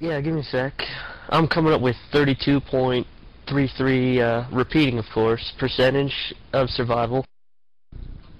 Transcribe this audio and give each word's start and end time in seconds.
Yeah, 0.00 0.20
give 0.20 0.34
me 0.34 0.40
a 0.40 0.44
sec. 0.44 0.72
I'm 1.28 1.46
coming 1.46 1.72
up 1.74 1.80
with 1.82 1.94
32.33, 2.12 4.20
uh, 4.20 4.44
repeating, 4.50 4.98
of 4.98 5.04
course, 5.12 5.52
percentage 5.58 6.34
of 6.52 6.70
survival. 6.70 7.24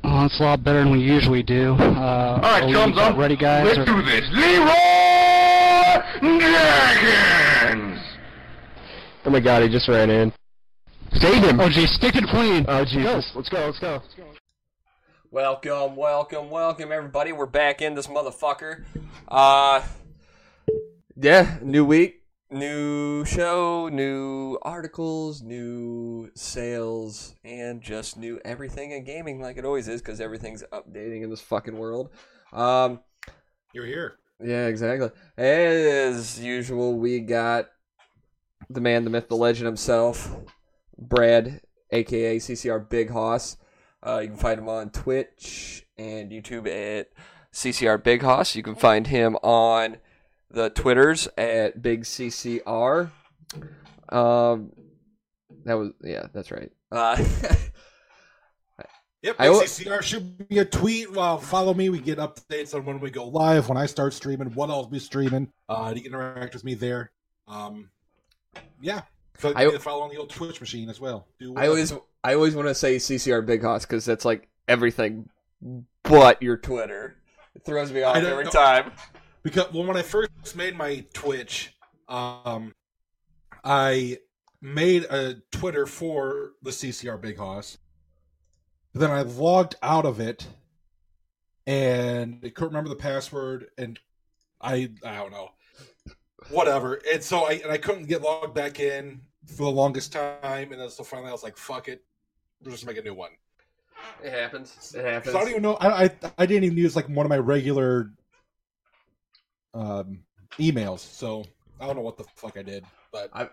Oh, 0.03 0.23
that's 0.23 0.41
a 0.41 0.43
lot 0.43 0.65
better 0.65 0.83
than 0.83 0.91
we 0.91 1.01
usually 1.01 1.43
do. 1.43 1.75
Uh, 1.75 1.85
All 1.85 2.41
right, 2.41 2.63
are 2.65 2.73
chums 2.73 2.97
we 2.97 3.03
up. 3.03 3.19
ready, 3.19 3.37
guys? 3.37 3.67
Let's 3.67 3.79
or- 3.79 3.85
do 3.85 4.01
this. 4.03 4.27
Leroy 4.33 4.75
Jenkins. 6.41 8.01
Oh 9.27 9.31
my 9.31 9.41
god, 9.41 9.63
he 9.63 9.69
just 9.69 9.87
ran 9.89 10.09
in. 10.09 10.33
Save 11.13 11.45
him. 11.45 11.61
Oh, 11.61 11.69
geez, 11.69 11.91
stick 11.91 12.15
to 12.15 12.23
the 12.23 12.27
plane. 12.29 12.65
Oh, 12.69 12.85
Jesus. 12.87 13.31
Let's 13.35 13.51
go, 13.51 13.67
let's 13.67 13.79
go. 13.79 14.01
Welcome, 15.31 15.95
welcome, 15.95 16.49
welcome, 16.51 16.91
everybody. 16.91 17.33
We're 17.33 17.45
back 17.47 17.83
in 17.83 17.95
this 17.95 18.07
motherfucker. 18.07 18.85
Uh, 19.29 19.83
yeah, 21.23 21.59
new 21.63 21.85
week, 21.85 22.23
new 22.51 23.25
show, 23.25 23.89
new 23.89 24.59
articles, 24.63 25.43
new 25.43 26.31
sales, 26.35 27.35
and 27.45 27.83
just 27.83 28.17
new 28.17 28.41
everything 28.45 28.93
in 28.93 29.05
gaming, 29.05 29.41
like 29.41 29.57
it 29.57 29.65
always 29.65 29.89
is, 29.89 30.01
because 30.01 30.21
everything's 30.21 30.65
updating 30.73 31.23
in 31.23 31.31
this 31.31 31.41
fucking 31.41 31.77
world. 31.77 32.11
Um, 32.53 33.01
You're 33.73 33.87
here. 33.87 34.19
yeah, 34.43 34.67
exactly. 34.67 35.11
As 35.37 36.41
usual, 36.41 36.99
we 36.99 37.21
got 37.21 37.67
the 38.71 38.81
man, 38.81 39.05
the 39.05 39.11
myth, 39.11 39.29
the 39.29 39.37
legend 39.37 39.67
himself, 39.67 40.35
Brad, 40.99 41.61
aka 41.91 42.39
CCR 42.39 42.89
Big 42.89 43.11
Hoss. 43.11 43.57
Uh, 44.03 44.21
you 44.23 44.29
can 44.29 44.39
find 44.39 44.59
him 44.59 44.69
on 44.69 44.89
Twitch 44.89 45.87
and 45.99 46.31
YouTube 46.31 46.67
at 46.67 47.09
CCR 47.53 48.03
Big 48.03 48.23
Hoss. 48.23 48.57
You 48.57 48.63
can 48.63 48.75
find 48.75 49.07
him 49.09 49.37
on 49.43 49.99
the 50.51 50.71
Twitters 50.71 51.29
at 51.37 51.81
Big 51.81 52.03
CCR. 52.03 53.11
Um, 54.09 54.73
that 55.65 55.75
was 55.75 55.91
yeah, 56.03 56.27
that's 56.33 56.51
right. 56.51 56.71
Uh, 56.91 57.23
Yep. 59.23 59.37
CCR 59.37 60.03
shoot 60.03 60.51
me 60.51 60.59
a 60.59 60.65
tweet. 60.65 61.13
Well, 61.13 61.37
follow 61.37 61.75
me. 61.75 61.91
We 61.91 61.99
get 61.99 62.19
updates 62.19 62.75
on 62.75 62.87
when 62.87 63.01
we 63.01 63.11
go 63.11 63.27
live, 63.29 63.69
when 63.69 63.77
I 63.77 63.85
start 63.85 64.15
streaming, 64.15 64.55
what 64.55 64.71
I'll 64.71 64.87
be 64.87 64.99
streaming. 64.99 65.53
Uh, 65.69 65.93
you 65.95 66.01
can 66.03 66.13
interact 66.15 66.55
with 66.55 66.65
me 66.65 66.73
there. 66.75 67.11
Um, 67.47 67.91
yeah. 68.81 69.03
So, 69.39 69.53
I- 69.55 69.77
follow 69.79 70.03
on 70.03 70.11
the 70.11 70.17
old 70.17 70.31
Twitch 70.31 70.61
machine 70.61 70.89
as 70.89 71.01
well. 71.01 71.27
I 71.57 71.67
always 71.67 71.93
I 72.25 72.35
always 72.35 72.55
want 72.55 72.69
to 72.69 72.75
say 72.75 72.97
CCR 72.97 73.45
Big 73.45 73.63
Hoss 73.63 73.85
because 73.85 74.05
that's 74.05 74.25
like 74.25 74.49
everything 74.69 75.29
but 76.03 76.43
your 76.43 76.57
Twitter. 76.57 77.17
It 77.55 77.65
throws 77.65 77.93
me 77.93 78.03
off 78.03 78.17
every 78.17 78.45
know. 78.45 78.51
time. 78.51 78.93
Because 79.43 79.73
well, 79.73 79.85
when 79.85 79.97
I 79.97 80.03
first 80.03 80.57
made 80.57 80.77
my 80.77 81.05
Twitch, 81.13 81.75
um, 82.09 82.75
I 83.65 84.19
made 84.61 85.05
a 85.05 85.37
Twitter 85.51 85.87
for 85.87 86.53
the 86.63 86.71
CCR 86.71 87.21
Big 87.21 87.39
Hoss. 87.39 87.79
Then 88.93 89.11
I 89.11 89.23
logged 89.23 89.77
out 89.83 90.05
of 90.05 90.21
it, 90.21 90.47
and 91.67 92.41
I 92.45 92.49
couldn't 92.49 92.71
remember 92.71 92.91
the 92.91 92.97
password, 92.97 93.69
and 93.79 93.99
I 94.61 94.91
I 95.05 95.17
don't 95.17 95.31
know, 95.31 95.51
whatever. 96.51 97.01
And 97.13 97.23
so 97.23 97.45
I 97.45 97.53
and 97.63 97.71
I 97.71 97.79
couldn't 97.79 98.07
get 98.07 98.23
logged 98.23 98.55
back 98.55 98.81
in 98.81 99.21
for 99.47 99.65
the 99.65 99.71
longest 99.71 100.13
time, 100.13 100.73
and 100.73 100.81
then 100.81 100.91
so 100.91 101.05
finally 101.05 101.29
I 101.29 101.33
was 101.33 101.43
like, 101.43 101.57
"Fuck 101.57 101.89
it, 101.89 102.05
we'll 102.63 102.73
just 102.73 102.87
make 102.87 102.99
a 102.99 103.03
new 103.03 103.15
one." 103.15 103.31
It 104.23 104.33
happens. 104.33 104.95
It 104.97 105.05
happens. 105.05 105.33
So 105.33 105.39
I 105.39 105.43
don't 105.43 105.51
even 105.51 105.63
know. 105.63 105.77
I, 105.77 106.05
I 106.05 106.11
I 106.39 106.47
didn't 106.47 106.65
even 106.65 106.79
use 106.79 106.97
like 106.97 107.09
one 107.09 107.25
of 107.25 107.31
my 107.31 107.39
regular 107.39 108.11
um 109.75 110.21
emails, 110.59 111.01
so 111.01 111.45
I 111.81 111.87
don't 111.87 111.97
know 111.97 112.03
what 112.03 112.19
the 112.19 112.25
fuck 112.37 112.57
I 112.57 112.63
did. 112.63 112.85
But 113.13 113.31
I 113.33 113.49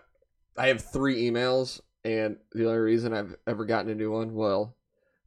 I 0.56 0.68
have 0.68 0.82
three 0.82 1.30
emails, 1.30 1.80
and 2.04 2.36
the 2.52 2.66
only 2.66 2.78
reason 2.78 3.14
I've 3.14 3.36
ever 3.46 3.64
gotten 3.64 3.90
a 3.90 3.94
new 3.94 4.10
one, 4.10 4.34
well, 4.34 4.76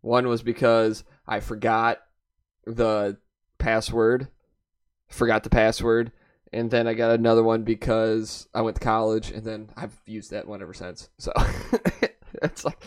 one 0.01 0.27
was 0.27 0.43
because 0.43 1.03
I 1.27 1.39
forgot 1.39 1.99
the 2.65 3.17
password, 3.57 4.27
forgot 5.07 5.43
the 5.43 5.49
password, 5.49 6.11
and 6.51 6.69
then 6.69 6.87
I 6.87 6.93
got 6.93 7.11
another 7.11 7.43
one 7.43 7.63
because 7.63 8.47
I 8.53 8.61
went 8.61 8.75
to 8.75 8.83
college, 8.83 9.31
and 9.31 9.43
then 9.43 9.69
I've 9.75 9.99
used 10.05 10.31
that 10.31 10.47
one 10.47 10.61
ever 10.61 10.73
since. 10.73 11.09
So 11.17 11.31
it's 12.41 12.65
like 12.65 12.83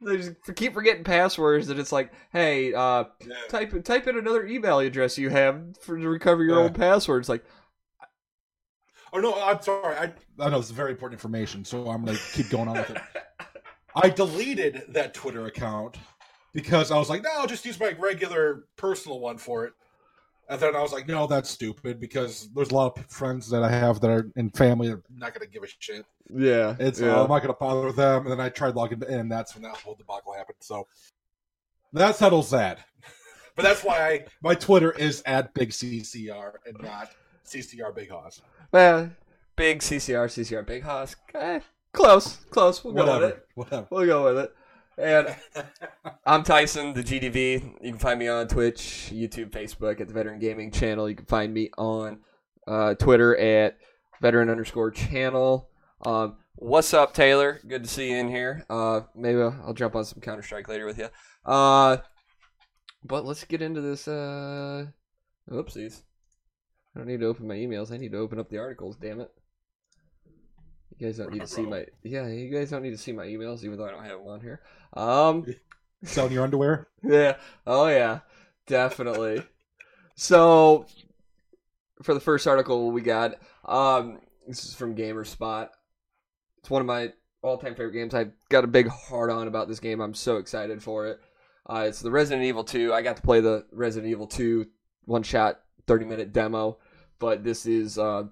they 0.00 0.16
just 0.18 0.32
keep 0.56 0.74
forgetting 0.74 1.04
passwords, 1.04 1.68
and 1.70 1.80
it's 1.80 1.92
like, 1.92 2.12
hey, 2.32 2.74
uh, 2.74 3.04
type 3.48 3.84
type 3.84 4.06
in 4.06 4.18
another 4.18 4.46
email 4.46 4.78
address 4.80 5.16
you 5.18 5.30
have 5.30 5.76
for 5.80 5.98
to 5.98 6.08
recover 6.08 6.44
your 6.44 6.56
Yeah. 6.56 6.62
old 6.64 6.74
password. 6.74 7.20
It's 7.20 7.28
like, 7.28 7.44
oh 9.12 9.18
no, 9.20 9.34
I'm 9.42 9.60
sorry. 9.62 9.96
I 9.96 10.12
I 10.38 10.50
know 10.50 10.58
it's 10.58 10.70
very 10.70 10.90
important 10.92 11.18
information, 11.18 11.64
so 11.64 11.88
I'm 11.88 12.04
gonna 12.04 12.18
keep 12.32 12.50
going 12.50 12.68
on 12.68 12.76
with 12.76 12.90
it. 12.90 12.98
I 13.94 14.10
deleted 14.10 14.84
that 14.88 15.14
Twitter 15.14 15.46
account 15.46 15.96
because 16.52 16.90
I 16.90 16.98
was 16.98 17.08
like, 17.08 17.22
no, 17.22 17.30
I'll 17.34 17.46
just 17.46 17.64
use 17.64 17.80
my 17.80 17.92
regular 17.98 18.64
personal 18.76 19.20
one 19.20 19.38
for 19.38 19.64
it. 19.64 19.72
And 20.48 20.60
then 20.60 20.76
I 20.76 20.80
was 20.80 20.92
like, 20.92 21.08
no, 21.08 21.26
that's 21.26 21.50
stupid 21.50 21.98
because 21.98 22.48
there's 22.54 22.70
a 22.70 22.74
lot 22.74 22.96
of 22.98 23.06
friends 23.06 23.50
that 23.50 23.62
I 23.64 23.70
have 23.70 24.00
that 24.00 24.10
are 24.10 24.30
in 24.36 24.50
family 24.50 24.88
that 24.88 24.94
are 24.94 25.02
not 25.16 25.34
going 25.34 25.44
to 25.46 25.52
give 25.52 25.64
a 25.64 25.66
shit. 25.66 26.06
yeah, 26.32 26.76
It's 26.78 27.00
yeah. 27.00 27.16
uh, 27.16 27.22
I'm 27.24 27.28
not 27.28 27.40
going 27.40 27.52
to 27.52 27.58
bother 27.58 27.84
with 27.86 27.96
them. 27.96 28.22
And 28.22 28.30
then 28.30 28.40
I 28.40 28.48
tried 28.48 28.76
logging 28.76 29.02
in, 29.08 29.18
and 29.20 29.32
that's 29.32 29.54
when 29.54 29.62
that 29.64 29.76
whole 29.76 29.96
debacle 29.96 30.32
happened. 30.32 30.58
So 30.60 30.86
that 31.92 32.16
settles 32.16 32.50
that. 32.50 32.80
But 33.56 33.62
that's 33.62 33.82
why 33.82 34.06
I, 34.06 34.24
my 34.42 34.54
Twitter 34.54 34.90
is 34.92 35.22
at 35.24 35.54
Big 35.54 35.70
CCR 35.70 36.52
and 36.66 36.76
not 36.82 37.10
CCR 37.46 37.94
Big 37.94 38.10
Hoss. 38.10 38.42
Well, 38.70 39.10
big 39.56 39.78
CCR, 39.78 40.26
CCR, 40.26 40.66
big 40.66 40.82
Husk. 40.82 41.18
Eh, 41.34 41.60
close, 41.90 42.36
close. 42.50 42.84
We'll 42.84 42.92
go 42.92 43.18
with 43.18 43.30
it. 43.30 43.46
Whatever. 43.54 43.86
We'll 43.90 44.04
go 44.06 44.24
with 44.24 44.44
it. 44.44 44.54
And 44.98 45.34
I'm 46.26 46.42
Tyson, 46.42 46.94
the 46.94 47.02
GDV. 47.02 47.76
You 47.82 47.90
can 47.90 47.98
find 47.98 48.18
me 48.18 48.28
on 48.28 48.48
Twitch, 48.48 49.10
YouTube, 49.12 49.50
Facebook 49.50 50.00
at 50.00 50.08
the 50.08 50.14
Veteran 50.14 50.38
Gaming 50.38 50.70
Channel. 50.70 51.08
You 51.08 51.16
can 51.16 51.26
find 51.26 51.52
me 51.52 51.70
on 51.76 52.20
uh, 52.66 52.94
Twitter 52.94 53.36
at 53.36 53.78
Veteran 54.22 54.48
underscore 54.48 54.90
channel. 54.90 55.68
Um, 56.04 56.36
what's 56.54 56.94
up, 56.94 57.12
Taylor? 57.12 57.60
Good 57.66 57.84
to 57.84 57.90
see 57.90 58.10
you 58.10 58.16
in 58.16 58.28
here. 58.28 58.64
Uh, 58.70 59.02
maybe 59.14 59.40
I'll, 59.40 59.56
I'll 59.66 59.74
jump 59.74 59.96
on 59.96 60.04
some 60.04 60.20
Counter 60.20 60.42
Strike 60.42 60.68
later 60.68 60.86
with 60.86 60.98
you. 60.98 61.08
Uh, 61.44 61.98
but 63.04 63.26
let's 63.26 63.44
get 63.44 63.62
into 63.62 63.82
this. 63.82 64.08
Uh, 64.08 64.86
oopsies. 65.50 66.02
I 66.94 67.00
don't 67.00 67.08
need 67.08 67.20
to 67.20 67.26
open 67.26 67.46
my 67.46 67.56
emails. 67.56 67.92
I 67.92 67.98
need 67.98 68.12
to 68.12 68.18
open 68.18 68.40
up 68.40 68.48
the 68.48 68.58
articles. 68.58 68.96
Damn 68.96 69.20
it! 69.20 69.30
You 70.98 71.06
guys 71.06 71.18
don't 71.18 71.32
need 71.32 71.42
to 71.42 71.46
see 71.46 71.62
my 71.62 71.86
yeah. 72.02 72.26
You 72.26 72.50
guys 72.50 72.70
don't 72.70 72.82
need 72.82 72.90
to 72.90 72.98
see 72.98 73.12
my 73.12 73.26
emails, 73.26 73.64
even 73.64 73.76
though 73.76 73.86
I 73.86 73.90
don't 73.90 74.04
have 74.04 74.18
them 74.18 74.28
on 74.28 74.40
here. 74.40 74.60
Um, 74.94 75.46
Selling 76.04 76.32
your 76.32 76.44
underwear? 76.44 76.88
yeah. 77.02 77.36
Oh 77.66 77.88
yeah, 77.88 78.20
definitely. 78.66 79.42
So, 80.14 80.86
for 82.02 82.14
the 82.14 82.20
first 82.20 82.46
article 82.46 82.90
we 82.90 83.02
got, 83.02 83.34
um, 83.64 84.20
this 84.46 84.64
is 84.64 84.74
from 84.74 84.94
GameSpot. 84.94 85.68
It's 86.58 86.70
one 86.70 86.80
of 86.80 86.86
my 86.86 87.12
all-time 87.42 87.74
favorite 87.74 87.92
games. 87.92 88.14
I've 88.14 88.32
got 88.48 88.64
a 88.64 88.68
big 88.68 88.88
heart 88.88 89.30
on 89.30 89.46
about 89.46 89.68
this 89.68 89.80
game. 89.80 90.00
I'm 90.00 90.14
so 90.14 90.36
excited 90.36 90.82
for 90.82 91.06
it. 91.06 91.20
Uh, 91.68 91.84
it's 91.88 92.00
the 92.00 92.10
Resident 92.10 92.44
Evil 92.46 92.64
2. 92.64 92.92
I 92.92 93.02
got 93.02 93.16
to 93.16 93.22
play 93.22 93.40
the 93.40 93.66
Resident 93.72 94.10
Evil 94.10 94.26
2 94.26 94.66
one-shot 95.04 95.60
30-minute 95.86 96.32
demo, 96.32 96.78
but 97.18 97.44
this 97.44 97.66
is 97.66 97.98
uh, 97.98 98.24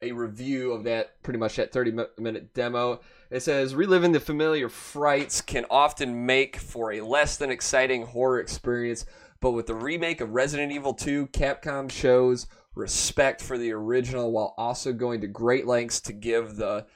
a 0.00 0.12
review 0.12 0.72
of 0.72 0.84
that 0.84 1.22
pretty 1.22 1.38
much 1.38 1.56
that 1.56 1.72
30-minute 1.72 2.54
demo. 2.54 3.00
It 3.30 3.40
says 3.40 3.74
reliving 3.74 4.12
the 4.12 4.20
familiar 4.20 4.68
frights 4.68 5.40
can 5.40 5.66
often 5.70 6.26
make 6.26 6.56
for 6.56 6.92
a 6.92 7.00
less 7.00 7.36
than 7.36 7.50
exciting 7.50 8.06
horror 8.06 8.40
experience, 8.40 9.04
but 9.40 9.50
with 9.50 9.66
the 9.66 9.74
remake 9.74 10.20
of 10.20 10.30
Resident 10.30 10.72
Evil 10.72 10.94
2, 10.94 11.28
Capcom 11.28 11.90
shows 11.90 12.46
respect 12.74 13.42
for 13.42 13.58
the 13.58 13.72
original 13.72 14.30
while 14.30 14.54
also 14.56 14.92
going 14.92 15.20
to 15.20 15.26
great 15.26 15.66
lengths 15.66 16.00
to 16.02 16.12
give 16.12 16.56
the 16.56 16.86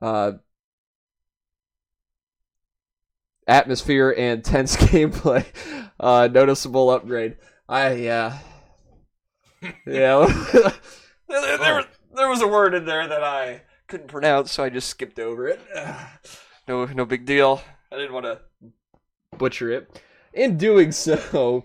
uh, 0.00 0.32
atmosphere 3.46 4.14
and 4.16 4.44
tense 4.44 4.76
gameplay 4.78 5.44
uh, 6.00 6.28
noticeable 6.32 6.90
upgrade. 6.90 7.36
I 7.68 7.92
yeah 7.92 8.38
yeah. 9.86 10.26
there, 11.28 11.58
there, 11.58 11.84
there 12.16 12.28
was 12.28 12.42
a 12.42 12.48
word 12.48 12.74
in 12.74 12.84
there 12.84 13.06
that 13.06 13.22
I 13.22 13.62
couldn't 13.86 14.08
pronounce, 14.08 14.52
so 14.52 14.64
I 14.64 14.70
just 14.70 14.88
skipped 14.88 15.18
over 15.18 15.48
it. 15.48 15.60
No, 16.68 16.84
no 16.84 17.04
big 17.04 17.26
deal. 17.26 17.62
I 17.92 17.96
didn't 17.96 18.12
want 18.12 18.26
to 18.26 18.40
butcher 19.38 19.70
it. 19.70 20.02
In 20.32 20.56
doing 20.58 20.90
so, 20.90 21.64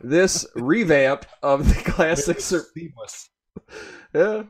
this 0.00 0.44
revamp 0.56 1.24
of 1.40 1.68
the 1.68 1.90
classic. 1.90 2.40
Sur- 2.40 2.66
Seamless. 2.74 3.30
yeah, 4.12 4.42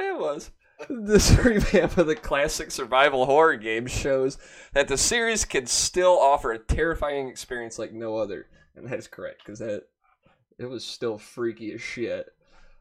it 0.00 0.18
was. 0.18 0.50
This 0.88 1.30
revamp 1.44 1.96
of 1.96 2.08
the 2.08 2.16
classic 2.16 2.70
survival 2.72 3.26
horror 3.26 3.56
game 3.56 3.86
shows 3.86 4.36
that 4.72 4.88
the 4.88 4.98
series 4.98 5.44
can 5.44 5.66
still 5.66 6.18
offer 6.18 6.50
a 6.50 6.58
terrifying 6.58 7.28
experience 7.28 7.78
like 7.78 7.92
no 7.92 8.16
other, 8.16 8.48
and 8.74 8.88
that 8.88 8.98
is 8.98 9.06
correct 9.06 9.42
because 9.44 9.60
that 9.60 9.84
it 10.58 10.66
was 10.66 10.84
still 10.84 11.18
freaky 11.18 11.72
as 11.72 11.80
shit. 11.80 12.26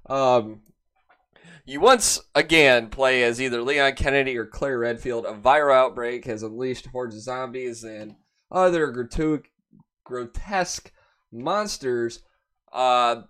Um, 0.10 0.62
You 1.66 1.80
once 1.80 2.20
again 2.36 2.90
play 2.90 3.24
as 3.24 3.42
either 3.42 3.62
Leon 3.62 3.94
Kennedy 3.96 4.38
or 4.38 4.46
Claire 4.46 4.80
Redfield. 4.80 5.26
A 5.26 5.34
viral 5.34 5.74
outbreak 5.74 6.26
has 6.26 6.44
unleashed 6.44 6.88
hordes 6.88 7.16
of 7.16 7.22
zombies 7.22 7.84
and 7.84 8.16
other 8.52 8.92
gratu- 8.92 9.44
grotesque 10.04 10.92
monsters 11.32 12.20
uh, 12.72 13.22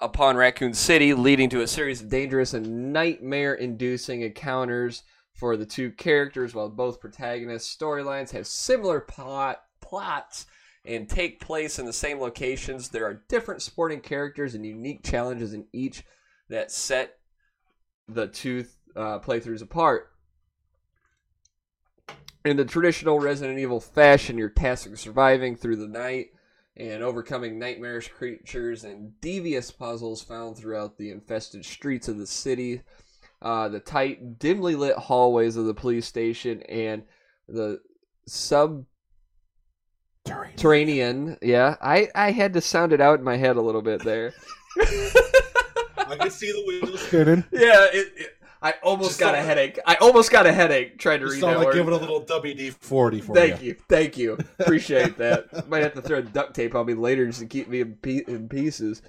upon 0.00 0.36
Raccoon 0.36 0.74
City, 0.74 1.14
leading 1.14 1.50
to 1.50 1.62
a 1.62 1.66
series 1.66 2.00
of 2.00 2.08
dangerous 2.08 2.54
and 2.54 2.92
nightmare 2.92 3.54
inducing 3.54 4.22
encounters 4.22 5.02
for 5.34 5.56
the 5.56 5.66
two 5.66 5.90
characters, 5.90 6.54
while 6.54 6.68
both 6.68 7.00
protagonists' 7.00 7.76
storylines 7.76 8.30
have 8.30 8.46
similar 8.46 9.00
plot 9.00 9.62
plots 9.80 10.46
and 10.84 11.08
take 11.08 11.40
place 11.40 11.78
in 11.78 11.86
the 11.86 11.92
same 11.92 12.20
locations. 12.20 12.88
There 12.88 13.04
are 13.04 13.22
different 13.28 13.62
supporting 13.62 14.00
characters 14.00 14.54
and 14.54 14.64
unique 14.64 15.04
challenges 15.04 15.52
in 15.52 15.66
each 15.72 16.04
that 16.48 16.70
set 16.70 17.17
the 18.08 18.26
two 18.26 18.64
uh, 18.96 19.18
playthroughs 19.20 19.62
apart. 19.62 20.10
In 22.44 22.56
the 22.56 22.64
traditional 22.64 23.20
Resident 23.20 23.58
Evil 23.58 23.80
fashion, 23.80 24.38
you're 24.38 24.48
tasked 24.48 24.90
with 24.90 25.00
surviving 25.00 25.56
through 25.56 25.76
the 25.76 25.88
night 25.88 26.28
and 26.76 27.02
overcoming 27.02 27.58
nightmarish 27.58 28.08
creatures 28.08 28.84
and 28.84 29.20
devious 29.20 29.70
puzzles 29.70 30.22
found 30.22 30.56
throughout 30.56 30.96
the 30.96 31.10
infested 31.10 31.64
streets 31.64 32.08
of 32.08 32.18
the 32.18 32.26
city, 32.26 32.82
uh, 33.42 33.68
the 33.68 33.80
tight, 33.80 34.38
dimly 34.38 34.76
lit 34.76 34.96
hallways 34.96 35.56
of 35.56 35.66
the 35.66 35.74
police 35.74 36.06
station, 36.06 36.62
and 36.62 37.02
the 37.48 37.80
subterranean. 38.26 38.86
Yeah, 41.42 41.76
I, 41.82 42.08
I 42.14 42.30
had 42.30 42.54
to 42.54 42.60
sound 42.60 42.92
it 42.92 43.00
out 43.00 43.18
in 43.18 43.24
my 43.24 43.36
head 43.36 43.56
a 43.56 43.62
little 43.62 43.82
bit 43.82 44.04
there. 44.04 44.32
I 46.08 46.16
can 46.16 46.30
see 46.30 46.50
the 46.52 46.64
wheels 46.66 47.00
spinning. 47.00 47.44
Yeah, 47.52 47.86
it, 47.92 48.12
it, 48.16 48.28
I 48.60 48.74
almost 48.82 49.10
Just 49.10 49.20
got 49.20 49.34
a 49.34 49.38
sound- 49.38 49.46
headache. 49.48 49.78
I 49.86 49.94
almost 49.96 50.30
got 50.32 50.46
a 50.46 50.52
headache 50.52 50.98
trying 50.98 51.20
to 51.20 51.26
Just 51.26 51.34
read 51.36 51.40
sound 51.42 51.54
that 51.54 51.58
like 51.58 51.66
word. 51.68 51.74
giving 51.74 51.94
a 51.94 51.96
little 51.96 52.22
WD 52.24 52.72
forty 52.74 53.20
for 53.20 53.34
Thank 53.34 53.62
you. 53.62 53.68
you, 53.68 53.76
thank 53.88 54.18
you, 54.18 54.36
appreciate 54.58 55.16
that. 55.18 55.68
Might 55.68 55.82
have 55.84 55.94
to 55.94 56.02
throw 56.02 56.20
duct 56.22 56.54
tape 56.54 56.74
on 56.74 56.86
me 56.86 56.94
later 56.94 57.24
just 57.26 57.38
to 57.40 57.46
keep 57.46 57.68
me 57.68 57.80
in, 57.82 57.94
pe- 58.02 58.24
in 58.26 58.48
pieces. 58.48 59.02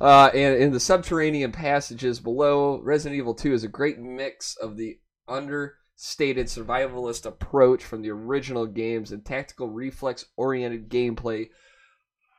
Uh, 0.00 0.30
and 0.34 0.56
in 0.56 0.72
the 0.72 0.80
subterranean 0.80 1.52
passages 1.52 2.20
below, 2.20 2.80
Resident 2.82 3.18
Evil 3.18 3.34
2 3.34 3.52
is 3.52 3.64
a 3.64 3.68
great 3.68 3.98
mix 3.98 4.56
of 4.56 4.78
the 4.78 4.98
understated 5.28 6.46
survivalist 6.46 7.26
approach 7.26 7.84
from 7.84 8.00
the 8.00 8.08
original 8.10 8.64
games 8.64 9.12
and 9.12 9.26
tactical 9.26 9.68
reflex-oriented 9.68 10.88
gameplay 10.88 11.50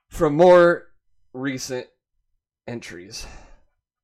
from 0.10 0.36
more 0.36 0.88
recent 1.34 1.86
entries. 2.68 3.28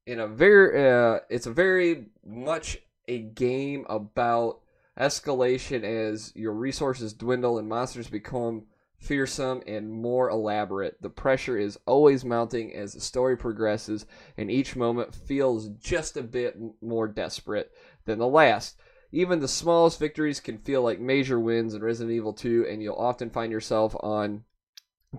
In 0.08 0.22
a 0.22 0.28
very, 0.28 0.90
uh, 0.90 1.20
it's 1.30 1.48
a 1.48 1.52
very 1.52 2.06
much 2.26 2.78
a 3.10 3.20
game 3.20 3.86
about 3.90 4.62
escalation 4.98 5.84
as 5.84 6.32
your 6.34 6.54
resources 6.54 7.12
dwindle 7.12 7.58
and 7.58 7.68
monsters 7.68 8.10
become 8.10 8.68
fearsome 9.00 9.62
and 9.68 9.92
more 9.92 10.30
elaborate. 10.30 11.02
The 11.02 11.10
pressure 11.10 11.58
is 11.58 11.78
always 11.86 12.24
mounting 12.24 12.74
as 12.74 12.94
the 12.94 13.02
story 13.02 13.36
progresses, 13.36 14.06
and 14.38 14.50
each 14.50 14.78
moment 14.78 15.14
feels 15.14 15.68
just 15.72 16.16
a 16.16 16.24
bit 16.24 16.56
more 16.82 17.10
desperate 17.10 17.74
than 18.06 18.18
the 18.18 18.28
last. 18.28 18.80
Even 19.12 19.42
the 19.42 19.48
smallest 19.50 20.00
victories 20.00 20.40
can 20.40 20.58
feel 20.58 20.84
like 20.84 21.02
major 21.02 21.38
wins 21.38 21.74
in 21.74 21.82
Resident 21.82 22.16
Evil 22.16 22.32
2, 22.32 22.66
and 22.70 22.82
you'll 22.82 22.96
often 22.96 23.30
find 23.30 23.52
yourself 23.52 23.94
on 24.00 24.46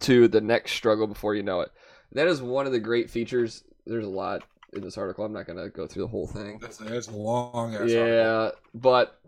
to 0.01 0.29
the 0.29 0.41
next 0.41 0.73
struggle 0.73 1.07
before 1.07 1.35
you 1.35 1.43
know 1.43 1.61
it. 1.61 1.71
That 2.13 2.27
is 2.27 2.41
one 2.41 2.65
of 2.65 2.73
the 2.73 2.81
great 2.81 3.11
features. 3.11 3.65
There's 3.85 4.07
a 4.07 4.09
lot 4.09 4.45
in 4.73 4.83
this 4.83 4.99
article. 4.99 5.25
I'm 5.25 5.33
not 5.33 5.47
going 5.47 5.59
to 5.59 5.69
go 5.69 5.87
through 5.87 6.03
the 6.03 6.09
whole 6.09 6.27
thing. 6.27 6.59
That's, 6.61 6.79
that's 6.79 7.09
a 7.09 7.17
long 7.17 7.75
ass. 7.75 7.81
article. 7.81 8.07
Yeah, 8.07 8.51
but 8.75 9.21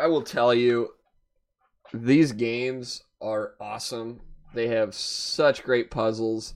I 0.00 0.06
will 0.06 0.22
tell 0.22 0.52
you, 0.54 0.90
these 1.94 2.32
games 2.32 3.02
are 3.20 3.52
awesome. 3.60 4.20
They 4.54 4.68
have 4.68 4.94
such 4.94 5.62
great 5.62 5.90
puzzles, 5.90 6.54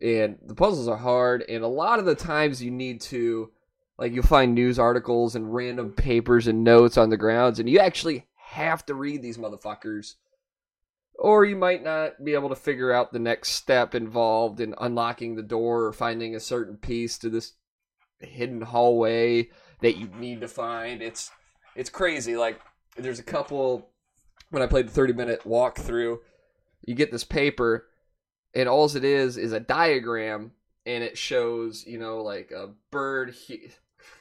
and 0.00 0.38
the 0.44 0.54
puzzles 0.54 0.88
are 0.88 0.96
hard. 0.96 1.44
And 1.48 1.64
a 1.64 1.68
lot 1.68 1.98
of 1.98 2.04
the 2.04 2.14
times, 2.14 2.62
you 2.62 2.70
need 2.70 3.00
to, 3.02 3.50
like, 3.98 4.12
you'll 4.12 4.24
find 4.24 4.54
news 4.54 4.78
articles 4.78 5.36
and 5.36 5.54
random 5.54 5.92
papers 5.92 6.46
and 6.46 6.64
notes 6.64 6.96
on 6.96 7.10
the 7.10 7.16
grounds, 7.16 7.58
and 7.58 7.68
you 7.68 7.78
actually 7.78 8.26
have 8.36 8.84
to 8.86 8.94
read 8.94 9.22
these 9.22 9.38
motherfuckers. 9.38 10.14
Or 11.20 11.44
you 11.44 11.54
might 11.54 11.84
not 11.84 12.24
be 12.24 12.32
able 12.32 12.48
to 12.48 12.56
figure 12.56 12.92
out 12.92 13.12
the 13.12 13.18
next 13.18 13.50
step 13.50 13.94
involved 13.94 14.58
in 14.58 14.74
unlocking 14.80 15.36
the 15.36 15.42
door 15.42 15.84
or 15.84 15.92
finding 15.92 16.34
a 16.34 16.40
certain 16.40 16.78
piece 16.78 17.18
to 17.18 17.28
this 17.28 17.52
hidden 18.20 18.62
hallway 18.62 19.50
that 19.82 19.98
you 19.98 20.08
need 20.18 20.40
to 20.40 20.48
find. 20.48 21.02
It's 21.02 21.30
it's 21.76 21.90
crazy. 21.90 22.38
Like 22.38 22.58
there's 22.96 23.18
a 23.18 23.22
couple 23.22 23.90
when 24.48 24.62
I 24.62 24.66
played 24.66 24.88
the 24.88 24.92
30 24.92 25.12
minute 25.12 25.42
walkthrough, 25.44 26.20
you 26.86 26.94
get 26.94 27.12
this 27.12 27.24
paper 27.24 27.86
and 28.54 28.66
all 28.66 28.86
it 28.86 29.04
is 29.04 29.36
is 29.36 29.52
a 29.52 29.60
diagram 29.60 30.52
and 30.86 31.04
it 31.04 31.18
shows, 31.18 31.84
you 31.86 31.98
know, 31.98 32.22
like 32.22 32.50
a 32.50 32.70
bird 32.90 33.34
he- 33.34 33.72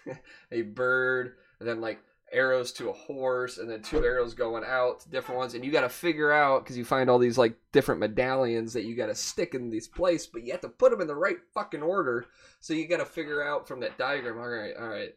a 0.52 0.64
bird 0.64 1.36
and 1.62 1.70
then 1.70 1.80
like 1.80 2.02
arrows 2.32 2.72
to 2.72 2.90
a 2.90 2.94
horse 2.94 3.58
and 3.58 3.70
then 3.70 3.82
two 3.82 4.04
arrows 4.04 4.34
going 4.34 4.64
out 4.64 5.04
different 5.10 5.40
ones 5.40 5.56
and 5.56 5.66
you 5.66 5.72
got 5.72 5.82
to 5.82 5.90
figure 5.90 6.32
out 6.32 6.66
cuz 6.66 6.78
you 6.78 6.86
find 6.86 7.10
all 7.10 7.18
these 7.18 7.38
like 7.38 7.56
different 7.72 8.00
medallions 8.00 8.74
that 8.74 8.84
you 8.84 8.96
got 8.96 9.08
to 9.08 9.16
stick 9.16 9.56
in 9.56 9.70
this 9.70 9.88
place 9.88 10.28
but 10.28 10.44
you 10.44 10.52
have 10.52 10.62
to 10.62 10.70
put 10.70 10.92
them 10.92 11.02
in 11.02 11.08
the 11.08 11.16
right 11.16 11.38
fucking 11.54 11.82
order 11.82 12.28
so 12.60 12.74
you 12.74 12.88
got 12.88 12.98
to 12.98 13.06
figure 13.06 13.42
out 13.42 13.68
from 13.68 13.80
that 13.80 13.98
diagram. 13.98 14.38
All 14.38 14.48
right, 14.48 14.74
all 14.78 14.88
right. 14.88 15.16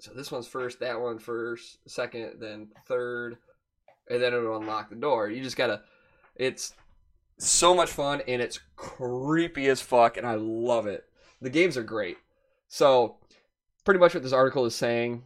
So 0.00 0.12
this 0.12 0.32
one's 0.32 0.48
first, 0.48 0.80
that 0.80 1.00
one 1.00 1.18
first, 1.18 1.78
second, 1.86 2.40
then 2.40 2.68
third, 2.86 3.38
and 4.10 4.20
then 4.20 4.34
it'll 4.34 4.56
unlock 4.56 4.90
the 4.90 4.96
door. 4.96 5.30
You 5.30 5.42
just 5.42 5.56
gotta. 5.56 5.82
It's 6.34 6.74
so 7.38 7.74
much 7.74 7.90
fun 7.90 8.22
and 8.26 8.42
it's 8.42 8.60
creepy 8.76 9.68
as 9.68 9.80
fuck, 9.80 10.16
and 10.16 10.26
I 10.26 10.34
love 10.34 10.86
it. 10.86 11.04
The 11.40 11.50
games 11.50 11.76
are 11.76 11.84
great. 11.84 12.18
So, 12.68 13.16
pretty 13.84 14.00
much 14.00 14.14
what 14.14 14.22
this 14.22 14.32
article 14.32 14.64
is 14.64 14.74
saying, 14.74 15.22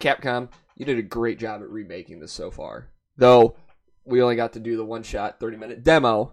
Capcom, 0.00 0.48
you 0.76 0.84
did 0.84 0.98
a 0.98 1.02
great 1.02 1.38
job 1.38 1.62
at 1.62 1.68
remaking 1.68 2.20
this 2.20 2.32
so 2.32 2.50
far. 2.50 2.88
Though 3.16 3.56
we 4.04 4.22
only 4.22 4.36
got 4.36 4.54
to 4.54 4.60
do 4.60 4.76
the 4.76 4.84
one 4.84 5.02
shot, 5.02 5.38
thirty 5.38 5.56
minute 5.56 5.84
demo, 5.84 6.32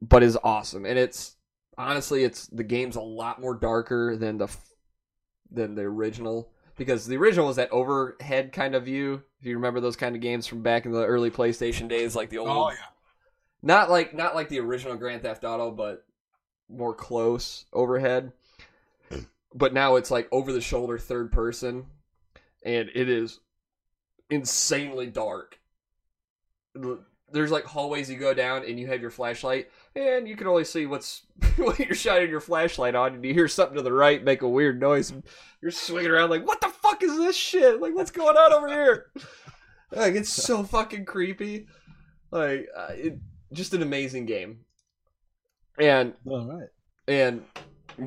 but 0.00 0.22
is 0.22 0.38
awesome, 0.42 0.84
and 0.84 0.98
it's 0.98 1.36
honestly, 1.78 2.24
it's 2.24 2.46
the 2.48 2.64
game's 2.64 2.96
a 2.96 3.00
lot 3.00 3.40
more 3.40 3.54
darker 3.54 4.16
than 4.16 4.38
the 4.38 4.48
than 5.50 5.74
the 5.74 5.82
original 5.82 6.50
because 6.76 7.06
the 7.06 7.16
original 7.16 7.46
was 7.46 7.56
that 7.56 7.70
overhead 7.70 8.52
kind 8.52 8.74
of 8.74 8.84
view. 8.84 9.22
If 9.40 9.46
you 9.46 9.56
remember 9.56 9.80
those 9.80 9.96
kind 9.96 10.14
of 10.14 10.22
games 10.22 10.46
from 10.46 10.62
back 10.62 10.86
in 10.86 10.92
the 10.92 11.04
early 11.04 11.30
PlayStation 11.30 11.88
days, 11.88 12.16
like 12.16 12.30
the 12.30 12.38
oh, 12.38 12.46
old, 12.46 12.56
Oh 12.56 12.70
yeah. 12.70 12.76
not 13.62 13.90
like 13.90 14.14
not 14.14 14.34
like 14.34 14.48
the 14.48 14.60
original 14.60 14.96
Grand 14.96 15.22
Theft 15.22 15.44
Auto, 15.44 15.70
but 15.70 16.04
more 16.68 16.94
close 16.94 17.66
overhead. 17.72 18.32
But 19.54 19.74
now 19.74 19.96
it's 19.96 20.10
like 20.10 20.28
over 20.32 20.52
the 20.52 20.60
shoulder 20.60 20.98
third 20.98 21.30
person, 21.32 21.86
and 22.64 22.90
it 22.94 23.08
is 23.08 23.40
insanely 24.30 25.06
dark. 25.06 25.58
There's 27.30 27.50
like 27.50 27.64
hallways 27.64 28.10
you 28.10 28.18
go 28.18 28.34
down, 28.34 28.64
and 28.64 28.78
you 28.78 28.86
have 28.86 29.00
your 29.00 29.10
flashlight, 29.10 29.70
and 29.94 30.26
you 30.26 30.36
can 30.36 30.46
only 30.46 30.64
see 30.64 30.86
what's 30.86 31.26
what 31.56 31.78
you're 31.78 31.94
shining 31.94 32.30
your 32.30 32.40
flashlight 32.40 32.94
on, 32.94 33.14
and 33.14 33.24
you 33.24 33.34
hear 33.34 33.48
something 33.48 33.76
to 33.76 33.82
the 33.82 33.92
right 33.92 34.24
make 34.24 34.42
a 34.42 34.48
weird 34.48 34.80
noise, 34.80 35.10
and 35.10 35.22
you're 35.60 35.70
swinging 35.70 36.10
around 36.10 36.30
like, 36.30 36.46
"What 36.46 36.60
the 36.60 36.68
fuck 36.68 37.02
is 37.02 37.16
this 37.16 37.36
shit? 37.36 37.80
Like, 37.80 37.94
what's 37.94 38.10
going 38.10 38.36
on 38.36 38.52
over 38.52 38.68
here?" 38.68 39.06
Like, 39.94 40.14
it's 40.14 40.30
so 40.30 40.62
fucking 40.62 41.04
creepy. 41.04 41.66
Like, 42.30 42.66
uh, 42.74 42.92
it, 42.92 43.18
just 43.52 43.74
an 43.74 43.82
amazing 43.82 44.24
game. 44.24 44.60
And 45.78 46.14
All 46.26 46.46
right. 46.46 46.68
and 47.06 47.42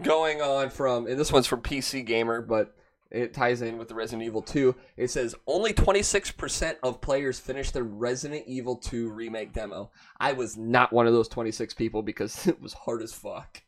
going 0.02 0.42
on 0.42 0.70
from 0.70 1.08
and 1.08 1.20
this 1.20 1.32
one's 1.32 1.48
from 1.48 1.62
PC 1.62 2.06
Gamer, 2.06 2.42
but 2.42 2.76
it 3.12 3.34
ties 3.34 3.62
in 3.62 3.78
with 3.78 3.88
the 3.88 3.96
Resident 3.96 4.24
Evil 4.24 4.42
2. 4.42 4.76
It 4.98 5.10
says 5.10 5.36
only 5.48 5.74
26% 5.74 6.76
of 6.84 7.02
players 7.02 7.40
finished 7.40 7.74
the 7.74 7.84
Resident 7.84 8.44
Evil 8.48 8.76
2 8.76 9.10
remake 9.10 9.54
demo. 9.54 9.92
I 10.20 10.34
was 10.34 10.58
not 10.58 10.92
one 10.92 11.08
of 11.08 11.14
those 11.14 11.28
26 11.28 11.74
people 11.76 12.02
because 12.02 12.48
it 12.48 12.62
was 12.62 12.74
hard 12.74 13.02
as 13.02 13.14
fuck. 13.14 13.62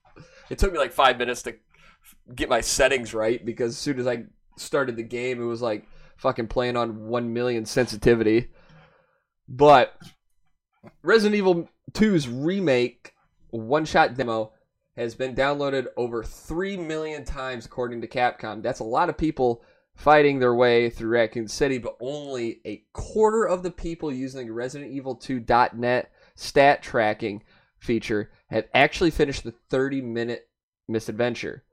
It 0.49 0.57
took 0.57 0.73
me 0.73 0.79
like 0.79 0.91
5 0.91 1.17
minutes 1.17 1.43
to 1.43 1.55
get 2.35 2.49
my 2.49 2.61
settings 2.61 3.13
right 3.13 3.43
because 3.45 3.73
as 3.73 3.77
soon 3.77 3.99
as 3.99 4.07
I 4.07 4.23
started 4.55 4.95
the 4.95 5.03
game 5.03 5.41
it 5.41 5.45
was 5.45 5.61
like 5.61 5.87
fucking 6.17 6.47
playing 6.47 6.77
on 6.77 7.07
1 7.07 7.33
million 7.33 7.65
sensitivity. 7.65 8.49
But 9.47 9.97
Resident 11.03 11.35
Evil 11.35 11.69
2's 11.93 12.27
remake 12.27 13.13
one-shot 13.51 14.15
demo 14.15 14.51
has 14.97 15.15
been 15.15 15.35
downloaded 15.35 15.85
over 15.95 16.23
3 16.23 16.77
million 16.77 17.23
times 17.23 17.65
according 17.65 18.01
to 18.01 18.07
Capcom. 18.07 18.63
That's 18.63 18.79
a 18.79 18.83
lot 18.83 19.09
of 19.09 19.17
people 19.17 19.63
fighting 19.95 20.39
their 20.39 20.55
way 20.55 20.89
through 20.89 21.09
Raccoon 21.09 21.47
City, 21.47 21.77
but 21.77 21.95
only 22.01 22.59
a 22.65 22.83
quarter 22.93 23.45
of 23.45 23.63
the 23.63 23.71
people 23.71 24.11
using 24.11 24.51
Resident 24.51 24.91
Evil 24.91 25.15
2.net 25.15 26.11
stat 26.35 26.83
tracking 26.83 27.43
feature 27.79 28.31
have 28.49 28.65
actually 28.73 29.11
finished 29.11 29.43
the 29.43 29.53
30 29.69 30.01
minute 30.01 30.49
misadventure. 30.87 31.63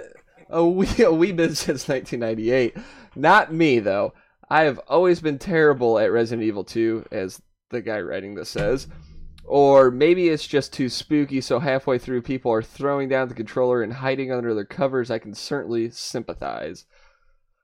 a 0.49 0.67
wee, 0.67 0.87
a 1.03 1.13
wee 1.13 1.31
bit 1.31 1.55
since 1.55 1.87
1998. 1.87 2.75
Not 3.15 3.53
me 3.53 3.79
though. 3.79 4.13
I 4.49 4.63
have 4.63 4.79
always 4.87 5.21
been 5.21 5.37
terrible 5.37 5.99
at 5.99 6.11
Resident 6.11 6.45
Evil 6.45 6.63
2, 6.63 7.05
as 7.11 7.41
the 7.69 7.81
guy 7.81 8.01
writing 8.01 8.33
this 8.33 8.49
says. 8.49 8.87
Or 9.45 9.91
maybe 9.91 10.29
it's 10.29 10.47
just 10.47 10.73
too 10.73 10.89
spooky, 10.89 11.39
so 11.41 11.59
halfway 11.59 11.99
through 11.99 12.23
people 12.23 12.51
are 12.51 12.63
throwing 12.63 13.09
down 13.09 13.29
the 13.29 13.35
controller 13.35 13.81
and 13.83 13.93
hiding 13.93 14.31
under 14.31 14.53
their 14.53 14.65
covers. 14.65 15.11
I 15.11 15.19
can 15.19 15.33
certainly 15.33 15.91
sympathize. 15.91 16.85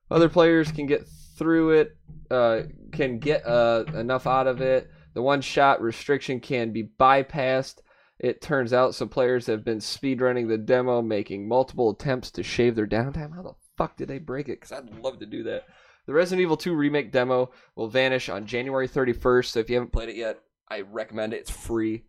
Other 0.10 0.30
players 0.30 0.72
can 0.72 0.86
get 0.86 1.08
through 1.38 1.72
it, 1.72 1.98
uh, 2.30 2.62
can 2.92 3.18
get 3.18 3.46
uh, 3.48 3.86
enough 3.96 4.28
out 4.28 4.48
of 4.48 4.62
it. 4.62 4.90
The 5.14 5.22
one 5.22 5.42
shot 5.42 5.82
restriction 5.82 6.40
can 6.40 6.72
be 6.72 6.84
bypassed. 7.00 7.82
It 8.20 8.42
turns 8.42 8.72
out 8.72 8.96
some 8.96 9.10
players 9.10 9.48
have 9.48 9.66
been 9.66 9.80
speedrunning 9.80 10.48
the 10.48 10.58
demo, 10.58 11.02
making 11.02 11.48
multiple 11.48 11.90
attempts 11.90 12.32
to 12.32 12.44
shave 12.44 12.76
their 12.76 12.88
downtime. 12.88 13.36
How 13.36 13.42
the 13.42 13.56
fuck 13.78 13.98
did 13.98 14.08
they 14.08 14.20
break 14.20 14.48
it? 14.48 14.62
Because 14.62 14.72
I'd 14.72 14.98
love 15.00 15.20
to 15.20 15.26
do 15.26 15.44
that. 15.44 15.66
The 16.06 16.14
Resident 16.14 16.42
Evil 16.42 16.58
2 16.58 16.74
Remake 16.74 17.12
demo 17.12 17.52
will 17.76 17.88
vanish 17.88 18.30
on 18.30 18.46
January 18.46 18.88
31st, 18.88 19.46
so 19.46 19.60
if 19.60 19.70
you 19.70 19.76
haven't 19.76 19.92
played 19.92 20.10
it 20.10 20.16
yet, 20.16 20.40
I 20.70 20.82
recommend 20.82 21.34
it. 21.34 21.42
It's 21.42 21.52
free. 21.52 22.06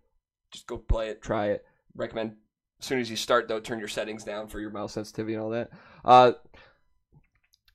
Just 0.52 0.66
go 0.66 0.78
play 0.78 1.08
it, 1.08 1.22
try 1.22 1.46
it. 1.46 1.64
Recommend 1.94 2.36
as 2.78 2.86
soon 2.86 3.00
as 3.00 3.10
you 3.10 3.16
start, 3.16 3.48
though, 3.48 3.60
turn 3.60 3.78
your 3.78 3.88
settings 3.88 4.22
down 4.22 4.48
for 4.48 4.60
your 4.60 4.70
mouse 4.70 4.92
sensitivity 4.92 5.34
and 5.34 5.42
all 5.42 5.50
that. 5.50 5.70
Uh, 6.04 6.32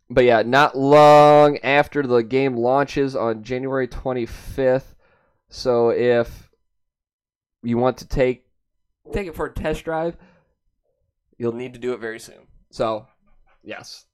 but 0.09 0.25
yeah, 0.25 0.43
not 0.43 0.77
long 0.77 1.57
after 1.59 2.03
the 2.03 2.21
game 2.21 2.55
launches 2.55 3.15
on 3.15 3.43
January 3.43 3.87
25th. 3.87 4.93
So 5.49 5.89
if 5.89 6.50
you 7.63 7.77
want 7.77 7.97
to 7.97 8.07
take 8.07 8.45
take 9.13 9.27
it 9.27 9.35
for 9.35 9.45
a 9.45 9.53
test 9.53 9.83
drive, 9.83 10.17
you'll 11.37 11.53
need 11.53 11.73
to 11.73 11.79
do 11.79 11.93
it 11.93 11.99
very 11.99 12.19
soon. 12.19 12.47
So, 12.69 13.07
yes. 13.63 14.05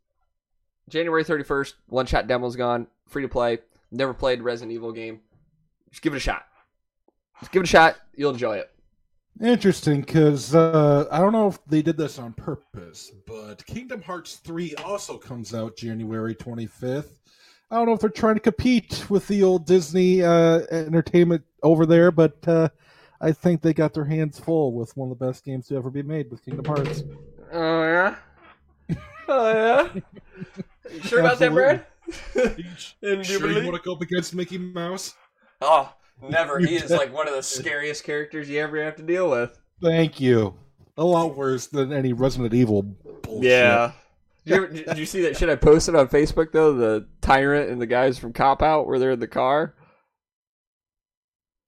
January 0.89 1.23
31st, 1.23 1.73
one 1.87 2.05
shot 2.05 2.27
demo's 2.27 2.55
gone, 2.55 2.87
free 3.07 3.23
to 3.23 3.27
play. 3.27 3.59
Never 3.91 4.13
played 4.13 4.41
Resident 4.41 4.71
Evil 4.73 4.91
game. 4.91 5.21
Just 5.89 6.01
give 6.01 6.13
it 6.13 6.17
a 6.17 6.21
shot. 6.21 6.45
Just 7.39 7.51
give 7.51 7.61
it 7.61 7.65
a 7.65 7.69
shot, 7.69 7.97
you'll 8.15 8.31
enjoy 8.31 8.57
it. 8.57 8.71
Interesting, 9.41 10.01
because 10.01 10.55
uh, 10.55 11.05
I 11.11 11.19
don't 11.19 11.31
know 11.31 11.47
if 11.47 11.63
they 11.65 11.81
did 11.81 11.95
this 11.95 12.17
on 12.17 12.33
purpose, 12.33 13.11
but 13.27 13.63
Kingdom 13.65 14.01
Hearts 14.01 14.37
3 14.37 14.75
also 14.83 15.17
comes 15.17 15.53
out 15.53 15.77
January 15.77 16.33
25th. 16.33 17.19
I 17.69 17.75
don't 17.75 17.85
know 17.85 17.93
if 17.93 17.99
they're 17.99 18.09
trying 18.09 18.35
to 18.35 18.41
compete 18.41 19.05
with 19.09 19.27
the 19.27 19.43
old 19.43 19.65
Disney 19.67 20.23
uh, 20.23 20.61
entertainment 20.71 21.43
over 21.61 21.85
there, 21.85 22.11
but 22.11 22.47
uh, 22.47 22.69
I 23.19 23.31
think 23.31 23.61
they 23.61 23.73
got 23.73 23.93
their 23.93 24.05
hands 24.05 24.39
full 24.39 24.73
with 24.73 24.95
one 24.95 25.11
of 25.11 25.17
the 25.17 25.25
best 25.25 25.43
games 25.43 25.67
to 25.67 25.75
ever 25.75 25.89
be 25.89 26.03
made 26.03 26.29
with 26.29 26.43
Kingdom 26.43 26.65
Hearts. 26.65 27.03
Oh 27.51 27.83
yeah. 27.83 28.15
Oh 29.29 29.51
yeah. 29.51 29.89
You 30.93 31.01
sure 31.01 31.19
about 31.19 31.37
that, 31.39 31.51
Brad? 31.51 31.85
Sure 33.01 33.51
you 33.51 33.65
want 33.65 33.75
to 33.75 33.81
go 33.83 33.93
up 33.93 34.01
against 34.01 34.33
Mickey 34.33 34.57
Mouse? 34.57 35.15
Oh, 35.59 35.93
never. 36.21 36.59
He 36.59 36.75
is 36.75 36.91
like 36.91 37.13
one 37.13 37.27
of 37.27 37.33
the 37.33 37.43
scariest 37.43 38.05
characters 38.05 38.49
you 38.49 38.61
ever 38.61 38.81
have 38.81 38.95
to 38.95 39.03
deal 39.03 39.29
with. 39.29 39.59
Thank 39.81 40.21
you. 40.21 40.53
A 40.95 41.03
lot 41.03 41.35
worse 41.35 41.67
than 41.67 41.91
any 41.91 42.13
Resident 42.13 42.53
Evil 42.53 42.83
bullshit. 42.83 43.43
Yeah. 43.51 43.91
Did 44.45 44.55
you, 44.55 44.83
did 44.85 44.97
you 44.97 45.05
see 45.05 45.21
that 45.23 45.35
shit 45.35 45.49
I 45.49 45.55
posted 45.57 45.95
on 45.95 46.07
Facebook 46.07 46.53
though? 46.53 46.73
The 46.73 47.05
tyrant 47.19 47.69
and 47.69 47.81
the 47.81 47.85
guys 47.85 48.17
from 48.17 48.31
Cop 48.31 48.61
Out 48.63 48.87
where 48.87 48.97
they're 48.97 49.11
in 49.11 49.19
the 49.19 49.27
car 49.27 49.75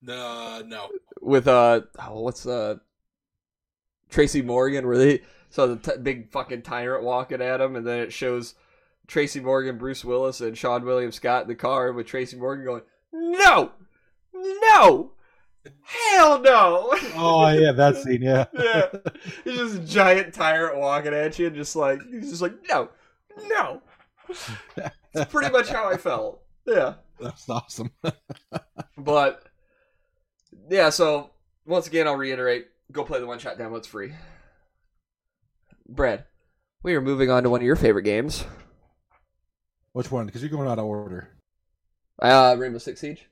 No, 0.02 0.62
no. 0.66 0.88
With 1.22 1.48
uh 1.48 1.82
oh, 2.00 2.22
what's 2.22 2.46
uh 2.46 2.76
Tracy 4.10 4.42
Morgan 4.42 4.88
where 4.88 4.98
they 4.98 5.22
saw 5.50 5.66
the 5.66 5.76
t- 5.76 6.00
big 6.02 6.32
fucking 6.32 6.62
tyrant 6.62 7.04
walking 7.04 7.42
at 7.42 7.62
him 7.62 7.76
and 7.76 7.86
then 7.86 8.00
it 8.00 8.14
shows 8.14 8.56
Tracy 9.08 9.40
Morgan, 9.40 9.78
Bruce 9.78 10.06
Willis, 10.06 10.40
and 10.40 10.56
Seann 10.56 10.84
William 10.84 11.12
Scott 11.12 11.44
in 11.44 11.48
the 11.48 11.56
car 11.56 11.92
with 11.92 12.06
Tracy 12.06 12.38
Morgan 12.38 12.64
going, 12.64 12.84
"No, 13.12 13.72
no, 14.34 15.14
hell 15.82 16.40
no." 16.40 16.94
Oh, 17.16 17.50
yeah, 17.50 17.72
that 17.72 17.98
scene, 17.98 18.22
yeah. 18.22 18.46
yeah, 18.54 18.86
he's 19.44 19.58
just 19.58 19.76
a 19.76 19.80
giant 19.80 20.36
tyrant 20.36 20.78
walking 20.78 21.16
at 21.16 21.40
you, 21.40 21.48
and 21.48 21.56
just 21.56 21.76
like 21.76 22.00
he's 22.12 22.30
just 22.30 22.42
like, 22.44 22.54
"No, 22.70 22.90
no." 23.48 23.82
That's 25.14 25.32
pretty 25.32 25.52
much 25.52 25.70
how 25.70 25.90
I 25.90 25.98
felt. 25.98 26.44
Yeah. 26.66 26.94
That's 27.20 27.50
awesome. 27.50 27.92
But 28.98 29.44
yeah, 30.70 30.90
so 30.90 31.32
once 31.66 31.88
again, 31.88 32.08
I'll 32.08 32.16
reiterate: 32.16 32.68
go 32.92 33.04
play 33.04 33.20
the 33.20 33.28
one 33.28 33.40
shot 33.40 33.58
demo. 33.58 33.76
It's 33.78 33.88
free. 33.88 34.14
Brad, 35.88 36.26
we 36.84 36.96
are 36.96 37.02
moving 37.02 37.30
on 37.32 37.44
to 37.44 37.50
one 37.50 37.62
of 37.62 37.66
your 37.66 37.76
favorite 37.76 38.04
games, 38.04 38.46
Which 39.94 40.12
one? 40.12 40.26
Because 40.28 40.42
you're 40.42 40.52
going 40.52 40.68
out 40.68 40.80
of 40.80 40.86
order. 40.86 41.30
uh, 42.22 42.56
Rainbow 42.58 42.78
Six 42.80 43.00
Siege. 43.02 43.28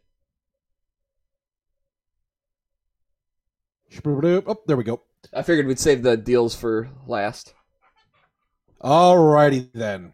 Oh, 4.05 4.57
there 4.67 4.77
we 4.77 4.83
go. 4.83 5.01
I 5.33 5.41
figured 5.43 5.67
we'd 5.67 5.79
save 5.79 6.03
the 6.03 6.17
deals 6.17 6.55
for 6.55 6.89
last. 7.07 7.53
Alrighty 8.81 9.69
then. 9.73 10.13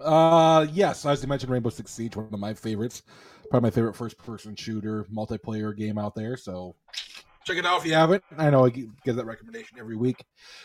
Uh, 0.00 0.66
yes, 0.72 1.04
as 1.06 1.22
you 1.22 1.28
mentioned, 1.28 1.50
Rainbow 1.50 1.70
Six 1.70 1.90
Siege, 1.92 2.16
one 2.16 2.28
of 2.32 2.38
my 2.40 2.54
favorites. 2.54 3.02
Probably 3.50 3.68
my 3.68 3.70
favorite 3.70 3.94
first-person 3.94 4.56
shooter 4.56 5.04
multiplayer 5.04 5.76
game 5.76 5.98
out 5.98 6.14
there. 6.14 6.36
So 6.36 6.74
check 7.44 7.56
it 7.56 7.66
out 7.66 7.80
if 7.80 7.86
you 7.86 7.94
haven't. 7.94 8.24
I 8.36 8.50
know 8.50 8.64
I 8.64 8.70
gi- 8.70 8.90
give 9.04 9.16
that 9.16 9.26
recommendation 9.26 9.78
every 9.78 9.96
week. 9.96 10.24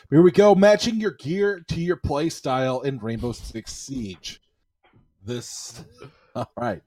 Here 0.09 0.21
we 0.21 0.31
go, 0.31 0.55
matching 0.55 0.95
your 0.95 1.11
gear 1.11 1.63
to 1.67 1.79
your 1.79 1.97
play 1.97 2.29
style 2.29 2.81
in 2.81 2.97
Rainbow 2.99 3.31
Six 3.33 3.73
Siege. 3.73 4.41
This, 5.23 5.83
all 6.35 6.51
right. 6.57 6.81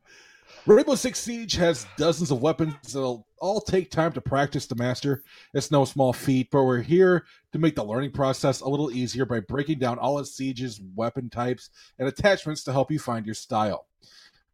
Rainbow 0.64 0.94
Six 0.94 1.18
Siege 1.18 1.54
has 1.54 1.86
dozens 1.96 2.30
of 2.30 2.40
weapons 2.40 2.74
that'll 2.92 3.26
all 3.40 3.60
take 3.60 3.90
time 3.90 4.12
to 4.12 4.20
practice 4.20 4.66
to 4.68 4.76
master. 4.76 5.24
It's 5.54 5.72
no 5.72 5.84
small 5.84 6.12
feat, 6.12 6.50
but 6.52 6.62
we're 6.62 6.82
here 6.82 7.24
to 7.52 7.58
make 7.58 7.74
the 7.74 7.82
learning 7.82 8.12
process 8.12 8.60
a 8.60 8.68
little 8.68 8.92
easier 8.92 9.24
by 9.24 9.40
breaking 9.40 9.80
down 9.80 9.98
all 9.98 10.20
of 10.20 10.28
Siege's 10.28 10.80
weapon 10.94 11.28
types 11.28 11.70
and 11.98 12.06
attachments 12.06 12.62
to 12.64 12.72
help 12.72 12.92
you 12.92 13.00
find 13.00 13.26
your 13.26 13.34
style. 13.34 13.86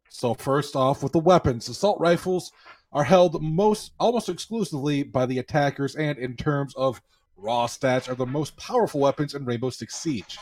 So 0.09 0.33
first 0.33 0.75
off, 0.75 1.03
with 1.03 1.13
the 1.13 1.19
weapons, 1.19 1.69
assault 1.69 1.99
rifles 1.99 2.51
are 2.91 3.03
held 3.03 3.41
most 3.41 3.91
almost 3.99 4.29
exclusively 4.29 5.03
by 5.03 5.25
the 5.25 5.39
attackers, 5.39 5.95
and 5.95 6.17
in 6.17 6.35
terms 6.35 6.73
of 6.75 7.01
raw 7.37 7.67
stats, 7.67 8.09
are 8.09 8.15
the 8.15 8.25
most 8.25 8.57
powerful 8.57 8.99
weapons 8.99 9.33
in 9.33 9.45
Rainbow 9.45 9.69
Six 9.69 9.95
Siege. 9.95 10.37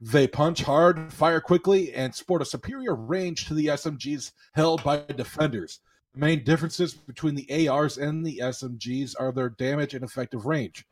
They 0.00 0.26
punch 0.26 0.62
hard, 0.62 1.12
fire 1.12 1.40
quickly, 1.40 1.92
and 1.94 2.14
sport 2.14 2.42
a 2.42 2.44
superior 2.44 2.94
range 2.94 3.46
to 3.46 3.54
the 3.54 3.66
SMGs 3.66 4.32
held 4.52 4.82
by 4.84 5.04
defenders. 5.16 5.80
The 6.12 6.20
main 6.20 6.44
differences 6.44 6.92
between 6.92 7.34
the 7.34 7.68
ARs 7.68 7.98
and 7.98 8.26
the 8.26 8.38
SMGs 8.42 9.14
are 9.18 9.32
their 9.32 9.48
damage 9.48 9.94
and 9.94 10.04
effective 10.04 10.44
range. 10.44 10.84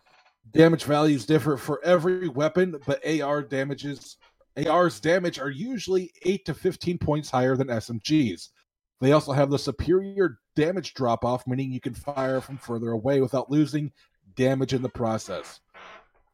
Damage 0.52 0.85
values 0.85 1.26
differ 1.26 1.57
for 1.57 1.85
every 1.85 2.28
weapon, 2.28 2.80
but 2.87 3.04
AR 3.04 3.42
damages 3.42 4.16
AR's 4.57 5.00
damage 5.00 5.38
are 5.38 5.50
usually 5.50 6.12
8 6.23 6.45
to 6.47 6.54
15 6.54 6.99
points 6.99 7.30
higher 7.30 7.57
than 7.57 7.69
SMGs. 7.69 8.49
They 9.00 9.12
also 9.12 9.33
have 9.33 9.50
the 9.50 9.59
superior 9.59 10.38
damage 10.57 10.95
drop 10.95 11.25
off, 11.25 11.47
meaning 11.47 11.73
you 11.73 11.80
can 11.80 11.95
fire 11.95 12.40
from 12.40 12.59
further 12.59 12.90
away 12.90 13.21
without 13.21 13.50
losing 13.50 13.92
damage 14.35 14.75
in 14.75 14.83
the 14.83 14.88
process. 14.88 15.61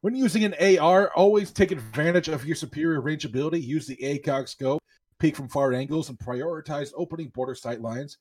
When 0.01 0.15
using 0.15 0.45
an 0.45 0.79
AR, 0.79 1.11
always 1.15 1.53
take 1.53 1.71
advantage 1.71 2.29
of 2.29 2.45
your 2.45 2.57
superior 2.57 3.01
range 3.01 3.25
ability. 3.25 3.61
Use 3.61 3.87
the 3.87 3.97
ACOG 3.97 4.49
scope, 4.49 4.83
peek 5.19 5.37
from 5.37 5.49
far 5.49 5.73
angles, 5.73 6.09
and 6.09 6.19
prioritize 6.19 6.93
opening 6.97 7.29
border 7.29 7.55
sight 7.55 7.81
lines. 7.81 8.19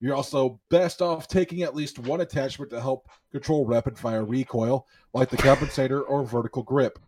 You're 0.00 0.14
also 0.14 0.60
best 0.70 1.02
off 1.02 1.26
taking 1.26 1.62
at 1.62 1.74
least 1.74 1.98
one 1.98 2.20
attachment 2.20 2.70
to 2.70 2.80
help 2.80 3.08
control 3.32 3.66
rapid 3.66 3.98
fire 3.98 4.24
recoil, 4.24 4.86
like 5.12 5.28
the 5.28 5.36
compensator 5.36 6.02
or 6.08 6.24
vertical 6.24 6.62
grip. 6.62 6.98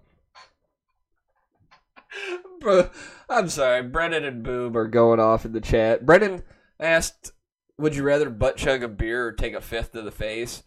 Bro, 2.61 2.91
I'm 3.29 3.49
sorry. 3.49 3.83
Brennan 3.83 4.25
and 4.25 4.43
Boom 4.43 4.77
are 4.77 4.87
going 4.89 5.21
off 5.21 5.45
in 5.45 5.53
the 5.53 5.61
chat. 5.61 6.05
Brennan 6.05 6.43
asked, 6.79 7.33
"Would 7.79 7.95
you 7.95 8.03
rather 8.03 8.29
butt 8.31 8.57
chug 8.57 8.83
a 8.83 8.89
beer 8.89 9.27
or 9.27 9.33
take 9.33 9.55
a 9.55 9.61
fifth 9.61 9.93
to 9.93 10.03
the 10.03 10.11
face?" 10.11 10.63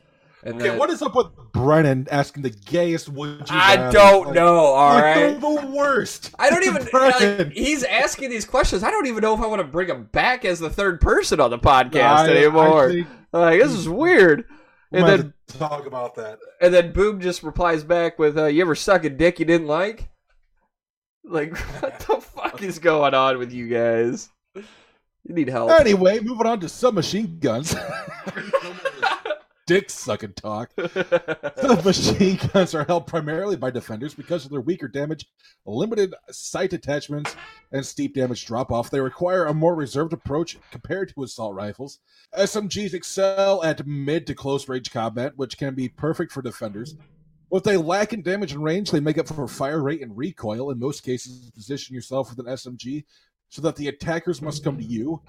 And 0.45 0.55
Okay, 0.55 0.69
then, 0.69 0.77
what 0.77 0.89
is 0.89 1.01
up 1.01 1.15
with 1.15 1.27
Brennan 1.53 2.07
asking 2.11 2.43
the 2.43 2.49
gayest 2.49 3.07
would 3.07 3.39
you 3.39 3.45
I 3.49 3.75
rather? 3.75 3.91
don't 3.93 4.25
Like, 4.27 4.35
know. 4.35 4.55
All 4.57 4.99
right. 5.01 5.39
the 5.39 5.67
worst. 5.73 6.33
I 6.37 6.49
don't 6.49 6.63
even. 6.65 6.85
Like, 6.93 7.51
he's 7.53 7.83
asking 7.85 8.29
these 8.29 8.43
questions. 8.45 8.83
I 8.83 8.91
don't 8.91 9.07
even 9.07 9.21
know 9.21 9.33
if 9.33 9.39
I 9.41 9.45
want 9.47 9.61
to 9.61 9.67
bring 9.67 9.87
him 9.87 10.09
back 10.11 10.43
as 10.43 10.59
the 10.59 10.69
third 10.69 10.99
person 10.99 11.39
on 11.39 11.49
the 11.49 11.59
podcast 11.59 12.01
I- 12.03 12.27
I 12.27 12.35
anymore. 12.37 12.89
think 12.91 13.07
like 13.31 13.59
this 13.61 13.71
is 13.71 13.87
weird. 13.87 14.43
And 14.91 15.07
then 15.07 15.33
to 15.47 15.57
talk 15.57 15.85
about 15.87 16.15
that. 16.15 16.39
and 16.61 16.73
then 16.73 16.91
Boom 16.91 17.19
just 17.21 17.41
replies 17.41 17.83
back 17.83 18.19
with, 18.19 18.37
uh, 18.37 18.45
"You 18.45 18.61
ever 18.61 18.75
suck 18.75 19.05
a 19.05 19.09
dick 19.09 19.39
you 19.39 19.45
didn't 19.45 19.67
like?" 19.67 20.09
Like 21.23 21.57
what 21.81 21.99
the 22.07 22.21
fuck 22.21 22.61
is 22.61 22.79
going 22.79 23.13
on 23.13 23.37
with 23.37 23.51
you 23.53 23.67
guys? 23.67 24.29
You 24.55 25.33
need 25.33 25.49
help. 25.49 25.71
Anyway, 25.71 26.19
moving 26.19 26.47
on 26.47 26.59
to 26.59 26.69
submachine 26.69 27.39
guns. 27.39 27.75
Dick 29.65 29.89
sucking 29.89 30.33
talk. 30.33 30.73
Submachine 31.55 32.37
guns 32.51 32.75
are 32.75 32.83
held 32.83 33.07
primarily 33.07 33.55
by 33.55 33.71
defenders 33.71 34.13
because 34.13 34.43
of 34.43 34.51
their 34.51 34.59
weaker 34.59 34.89
damage, 34.89 35.25
limited 35.65 36.13
sight 36.29 36.73
attachments, 36.73 37.33
and 37.71 37.85
steep 37.85 38.13
damage 38.13 38.45
drop 38.45 38.73
off. 38.73 38.89
They 38.89 38.99
require 38.99 39.45
a 39.45 39.53
more 39.53 39.73
reserved 39.73 40.11
approach 40.11 40.57
compared 40.71 41.13
to 41.13 41.23
assault 41.23 41.55
rifles. 41.55 41.99
SMGs 42.37 42.93
excel 42.93 43.63
at 43.63 43.87
mid 43.87 44.27
to 44.27 44.35
close 44.35 44.67
range 44.67 44.91
combat, 44.91 45.31
which 45.37 45.57
can 45.57 45.73
be 45.75 45.87
perfect 45.87 46.33
for 46.33 46.41
defenders. 46.41 46.97
What 47.53 47.63
they 47.63 47.77
lack 47.77 48.13
in 48.13 48.23
damage 48.23 48.53
and 48.53 48.63
range, 48.63 48.89
they 48.89 48.99
make 48.99 49.19
up 49.19 49.27
for 49.27 49.47
fire 49.47 49.83
rate 49.83 50.01
and 50.01 50.17
recoil. 50.17 50.71
In 50.71 50.79
most 50.79 51.03
cases, 51.03 51.51
position 51.51 51.93
yourself 51.93 52.31
with 52.31 52.39
an 52.39 52.51
SMG 52.51 53.03
so 53.49 53.61
that 53.61 53.75
the 53.75 53.89
attackers 53.89 54.41
must 54.41 54.63
come 54.63 54.75
to 54.75 54.83
you. 54.83 55.21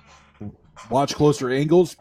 Watch 0.88 1.16
closer 1.16 1.50
angles, 1.50 1.98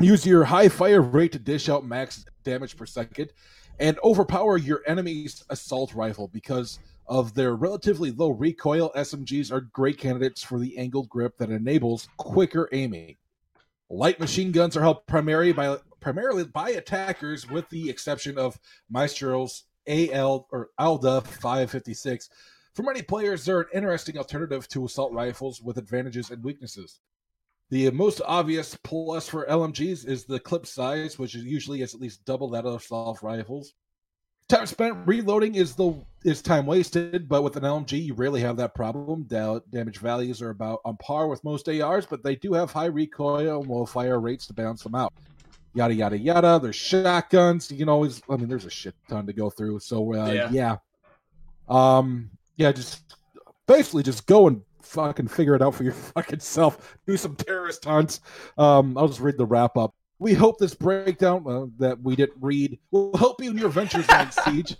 use 0.00 0.24
your 0.24 0.44
high 0.44 0.70
fire 0.70 1.02
rate 1.02 1.32
to 1.32 1.38
dish 1.38 1.68
out 1.68 1.84
max 1.84 2.24
damage 2.44 2.78
per 2.78 2.86
second, 2.86 3.30
and 3.78 3.98
overpower 4.02 4.56
your 4.56 4.80
enemy's 4.86 5.44
assault 5.50 5.92
rifle 5.92 6.28
because 6.28 6.78
of 7.06 7.34
their 7.34 7.56
relatively 7.56 8.12
low 8.12 8.30
recoil. 8.30 8.90
SMGs 8.96 9.52
are 9.52 9.60
great 9.60 9.98
candidates 9.98 10.42
for 10.42 10.58
the 10.58 10.78
angled 10.78 11.10
grip 11.10 11.36
that 11.36 11.50
enables 11.50 12.08
quicker 12.16 12.70
aiming. 12.72 13.16
Light 13.92 14.20
machine 14.20 14.52
guns 14.52 14.76
are 14.76 14.82
held 14.82 15.04
primarily 15.08 15.50
by 15.52 15.76
primarily 15.98 16.44
by 16.44 16.70
attackers, 16.70 17.50
with 17.50 17.68
the 17.70 17.90
exception 17.90 18.38
of 18.38 18.56
Maestro's 18.88 19.64
AL 19.88 20.46
or 20.52 20.70
Alda 20.78 21.22
556. 21.22 22.30
For 22.72 22.84
many 22.84 23.02
players, 23.02 23.44
they're 23.44 23.62
an 23.62 23.66
interesting 23.74 24.16
alternative 24.16 24.68
to 24.68 24.84
assault 24.84 25.12
rifles 25.12 25.60
with 25.60 25.76
advantages 25.76 26.30
and 26.30 26.44
weaknesses. 26.44 27.00
The 27.70 27.90
most 27.90 28.20
obvious 28.24 28.78
plus 28.84 29.28
for 29.28 29.44
LMGs 29.46 30.06
is 30.06 30.24
the 30.24 30.38
clip 30.38 30.66
size, 30.66 31.18
which 31.18 31.34
usually 31.34 31.82
is 31.82 31.92
at 31.92 32.00
least 32.00 32.24
double 32.24 32.48
that 32.50 32.66
of 32.66 32.74
assault 32.74 33.22
rifles. 33.22 33.74
Time 34.50 34.66
spent 34.66 34.98
reloading 35.06 35.54
is 35.54 35.74
the 35.74 35.94
is 36.24 36.42
time 36.42 36.66
wasted, 36.66 37.28
but 37.28 37.42
with 37.42 37.56
an 37.56 37.62
LMG 37.62 38.04
you 38.04 38.14
rarely 38.14 38.40
have 38.40 38.56
that 38.58 38.74
problem. 38.74 39.22
Da- 39.22 39.60
damage 39.70 39.98
values 39.98 40.42
are 40.42 40.50
about 40.50 40.80
on 40.84 40.96
par 40.98 41.28
with 41.28 41.42
most 41.44 41.68
ARs, 41.68 42.04
but 42.04 42.22
they 42.22 42.36
do 42.36 42.52
have 42.52 42.70
high 42.72 42.86
recoil 42.86 43.60
and 43.62 43.70
low 43.70 43.86
fire 43.86 44.20
rates 44.20 44.46
to 44.48 44.52
balance 44.52 44.82
them 44.82 44.94
out. 44.94 45.12
Yada 45.74 45.94
yada 45.94 46.18
yada. 46.18 46.58
There's 46.60 46.76
shotguns. 46.76 47.70
You 47.70 47.78
can 47.78 47.88
always. 47.88 48.20
I 48.28 48.36
mean, 48.36 48.48
there's 48.48 48.64
a 48.64 48.70
shit 48.70 48.94
ton 49.08 49.26
to 49.26 49.32
go 49.32 49.50
through. 49.50 49.78
So 49.80 50.14
uh, 50.14 50.26
Yeah. 50.30 50.48
yeah. 50.50 50.76
Um. 51.68 52.30
Yeah. 52.56 52.72
Just 52.72 53.16
basically 53.66 54.02
just 54.02 54.26
go 54.26 54.48
and 54.48 54.62
fucking 54.82 55.28
figure 55.28 55.54
it 55.54 55.62
out 55.62 55.74
for 55.76 55.84
your 55.84 55.92
fucking 56.14 56.40
self. 56.40 56.98
Do 57.06 57.16
some 57.16 57.36
terrorist 57.36 57.84
hunts. 57.84 58.20
Um. 58.58 58.98
I'll 58.98 59.08
just 59.08 59.20
read 59.20 59.38
the 59.38 59.46
wrap 59.46 59.76
up. 59.76 59.94
We 60.20 60.34
hope 60.34 60.58
this 60.58 60.74
breakdown 60.74 61.44
uh, 61.48 61.66
that 61.78 62.00
we 62.02 62.14
didn't 62.14 62.36
read 62.40 62.78
will 62.90 63.16
help 63.16 63.42
you 63.42 63.50
in 63.50 63.58
your 63.58 63.70
ventures 63.70 64.06
on 64.10 64.30
Siege. 64.44 64.76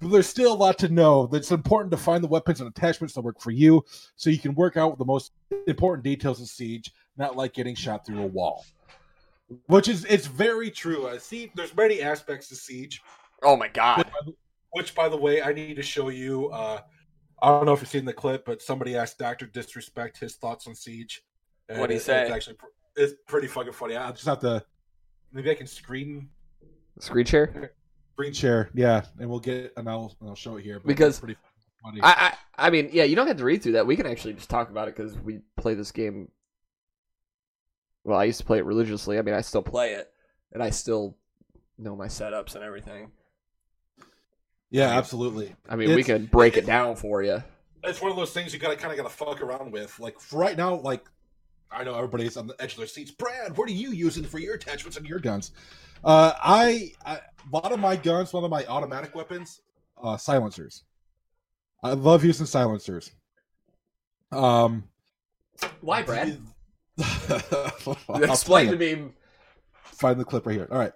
But 0.00 0.08
there's 0.10 0.26
still 0.26 0.54
a 0.54 0.56
lot 0.56 0.78
to 0.78 0.88
know. 0.88 1.28
It's 1.34 1.50
important 1.52 1.90
to 1.92 1.98
find 1.98 2.24
the 2.24 2.28
weapons 2.28 2.60
and 2.62 2.68
attachments 2.70 3.12
that 3.14 3.20
work 3.20 3.38
for 3.40 3.50
you, 3.50 3.84
so 4.16 4.30
you 4.30 4.38
can 4.38 4.54
work 4.54 4.78
out 4.78 4.96
the 4.96 5.04
most 5.04 5.32
important 5.66 6.02
details 6.02 6.40
of 6.40 6.48
Siege, 6.48 6.90
not 7.18 7.36
like 7.36 7.52
getting 7.52 7.74
shot 7.74 8.06
through 8.06 8.22
a 8.22 8.26
wall. 8.26 8.64
Which 9.66 9.88
is 9.88 10.06
it's 10.06 10.26
very 10.26 10.70
true. 10.70 11.06
Uh, 11.08 11.18
see, 11.18 11.52
there's 11.54 11.76
many 11.76 12.00
aspects 12.00 12.48
to 12.48 12.56
Siege. 12.56 13.02
oh 13.42 13.56
my 13.56 13.68
god. 13.68 14.10
Which, 14.72 14.94
by 14.94 15.08
the 15.10 15.16
way, 15.16 15.42
I 15.42 15.52
need 15.52 15.74
to 15.76 15.82
show 15.82 16.08
you. 16.08 16.48
Uh, 16.50 16.80
I 17.42 17.48
don't 17.48 17.66
know 17.66 17.72
if 17.74 17.80
you've 17.80 17.88
seen 17.88 18.04
the 18.06 18.12
clip, 18.14 18.46
but 18.46 18.62
somebody 18.62 18.96
asked 18.96 19.18
Doctor 19.18 19.44
Disrespect 19.46 20.18
his 20.18 20.36
thoughts 20.36 20.66
on 20.66 20.74
Siege. 20.74 21.22
And 21.68 21.80
What'd 21.80 21.92
he 21.92 21.98
it- 21.98 22.02
say? 22.02 22.22
It's 22.22 22.30
actually 22.30 22.56
it's 22.96 23.14
pretty 23.26 23.48
fucking 23.48 23.72
funny. 23.72 23.96
I 23.96 24.10
just 24.12 24.26
have 24.26 24.40
to 24.40 24.64
maybe 25.32 25.50
I 25.50 25.54
can 25.54 25.66
screen 25.66 26.28
Screen 26.98 27.24
share. 27.26 27.72
screen 28.14 28.32
share, 28.32 28.70
yeah, 28.74 29.02
and 29.18 29.28
we'll 29.30 29.40
get 29.40 29.72
and 29.76 29.88
I'll 29.88 30.14
I'll 30.22 30.34
show 30.34 30.56
it 30.56 30.62
here 30.62 30.78
but 30.80 30.86
Because- 30.88 31.18
pretty 31.18 31.36
funny. 31.82 32.00
I, 32.02 32.34
I 32.58 32.66
I 32.66 32.70
mean, 32.70 32.90
yeah, 32.92 33.04
you 33.04 33.16
don't 33.16 33.26
have 33.26 33.38
to 33.38 33.44
read 33.44 33.62
through 33.62 33.72
that. 33.72 33.86
We 33.86 33.96
can 33.96 34.06
actually 34.06 34.34
just 34.34 34.50
talk 34.50 34.68
about 34.70 34.88
it 34.88 34.96
because 34.96 35.16
we 35.18 35.40
play 35.56 35.72
this 35.74 35.92
game. 35.92 36.28
Well, 38.04 38.18
I 38.18 38.24
used 38.24 38.38
to 38.40 38.44
play 38.46 38.58
it 38.58 38.64
religiously. 38.64 39.18
I 39.18 39.22
mean, 39.22 39.34
I 39.34 39.40
still 39.40 39.62
play 39.62 39.92
it, 39.94 40.10
and 40.52 40.62
I 40.62 40.70
still 40.70 41.16
know 41.78 41.96
my 41.96 42.06
setups 42.06 42.54
and 42.54 42.62
everything. 42.64 43.10
yeah, 44.70 44.90
absolutely. 44.90 45.54
I 45.68 45.76
mean, 45.76 45.88
we 45.88 46.00
It's- 46.00 46.06
can 46.06 46.26
break 46.26 46.56
it 46.56 46.66
down 46.66 46.96
for 46.96 47.22
you. 47.22 47.42
It's 47.82 48.02
one 48.02 48.10
of 48.10 48.16
those 48.18 48.32
things 48.32 48.52
you 48.52 48.58
gotta 48.58 48.76
kind 48.76 48.92
of 48.92 48.98
gotta 48.98 49.08
fuck 49.08 49.40
around 49.40 49.72
with. 49.72 49.98
Like 49.98 50.20
for 50.20 50.38
right 50.38 50.56
now, 50.56 50.74
like 50.76 51.06
I 51.72 51.84
know 51.84 51.94
everybody's 51.94 52.36
on 52.36 52.46
the 52.46 52.56
edge 52.60 52.72
of 52.72 52.78
their 52.78 52.86
seats. 52.86 53.10
Brad, 53.10 53.56
what 53.56 53.68
are 53.68 53.72
you 53.72 53.92
using 53.92 54.24
for 54.24 54.38
your 54.38 54.54
attachments 54.54 54.96
on 54.96 55.04
your 55.04 55.18
guns? 55.18 55.52
Uh, 56.02 56.32
I, 56.42 56.92
I 57.04 57.14
a 57.16 57.20
lot 57.52 57.72
of 57.72 57.78
my 57.78 57.96
guns, 57.96 58.32
one 58.32 58.44
of 58.44 58.50
my 58.50 58.64
automatic 58.66 59.14
weapons, 59.14 59.60
uh, 60.02 60.16
silencers. 60.16 60.84
I 61.82 61.92
love 61.92 62.24
using 62.24 62.46
silencers. 62.46 63.12
Um, 64.32 64.84
Why, 65.80 66.02
Brad? 66.02 66.40
Explain 68.08 68.70
to 68.70 68.76
me. 68.76 69.12
Find 69.72 70.18
the 70.20 70.24
clip 70.24 70.46
right 70.46 70.56
here. 70.56 70.68
All 70.70 70.78
right. 70.78 70.92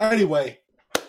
Anyway, 0.00 0.58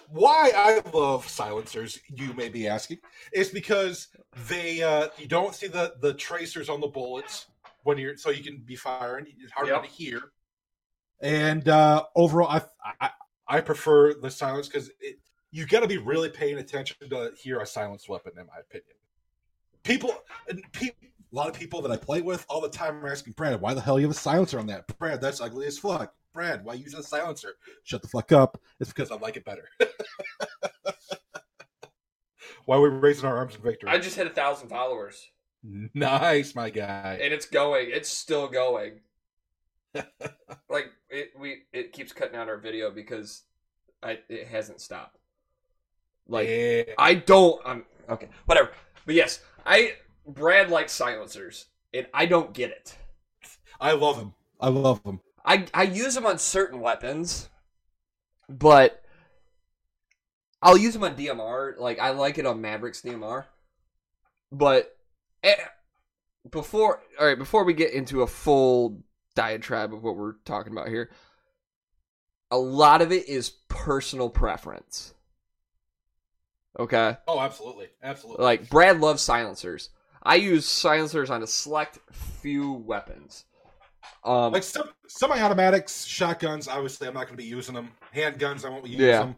why 0.10 0.52
I 0.56 0.82
love 0.93 1.28
silencers, 1.28 2.00
you 2.15 2.34
may 2.34 2.50
be 2.50 2.67
asking, 2.67 3.00
is 3.34 3.50
because 3.50 4.08
they 4.48 4.82
uh 4.82 5.10
you 5.17 5.28
don't 5.28 5.54
see 5.54 5.67
the 5.67 5.96
the 6.00 6.13
tracers 6.13 6.70
on 6.70 6.80
the 6.80 6.88
bullets 6.88 7.48
when 7.88 7.97
you're 7.97 8.17
so 8.17 8.30
you 8.30 8.43
can 8.43 8.58
be 8.58 8.76
firing. 8.76 9.26
It's 9.39 9.52
harder 9.54 9.71
Yep. 9.71 9.84
to 9.84 9.89
hear. 9.89 10.21
And 11.21 11.69
uh 11.69 12.04
overall, 12.15 12.50
I 12.50 12.62
I, 13.00 13.10
I 13.47 13.62
prefer 13.62 14.13
the 14.13 14.30
silence 14.30 14.67
because 14.67 14.91
it 15.00 15.19
you 15.52 15.65
got 15.65 15.80
to 15.80 15.88
be 15.88 15.97
really 15.97 16.30
paying 16.30 16.58
attention 16.58 16.97
to 17.10 17.32
hear 17.41 17.62
a 17.62 17.65
silenced 17.65 18.10
weapon, 18.10 18.34
in 18.38 18.45
my 18.45 18.60
opinion. 18.60 18.97
People, 19.84 20.13
and 20.50 20.62
pe- 20.73 20.88
a 20.88 20.91
lot 21.32 21.47
of 21.47 21.54
people 21.54 21.82
that 21.82 21.89
I 21.89 21.95
play 21.95 22.21
with 22.21 22.45
all 22.50 22.60
the 22.60 22.69
time 22.69 23.04
are 23.06 23.10
asking 23.10 23.34
Brad, 23.34 23.62
"Why 23.62 23.73
the 23.73 23.80
hell 23.80 23.97
you 23.97 24.08
have 24.08 24.15
a 24.15 24.19
silencer 24.19 24.60
on 24.60 24.67
that?" 24.67 24.86
Brad, 25.00 25.21
that's 25.21 25.39
ugly 25.39 25.65
as 25.67 25.80
fuck. 25.80 26.13
Brad, 26.34 26.65
why 26.65 26.73
use 26.73 26.93
a 26.93 27.02
silencer? 27.02 27.56
Shut 27.84 28.02
the 28.02 28.10
fuck 28.10 28.34
up. 28.34 28.62
It's 28.82 28.91
because 28.91 29.10
I 29.10 29.15
like 29.15 29.38
it 29.38 29.45
better. 29.45 29.69
why 32.65 32.76
are 32.76 32.82
we 32.82 32.89
raising 32.89 33.23
our 33.26 33.38
arms 33.38 33.56
in 33.56 33.62
victory? 33.62 33.89
I 33.89 33.97
just 33.97 34.17
hit 34.17 34.28
a 34.28 34.32
thousand 34.32 34.67
followers, 34.67 35.26
nice, 35.93 36.56
my 36.56 36.70
guy. 36.70 37.20
and 37.22 37.34
it's 37.34 37.46
going. 37.46 37.89
It's 37.91 38.10
still 38.10 38.48
going. 38.48 39.02
like 40.70 40.91
it, 41.10 41.32
we 41.39 41.63
it 41.74 41.93
keeps 41.93 42.13
cutting 42.13 42.36
out 42.36 42.50
our 42.50 42.58
video 42.58 42.91
because 42.91 43.43
I 44.04 44.20
it 44.30 44.48
hasn't 44.48 44.82
stopped. 44.82 45.17
Like 46.28 46.48
yeah. 46.48 46.84
I 46.98 47.15
don't. 47.15 47.62
I'm 47.65 47.86
okay. 48.10 48.30
Whatever. 48.46 48.72
But 49.06 49.15
yes, 49.15 49.41
I 49.65 49.93
Brad 50.28 50.70
likes 50.70 50.91
silencers, 50.91 51.67
and 51.93 52.08
I 52.13 52.26
don't 52.26 52.54
get 52.54 52.72
it. 52.72 52.98
I 53.80 53.93
love 53.93 54.17
him. 54.17 54.34
I 54.60 54.70
love 54.70 55.02
him. 55.04 55.22
I 55.46 55.65
I 55.74 55.84
use 55.84 56.15
them 56.15 56.26
on 56.26 56.38
certain 56.38 56.82
weapons, 56.82 57.50
but 58.50 59.04
I'll 60.62 60.78
use 60.78 60.93
them 60.93 61.04
on 61.04 61.15
DMR. 61.15 61.78
Like 61.78 62.00
I 62.00 62.10
like 62.10 62.38
it 62.38 62.46
on 62.46 62.62
Mavericks 62.62 63.02
DMR, 63.02 63.46
but 64.52 64.96
before 66.52 67.02
all 67.19 67.28
right, 67.28 67.38
before 67.38 67.63
we 67.63 67.73
get 67.73 67.91
into 67.93 68.21
a 68.21 68.28
full 68.28 69.02
diatribe 69.36 69.93
of 69.93 70.04
what 70.04 70.15
we're 70.15 70.34
talking 70.45 70.71
about 70.71 70.88
here, 70.88 71.10
a 72.52 72.58
lot 72.58 73.02
of 73.02 73.12
it 73.12 73.28
is 73.28 73.50
personal 73.67 74.30
preference. 74.30 75.13
Okay. 76.80 77.17
Oh, 77.28 77.39
absolutely, 77.39 77.88
absolutely. 78.04 78.43
Like 78.43 78.69
Brad 78.69 79.00
loves 79.00 79.21
silencers. 79.21 79.89
I 80.23 80.36
use 80.36 80.65
silencers 80.65 81.30
on 81.30 81.41
a 81.41 81.47
select 81.47 82.00
few 82.12 82.73
weapons. 82.73 83.45
Um, 84.23 84.52
like 84.52 84.63
some 84.63 84.89
semi-automatics, 85.08 86.06
shotguns. 86.06 86.67
Obviously, 86.67 87.08
I'm 87.08 87.13
not 87.13 87.26
going 87.28 87.38
to 87.38 87.41
be 87.43 87.45
using 87.45 87.73
them. 87.76 87.89
Handguns, 88.13 88.65
I 88.65 88.69
won't 88.69 88.84
be 88.84 88.91
using 88.91 89.06
Yeah. 89.06 89.19
them. 89.19 89.36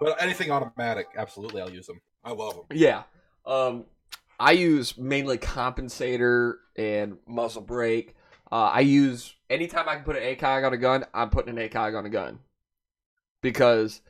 But 0.00 0.20
anything 0.20 0.50
automatic, 0.50 1.06
absolutely, 1.16 1.62
I'll 1.62 1.70
use 1.70 1.86
them. 1.86 2.00
I 2.24 2.32
love 2.32 2.54
them. 2.54 2.64
yeah. 2.72 3.04
Um, 3.46 3.84
I 4.40 4.52
use 4.52 4.96
mainly 4.98 5.38
compensator 5.38 6.54
and 6.76 7.18
muzzle 7.26 7.62
brake. 7.62 8.16
Uh, 8.50 8.70
I 8.72 8.80
use 8.80 9.34
anytime 9.48 9.88
I 9.88 9.94
can 9.96 10.04
put 10.04 10.16
an 10.16 10.22
ACOG 10.22 10.66
on 10.66 10.72
a 10.72 10.76
gun, 10.76 11.04
I'm 11.14 11.30
putting 11.30 11.56
an 11.56 11.68
ACOG 11.68 11.96
on 11.96 12.06
a 12.06 12.10
gun 12.10 12.40
because 13.40 14.00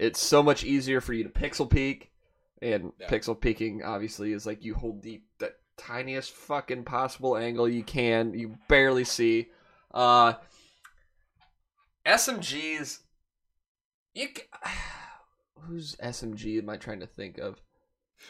it's 0.00 0.20
so 0.20 0.42
much 0.42 0.64
easier 0.64 1.00
for 1.00 1.12
you 1.12 1.24
to 1.24 1.30
pixel 1.30 1.68
peek, 1.70 2.10
and 2.62 2.92
Yeah. 2.98 3.08
pixel 3.08 3.38
peeking 3.40 3.82
obviously 3.84 4.32
is 4.32 4.46
like 4.46 4.64
you 4.64 4.74
hold 4.74 5.02
the 5.02 5.22
the 5.38 5.54
tiniest 5.76 6.30
fucking 6.32 6.84
possible 6.84 7.36
angle 7.36 7.68
you 7.68 7.82
can, 7.84 8.32
you 8.34 8.56
barely 8.68 9.04
see. 9.04 9.50
Uh, 9.92 10.34
SMGs, 12.06 13.00
you 14.14 14.28
whose 15.60 15.96
SMG 15.96 16.58
am 16.58 16.68
I 16.70 16.76
trying 16.76 17.00
to 17.00 17.06
think 17.06 17.38
of? 17.38 17.60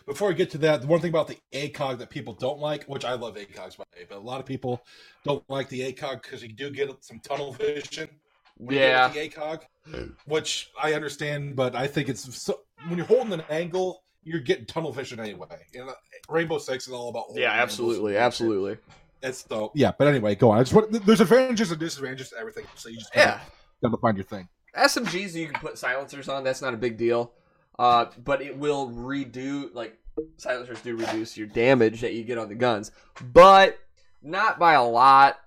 Before 0.07 0.29
we 0.29 0.35
get 0.35 0.51
to 0.51 0.59
that, 0.59 0.81
the 0.83 0.87
one 0.87 1.01
thing 1.01 1.11
about 1.11 1.29
the 1.29 1.38
ACOG 1.53 1.99
that 1.99 2.11
people 2.11 2.33
don't 2.35 2.59
like, 2.59 2.85
which 2.85 3.05
I 3.05 3.14
love 3.14 3.37
ACOGs 3.37 3.77
by 3.77 3.85
the 3.92 4.01
way, 4.01 4.07
but 4.09 4.18
a 4.18 4.20
lot 4.20 4.40
of 4.40 4.47
people 4.47 4.85
don't 5.25 5.49
like 5.49 5.68
the 5.68 5.81
ACOG 5.92 6.23
because 6.23 6.42
you 6.42 6.49
do 6.53 6.70
get 6.70 6.90
some 7.05 7.20
tunnel 7.20 7.53
vision. 7.53 8.09
when 8.57 8.77
you 8.77 8.83
get 8.83 8.88
Yeah. 8.88 9.07
with 9.09 9.14
the 9.14 9.29
ACOG, 9.29 10.12
which 10.27 10.70
I 10.81 10.94
understand, 10.94 11.57
but 11.57 11.75
I 11.75 11.88
think 11.88 12.09
it's 12.09 12.37
so, 12.40 12.61
when 12.87 12.97
you're 12.97 13.07
holding 13.07 13.33
an 13.33 13.42
angle, 13.51 14.05
you're 14.23 14.40
getting 14.40 14.64
tunnel 14.64 14.92
vision 14.92 15.18
anyway. 15.18 15.49
And 15.75 15.90
Rainbow 16.29 16.59
Six 16.59 16.87
is 16.87 16.92
all 16.92 17.09
about 17.09 17.27
Yeah, 17.35 17.51
absolutely, 17.51 18.16
absolutely. 18.16 18.79
It's 19.23 19.44
so 19.49 19.73
yeah, 19.75 19.90
but 19.99 20.07
anyway, 20.07 20.35
go 20.37 20.51
on. 20.51 20.59
I 20.59 20.62
just 20.62 20.73
want, 20.75 20.92
there's 21.05 21.20
advantages 21.20 21.70
and 21.73 21.81
disadvantages 21.81 22.31
to 22.31 22.38
everything, 22.38 22.64
so 22.77 22.88
you 22.90 22.99
just 22.99 23.11
Yeah, 23.14 23.40
gotta 23.83 23.97
find 23.97 24.16
your 24.16 24.25
thing. 24.25 24.49
SMGs 24.77 25.35
you 25.35 25.47
can 25.49 25.61
put 25.61 25.77
silencers 25.79 26.29
on. 26.29 26.44
That's 26.44 26.62
not 26.62 26.75
a 26.75 26.77
big 26.77 26.97
deal. 26.97 27.33
Uh, 27.78 28.06
but 28.22 28.40
it 28.42 28.56
will 28.56 28.88
redo 28.90 29.74
like 29.74 29.98
silencers 30.37 30.80
do 30.80 30.96
reduce 30.96 31.37
your 31.37 31.46
damage 31.46 32.00
that 32.00 32.14
you 32.14 32.22
get 32.22 32.38
on 32.38 32.48
the 32.48 32.54
guns, 32.54 32.92
but 33.32 33.78
not 34.22 34.58
by 34.58 34.74
a 34.74 34.84
lot. 34.84 35.38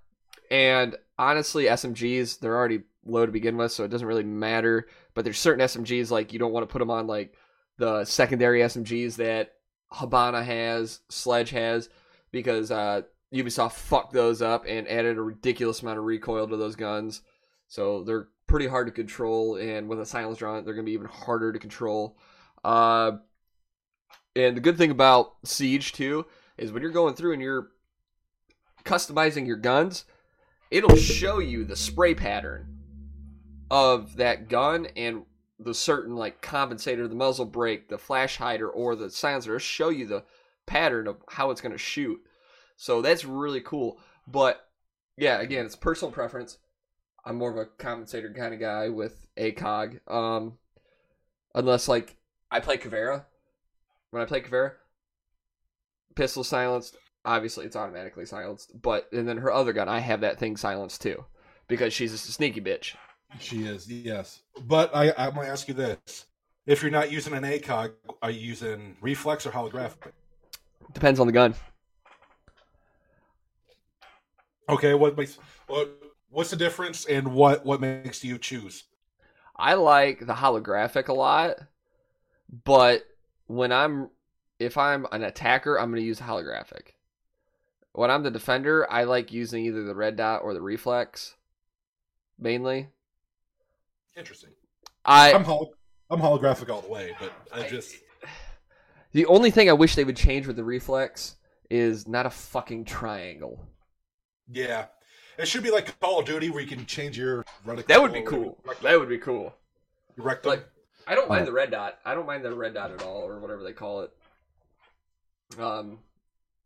And 0.51 0.95
honestly, 1.17 1.65
SMGs 1.65 2.39
they're 2.39 2.55
already 2.55 2.83
low 3.05 3.25
to 3.25 3.31
begin 3.31 3.57
with, 3.57 3.71
so 3.71 3.83
it 3.83 3.89
doesn't 3.89 4.07
really 4.07 4.23
matter. 4.23 4.87
But 5.13 5.23
there's 5.23 5.39
certain 5.39 5.65
SMGs 5.65 6.11
like 6.11 6.33
you 6.33 6.39
don't 6.39 6.53
want 6.53 6.67
to 6.67 6.71
put 6.71 6.79
them 6.79 6.91
on 6.91 7.07
like 7.07 7.33
the 7.77 8.05
secondary 8.05 8.61
SMGs 8.61 9.15
that 9.15 9.53
Hibana 9.91 10.43
has, 10.43 10.99
Sledge 11.09 11.51
has, 11.51 11.89
because 12.31 12.71
uh, 12.71 13.03
Ubisoft 13.33 13.73
fucked 13.73 14.13
those 14.13 14.41
up 14.41 14.65
and 14.67 14.87
added 14.87 15.17
a 15.17 15.21
ridiculous 15.21 15.81
amount 15.81 15.99
of 15.99 16.05
recoil 16.05 16.47
to 16.47 16.57
those 16.57 16.75
guns. 16.75 17.21
So 17.67 18.03
they're 18.03 18.27
pretty 18.47 18.67
hard 18.67 18.87
to 18.87 18.93
control, 18.93 19.55
and 19.55 19.87
with 19.87 19.99
a 19.99 20.05
silencer 20.05 20.47
on 20.47 20.59
it, 20.59 20.65
they're 20.65 20.73
going 20.73 20.85
to 20.85 20.89
be 20.89 20.93
even 20.93 21.07
harder 21.07 21.51
to 21.51 21.59
control. 21.59 22.17
Uh, 22.63 23.13
and 24.35 24.55
the 24.55 24.61
good 24.61 24.77
thing 24.77 24.91
about 24.91 25.33
Siege 25.43 25.91
too 25.93 26.25
is 26.57 26.71
when 26.71 26.81
you're 26.81 26.91
going 26.91 27.13
through 27.13 27.33
and 27.33 27.41
you're 27.41 27.69
customizing 28.83 29.45
your 29.45 29.57
guns, 29.57 30.05
it'll 30.71 30.95
show 30.95 31.39
you 31.39 31.63
the 31.63 31.75
spray 31.75 32.15
pattern 32.15 32.77
of 33.69 34.15
that 34.15 34.47
gun 34.47 34.87
and 34.95 35.23
the 35.59 35.73
certain 35.73 36.15
like 36.15 36.41
compensator, 36.41 37.09
the 37.09 37.15
muzzle 37.15 37.45
brake, 37.45 37.89
the 37.89 37.97
flash 37.97 38.37
hider, 38.37 38.69
or 38.69 38.95
the 38.95 39.09
silencer. 39.09 39.55
It'll 39.55 39.59
show 39.59 39.89
you 39.89 40.05
the 40.05 40.23
pattern 40.65 41.07
of 41.07 41.17
how 41.29 41.51
it's 41.51 41.61
going 41.61 41.71
to 41.71 41.77
shoot. 41.77 42.19
So 42.75 43.01
that's 43.01 43.25
really 43.25 43.61
cool. 43.61 43.99
But 44.27 44.67
yeah, 45.17 45.39
again, 45.39 45.65
it's 45.65 45.75
personal 45.75 46.11
preference. 46.11 46.57
I'm 47.27 47.35
more 47.35 47.51
of 47.51 47.57
a 47.57 47.65
compensator 47.65 48.33
kind 48.33 48.53
of 48.53 48.59
guy 48.61 48.87
with 48.87 49.27
ACOG. 49.37 49.99
Um, 50.09 50.57
unless 51.53 51.89
like 51.89 52.15
I 52.49 52.61
play 52.61 52.77
Caveira. 52.77 53.25
When 54.11 54.23
I 54.23 54.25
play 54.25 54.39
Caveira, 54.39 54.73
pistol 56.15 56.45
silenced. 56.45 56.95
Obviously, 57.25 57.65
it's 57.65 57.75
automatically 57.75 58.25
silenced. 58.25 58.81
But 58.81 59.11
and 59.11 59.27
then 59.27 59.37
her 59.37 59.51
other 59.51 59.73
gun, 59.73 59.89
I 59.89 59.99
have 59.99 60.21
that 60.21 60.39
thing 60.39 60.55
silenced 60.55 61.01
too, 61.01 61.25
because 61.67 61.91
she's 61.91 62.13
just 62.13 62.29
a 62.29 62.31
sneaky 62.31 62.61
bitch. 62.61 62.95
She 63.41 63.65
is, 63.65 63.91
yes. 63.91 64.43
But 64.65 64.95
I, 64.95 65.13
I'm 65.17 65.35
gonna 65.35 65.49
ask 65.49 65.67
you 65.67 65.73
this: 65.73 66.27
If 66.65 66.81
you're 66.81 66.91
not 66.91 67.11
using 67.11 67.33
an 67.33 67.43
ACOG, 67.43 67.91
are 68.21 68.31
you 68.31 68.39
using 68.39 68.95
reflex 69.01 69.45
or 69.45 69.51
holographic? 69.51 70.13
Depends 70.93 71.19
on 71.19 71.27
the 71.27 71.33
gun. 71.33 71.55
Okay, 74.69 74.93
what 74.93 75.17
makes 75.17 75.37
what 75.67 76.06
what's 76.37 76.51
the 76.51 76.55
difference, 76.55 77.03
and 77.05 77.33
what 77.33 77.65
what 77.65 77.81
makes 77.81 78.23
you 78.23 78.37
choose? 78.37 78.83
I 79.55 79.73
like 79.73 80.19
the 80.19 80.35
holographic 80.35 81.07
a 81.07 81.13
lot, 81.13 81.55
but 82.63 83.07
when 83.47 83.71
I'm 83.71 84.11
if 84.59 84.77
I'm 84.77 85.07
an 85.11 85.23
attacker, 85.23 85.79
I'm 85.79 85.89
going 85.89 86.01
to 86.01 86.05
use 86.05 86.19
holographic. 86.19 86.93
When 87.93 88.11
I'm 88.11 88.21
the 88.21 88.29
defender, 88.29 88.89
I 88.91 89.05
like 89.05 89.31
using 89.31 89.65
either 89.65 89.83
the 89.83 89.95
red 89.95 90.15
dot 90.15 90.43
or 90.43 90.53
the 90.53 90.61
reflex 90.61 91.33
mainly. 92.37 92.89
Interesting. 94.15 94.51
I 95.03 95.33
I'm 95.33 95.43
hol- 95.43 95.73
I'm 96.11 96.19
holographic 96.19 96.69
all 96.69 96.81
the 96.81 96.89
way, 96.89 97.15
but 97.19 97.33
I 97.51 97.67
just 97.67 97.95
the 99.11 99.25
only 99.25 99.49
thing 99.49 99.71
I 99.71 99.73
wish 99.73 99.95
they 99.95 100.03
would 100.03 100.15
change 100.15 100.45
with 100.45 100.55
the 100.55 100.63
reflex 100.63 101.35
is 101.71 102.07
not 102.07 102.27
a 102.27 102.29
fucking 102.29 102.85
triangle. 102.85 103.65
yeah. 104.51 104.85
It 105.37 105.47
should 105.47 105.63
be 105.63 105.71
like 105.71 105.99
Call 105.99 106.19
of 106.19 106.25
Duty 106.25 106.49
where 106.49 106.61
you 106.61 106.67
can 106.67 106.85
change 106.85 107.17
your 107.17 107.45
reticle. 107.65 107.85
That 107.87 108.01
would 108.01 108.13
be 108.13 108.21
cool. 108.21 108.57
That 108.81 108.99
would 108.99 109.09
be 109.09 109.17
cool. 109.19 109.53
rectum. 110.17 110.49
Like 110.51 110.65
I 111.05 111.15
don't 111.15 111.29
mind 111.29 111.47
the 111.47 111.51
red 111.51 111.71
dot. 111.71 111.99
I 112.05 112.13
don't 112.15 112.25
mind 112.25 112.43
the 112.43 112.53
red 112.53 112.73
dot 112.73 112.91
at 112.91 113.03
all 113.03 113.21
or 113.21 113.39
whatever 113.39 113.63
they 113.63 113.73
call 113.73 114.01
it. 114.01 114.11
Um 115.59 115.99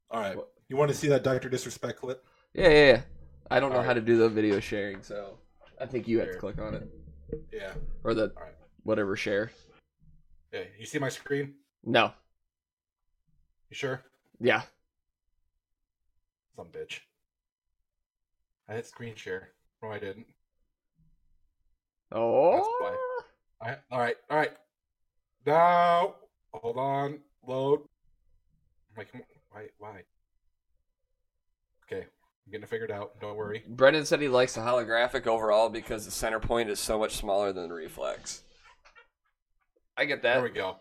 all 0.10 0.22
right. 0.22 0.38
You 0.70 0.78
want 0.78 0.90
to 0.90 0.96
see 0.98 1.08
that 1.10 1.24
Doctor 1.24 1.50
Disrespect 1.50 2.00
clip? 2.00 2.24
Yeah, 2.54 2.70
yeah, 2.70 2.86
yeah. 2.94 3.02
I 3.50 3.60
don't 3.60 3.70
know 3.70 3.76
Alright. 3.78 3.88
how 3.88 3.94
to 3.94 4.02
do 4.02 4.18
the 4.18 4.30
video 4.30 4.60
sharing, 4.62 5.02
so 5.04 5.38
I 5.80 5.86
think 5.86 6.08
you 6.08 6.20
have 6.20 6.32
to 6.32 6.38
click 6.38 6.60
on 6.60 6.74
it 6.76 6.88
Yeah. 7.52 7.74
or 8.04 8.14
the 8.14 8.32
Alright. 8.38 8.56
whatever 8.84 9.16
share. 9.18 9.52
Yeah. 10.54 10.64
You 10.80 10.86
see 10.86 11.00
my 11.00 11.10
screen? 11.10 11.56
No, 11.84 12.14
You 13.70 13.76
sure? 13.76 14.04
yeah, 14.40 14.62
Some 16.56 16.68
bitch. 16.68 17.00
I 18.72 18.76
hit 18.76 18.88
screen 18.88 19.16
share. 19.16 19.50
No, 19.84 19.92
I 19.92 20.00
didn't. 20.00 20.26
oh, 22.14 22.62
All 23.60 23.68
right, 23.68 23.78
all 23.92 24.00
right, 24.00 24.16
all 24.30 24.38
right. 24.38 24.52
Now, 25.46 26.16
hold 26.54 26.78
on, 26.78 27.20
load. 27.46 27.82
Like, 28.96 29.10
why, 29.52 29.68
why? 29.78 30.04
Okay, 31.86 32.04
I'm 32.06 32.52
getting 32.52 32.64
it 32.64 32.70
figured 32.70 32.92
out. 32.92 33.20
Don't 33.20 33.36
worry. 33.36 33.66
Brendan 33.68 34.06
said 34.06 34.22
he 34.22 34.30
likes 34.30 34.56
the 34.56 34.62
holographic 34.62 35.28
overall 35.28 35.68
because 35.68 36.06
the 36.06 36.12
center 36.12 36.40
point 36.40 36.70
is 36.70 36.80
so 36.80 36.98
much 36.98 37.18
smaller 37.18 37.52
than 37.52 37.68
the 37.68 37.76
reflex. 37.76 38.44
I 39.98 40.06
get 40.06 40.22
that. 40.22 40.36
There 40.36 40.44
we 40.44 40.50
go. 40.50 40.78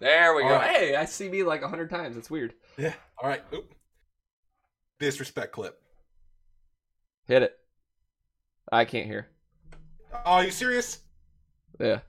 There 0.00 0.34
we 0.34 0.42
go. 0.42 0.48
Alright. 0.48 0.70
Hey, 0.76 0.96
I 0.96 1.04
see 1.04 1.28
me 1.28 1.44
like 1.44 1.62
a 1.62 1.68
hundred 1.68 1.88
times. 1.88 2.16
It's 2.16 2.30
weird. 2.30 2.54
Yeah. 2.76 2.94
All 3.22 3.28
right. 3.28 3.42
Oop. 3.54 3.72
Disrespect 4.98 5.52
clip. 5.52 5.81
Hit 7.26 7.42
it. 7.42 7.58
I 8.70 8.84
can't 8.84 9.06
hear. 9.06 9.28
Oh, 10.12 10.32
are 10.32 10.44
you 10.44 10.50
serious? 10.50 11.00
Yeah. 11.80 12.00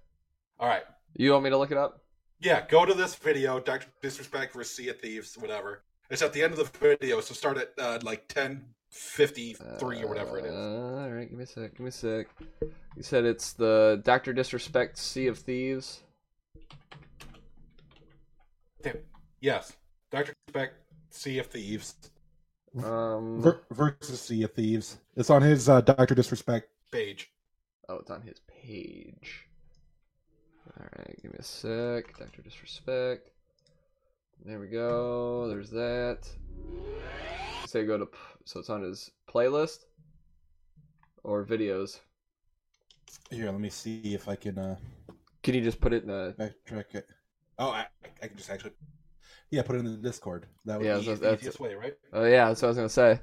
All 0.60 0.68
right. 0.68 0.84
You 1.16 1.32
want 1.32 1.44
me 1.44 1.50
to 1.50 1.58
look 1.58 1.72
it 1.72 1.78
up? 1.78 2.04
Yeah. 2.42 2.66
Go 2.68 2.86
to 2.86 2.94
this 2.94 3.16
video. 3.16 3.60
Doctor 3.60 3.88
Disrespect 4.02 4.54
versus 4.54 4.76
Sea 4.76 4.90
of 4.90 5.00
Thieves. 5.00 5.38
Whatever. 5.38 5.84
It's 6.10 6.22
at 6.22 6.34
the 6.34 6.44
end 6.44 6.54
of 6.54 6.60
the 6.60 6.80
video, 6.80 7.22
so 7.22 7.34
start 7.34 7.58
at 7.58 7.74
uh, 7.80 8.00
like 8.04 8.28
ten 8.28 8.66
fifty 8.90 9.56
three 9.80 10.04
or 10.04 10.08
whatever 10.08 10.38
it 10.38 10.46
is. 10.46 10.54
All 10.54 11.10
right, 11.10 11.28
give 11.28 11.38
me 11.38 11.44
a 11.44 11.48
sec. 11.48 11.72
Give 11.72 11.80
me 11.80 11.88
a 11.88 11.92
sec. 11.92 12.28
You 12.96 13.02
said 13.02 13.26
it's 13.26 13.54
the 13.54 14.02
Doctor 14.04 14.34
Disrespect 14.34 14.98
Sea 14.98 15.28
of 15.28 15.40
Thieves. 15.40 16.04
Damn. 18.84 18.98
Yes. 19.40 19.74
Doctor 20.12 20.34
Disrespect 20.46 20.76
Sea 21.10 21.40
of 21.40 21.48
Thieves. 21.48 21.96
Um. 22.84 23.42
Ver- 23.42 23.62
versus 23.72 24.20
Sea 24.22 24.44
of 24.44 24.54
Thieves. 24.54 24.98
It's 25.16 25.30
on 25.30 25.42
his 25.42 25.70
uh, 25.70 25.82
Doctor 25.82 26.16
Disrespect 26.16 26.70
page. 26.92 27.32
Oh, 27.90 27.96
it's 27.98 28.10
on 28.10 28.22
his 28.22 28.40
page. 28.48 29.48
Alright, 30.80 31.20
give 31.22 31.32
me 31.34 31.38
a 31.40 31.44
sec. 31.44 32.18
Dr. 32.18 32.42
Disrespect. 32.42 33.30
There 34.46 34.60
we 34.60 34.68
go. 34.68 35.48
There's 35.50 35.70
that. 35.70 36.28
Say 37.68 37.86
go 37.86 37.98
to. 37.98 38.06
p- 38.08 38.18
So 38.46 38.60
it's 38.60 38.70
on 38.70 38.82
his 38.82 39.12
playlist? 39.30 39.86
Or 41.24 41.46
videos? 41.46 42.00
Here, 43.30 43.52
let 43.52 43.60
me 43.60 43.70
see 43.70 44.14
if 44.16 44.28
I 44.28 44.36
can 44.36 44.58
uh, 44.58 44.76
Can 45.44 45.54
you 45.56 45.62
just 45.62 45.80
put 45.80 45.94
it 45.94 46.04
in 46.04 46.08
the. 46.10 46.34
backtrack 46.40 46.96
it. 46.96 47.08
Oh, 47.60 47.70
I, 47.70 47.86
I 48.22 48.28
can 48.28 48.36
just 48.38 48.50
actually, 48.50 48.72
yeah, 49.54 49.62
put 49.62 49.76
it 49.76 49.80
in 49.80 49.86
the 49.86 49.98
Discord. 49.98 50.48
That 50.66 50.80
would 50.80 50.86
Yeah, 50.88 50.98
be 50.98 51.06
so 51.06 51.14
the 51.16 51.22
that's- 51.22 51.40
easiest 51.42 51.60
way, 51.60 51.76
right? 51.76 51.94
Oh, 52.12 52.26
yeah, 52.26 52.48
that's 52.48 52.62
what 52.62 52.68
I 52.68 52.70
was 52.70 52.78
going 52.78 52.88
to 52.90 52.94
say. 52.94 53.20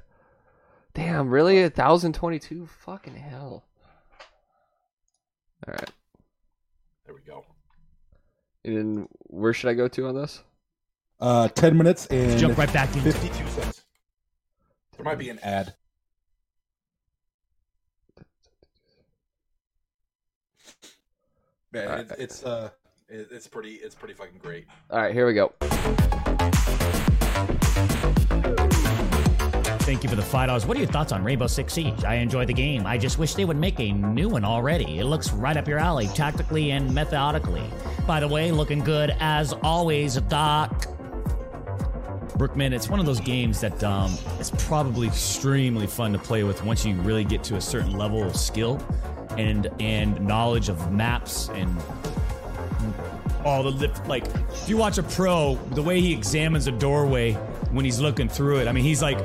Damn, 0.93 1.29
really? 1.29 1.59
A 1.59 1.69
1022? 1.69 2.65
Fucking 2.67 3.15
hell. 3.15 3.65
Alright. 5.67 5.91
There 7.05 7.13
we 7.13 7.21
go. 7.21 7.45
And 8.63 9.07
where 9.27 9.53
should 9.53 9.69
I 9.69 9.73
go 9.73 9.87
to 9.89 10.07
on 10.07 10.15
this? 10.15 10.41
Uh, 11.19 11.47
ten 11.49 11.77
minutes 11.77 12.07
and 12.07 12.39
Jump 12.39 12.57
right 12.57 12.71
back 12.73 12.95
in. 12.95 13.01
fifty-two 13.03 13.47
cents. 13.47 13.83
There 14.97 15.03
might 15.05 15.19
be 15.19 15.29
an 15.29 15.37
ad. 15.39 15.75
Man, 21.71 21.87
Alright. 21.87 22.11
it, 22.11 22.15
it's 22.19 22.43
uh, 22.43 22.69
it's 23.09 23.47
pretty, 23.47 23.75
it's 23.75 23.95
pretty 23.95 24.13
fucking 24.13 24.39
great. 24.41 24.65
Alright, 24.89 25.13
here 25.13 25.25
we 25.25 25.33
go. 25.33 25.53
Thank 29.81 30.03
you 30.03 30.09
for 30.09 30.15
the 30.15 30.21
five 30.21 30.47
dollars. 30.47 30.65
What 30.65 30.77
are 30.77 30.79
your 30.79 30.89
thoughts 30.89 31.11
on 31.11 31.23
Rainbow 31.23 31.47
Six 31.47 31.73
Siege? 31.73 32.03
I 32.03 32.15
enjoy 32.15 32.45
the 32.45 32.53
game. 32.53 32.85
I 32.85 32.97
just 32.97 33.17
wish 33.17 33.33
they 33.33 33.45
would 33.45 33.57
make 33.57 33.79
a 33.79 33.91
new 33.91 34.29
one 34.29 34.45
already. 34.45 34.99
It 34.99 35.05
looks 35.05 35.31
right 35.31 35.57
up 35.57 35.67
your 35.67 35.79
alley, 35.79 36.07
tactically 36.09 36.71
and 36.71 36.93
methodically. 36.93 37.63
By 38.07 38.19
the 38.19 38.27
way, 38.27 38.51
looking 38.51 38.79
good 38.79 39.15
as 39.19 39.53
always, 39.63 40.15
Doc. 40.15 40.87
Brookman, 42.37 42.73
it's 42.73 42.89
one 42.89 42.99
of 42.99 43.05
those 43.05 43.19
games 43.19 43.59
that 43.61 43.83
um, 43.83 44.17
it's 44.39 44.51
probably 44.67 45.07
extremely 45.07 45.87
fun 45.87 46.13
to 46.13 46.19
play 46.19 46.43
with 46.43 46.63
once 46.63 46.85
you 46.85 46.95
really 47.01 47.23
get 47.23 47.43
to 47.45 47.55
a 47.55 47.61
certain 47.61 47.97
level 47.97 48.23
of 48.23 48.35
skill 48.35 48.83
and 49.37 49.69
and 49.79 50.19
knowledge 50.21 50.69
of 50.69 50.91
maps 50.91 51.49
and 51.49 51.77
all 53.45 53.63
the 53.63 53.71
lip 53.71 53.95
like 54.07 54.25
if 54.51 54.69
you 54.69 54.77
watch 54.77 54.97
a 54.97 55.03
pro 55.03 55.55
the 55.71 55.81
way 55.81 55.99
he 55.99 56.13
examines 56.13 56.67
a 56.67 56.71
doorway 56.71 57.33
when 57.71 57.85
he's 57.85 57.99
looking 57.99 58.29
through 58.29 58.59
it 58.59 58.67
i 58.67 58.71
mean 58.71 58.83
he's 58.83 59.01
like 59.01 59.17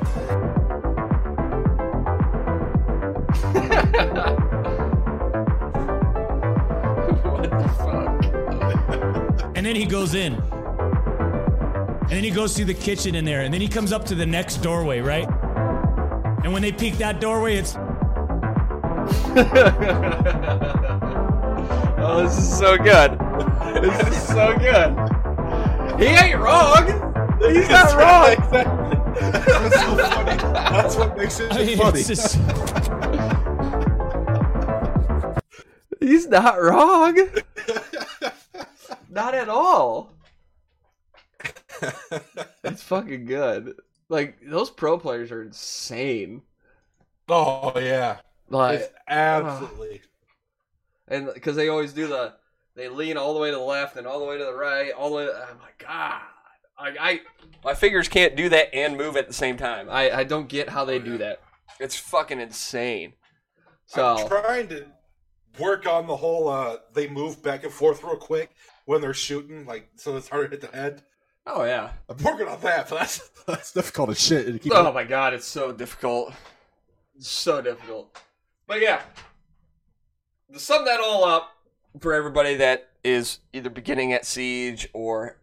what 7.23 7.43
the 7.43 7.73
fuck? 7.77 8.23
and 9.55 9.65
then 9.65 9.75
he 9.75 9.85
goes 9.85 10.13
in 10.15 10.33
and 10.33 12.09
then 12.09 12.23
he 12.23 12.31
goes 12.31 12.55
through 12.55 12.65
the 12.65 12.73
kitchen 12.73 13.15
in 13.15 13.25
there 13.25 13.41
and 13.41 13.53
then 13.53 13.61
he 13.61 13.67
comes 13.67 13.91
up 13.91 14.05
to 14.05 14.15
the 14.15 14.25
next 14.25 14.57
doorway 14.57 14.99
right 14.99 15.27
and 16.43 16.53
when 16.53 16.61
they 16.61 16.71
peek 16.71 16.97
that 16.97 17.19
doorway 17.19 17.55
it's 17.55 17.75
oh, 21.97 22.23
this 22.23 22.37
is 22.37 22.57
so 22.57 22.77
good. 22.77 23.26
This 23.81 24.07
is 24.17 24.27
so 24.27 24.55
good. 24.57 24.91
He 25.99 26.05
ain't 26.07 26.39
wrong. 26.39 26.85
He's 27.41 27.69
not 27.69 27.93
wrong. 27.97 28.35
That's 28.51 29.75
so 29.75 29.97
funny. 29.97 30.37
That's 30.53 30.95
what 30.95 31.17
makes 31.17 31.39
it 31.39 31.51
I 31.51 31.75
funny. 31.75 32.03
just 32.03 32.37
He's 35.99 36.27
not 36.27 36.61
wrong. 36.61 37.17
Not 39.09 39.33
at 39.33 39.49
all. 39.49 40.11
It's 42.63 42.83
fucking 42.83 43.25
good. 43.25 43.73
Like 44.09 44.37
those 44.45 44.69
pro 44.69 44.97
players 44.99 45.31
are 45.31 45.41
insane. 45.41 46.43
oh 47.29 47.79
yeah, 47.79 48.17
Like 48.49 48.81
it's 48.81 48.89
absolutely. 49.07 50.01
and 51.07 51.31
because 51.33 51.55
they 51.55 51.69
always 51.69 51.93
do 51.93 52.05
the 52.07 52.33
they 52.77 52.87
lean 52.89 53.17
all 53.17 53.33
the 53.33 53.39
way 53.39 53.49
to 53.49 53.57
the 53.57 53.61
left 53.61 53.97
and 53.97 54.05
all 54.05 54.19
the 54.19 54.25
way 54.25 54.37
to 54.37 54.45
the 54.45 54.53
right, 54.53 54.91
all 54.93 55.09
the 55.09 55.15
way. 55.15 55.27
oh 55.29 55.55
my 55.59 55.71
god, 55.79 56.21
I, 56.77 56.95
I 56.99 57.21
my 57.65 57.73
fingers 57.73 58.07
can't 58.07 58.35
do 58.35 58.49
that 58.49 58.73
and 58.73 58.95
move 58.95 59.17
at 59.17 59.27
the 59.27 59.33
same 59.33 59.57
time. 59.57 59.89
I 59.89 60.11
I 60.11 60.23
don't 60.23 60.47
get 60.47 60.69
how 60.69 60.85
they 60.85 60.99
do 60.99 61.17
that. 61.17 61.41
It's 61.79 61.97
fucking 61.97 62.39
insane. 62.39 63.13
So 63.87 64.15
I'm 64.15 64.27
trying 64.27 64.67
to 64.69 64.85
work 65.59 65.87
on 65.87 66.05
the 66.05 66.15
whole. 66.15 66.47
uh 66.47 66.77
They 66.93 67.07
move 67.07 67.41
back 67.41 67.63
and 67.63 67.73
forth 67.73 68.03
real 68.03 68.15
quick 68.15 68.51
when 68.85 69.01
they're 69.01 69.13
shooting, 69.13 69.65
like 69.65 69.89
so 69.95 70.15
it's 70.15 70.29
hard 70.29 70.51
to 70.51 70.57
hit 70.57 70.71
the 70.71 70.77
head. 70.77 71.01
oh 71.47 71.63
yeah, 71.63 71.91
I'm 72.07 72.17
working 72.23 72.47
on 72.47 72.61
that, 72.61 72.89
but 72.89 72.99
that's 72.99 73.29
that's 73.47 73.71
difficult 73.73 74.11
as 74.11 74.21
shit. 74.21 74.61
to 74.61 74.73
oh 74.75 74.93
my 74.93 75.03
god, 75.03 75.33
it's 75.33 75.47
so 75.47 75.71
difficult, 75.71 76.31
it's 77.15 77.27
so 77.27 77.59
difficult. 77.59 78.15
But 78.67 78.81
yeah, 78.81 79.01
to 80.53 80.59
sum 80.59 80.85
that 80.85 80.99
all 80.99 81.23
up 81.25 81.56
for 81.99 82.13
everybody 82.13 82.55
that 82.55 82.89
is 83.03 83.39
either 83.53 83.69
beginning 83.69 84.13
at 84.13 84.25
Siege 84.25 84.89
or 84.93 85.37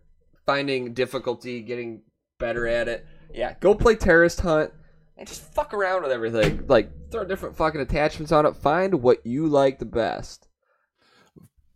finding 0.47 0.93
difficulty 0.95 1.61
getting 1.63 2.03
better 2.39 2.67
at 2.67 2.89
it, 2.89 3.07
yeah, 3.33 3.55
go 3.61 3.75
play 3.75 3.95
Terrorist 3.97 4.41
Hunt 4.41 4.73
and 5.17 5.27
just 5.29 5.43
fuck 5.55 5.73
around 5.75 6.03
with 6.03 6.13
everything. 6.13 6.67
Like 6.67 6.91
throw 7.11 7.25
different 7.25 7.57
fucking 7.57 7.81
attachments 7.81 8.33
on 8.33 8.47
it. 8.47 8.57
Find 8.57 9.03
what 9.03 9.25
you 9.27 9.47
like 9.47 9.79
the 9.79 9.85
best. 9.85 10.49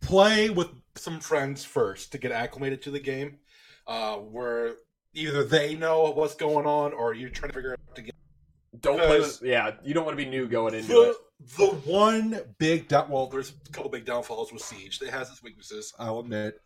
play 0.01 0.51
with 0.51 0.69
some 0.97 1.21
friends 1.21 1.65
first 1.65 2.13
to 2.13 2.19
get 2.19 2.33
acclimated 2.33 2.83
to 2.83 2.91
the 2.91 3.01
game, 3.01 3.39
uh, 3.87 4.17
where 4.17 4.75
either 5.15 5.45
they 5.45 5.75
know 5.75 6.11
what's 6.11 6.35
going 6.35 6.67
on 6.67 6.93
or 6.93 7.15
you're 7.15 7.31
trying 7.31 7.51
to 7.51 7.55
figure 7.55 7.73
it 7.75 7.81
out 7.89 7.95
together. 7.95 8.17
Don't 8.81 8.99
play 8.99 9.21
with. 9.21 9.41
Yeah, 9.43 9.73
you 9.83 9.95
don't 9.95 10.05
want 10.05 10.19
to 10.19 10.23
be 10.25 10.29
new 10.31 10.47
going 10.47 10.75
into 10.75 10.89
The, 10.89 11.11
it. 11.11 11.17
the 11.57 11.67
one 11.91 12.41
big 12.59 12.89
down, 12.89 13.09
well, 13.11 13.27
there's 13.27 13.53
a 13.67 13.73
couple 13.73 13.91
big 13.91 14.05
downfalls 14.05 14.53
with 14.53 14.63
Siege. 14.63 15.01
It 15.03 15.11
has 15.11 15.31
its 15.31 15.43
weaknesses, 15.43 15.93
I'll 15.99 16.21
admit, 16.21 16.61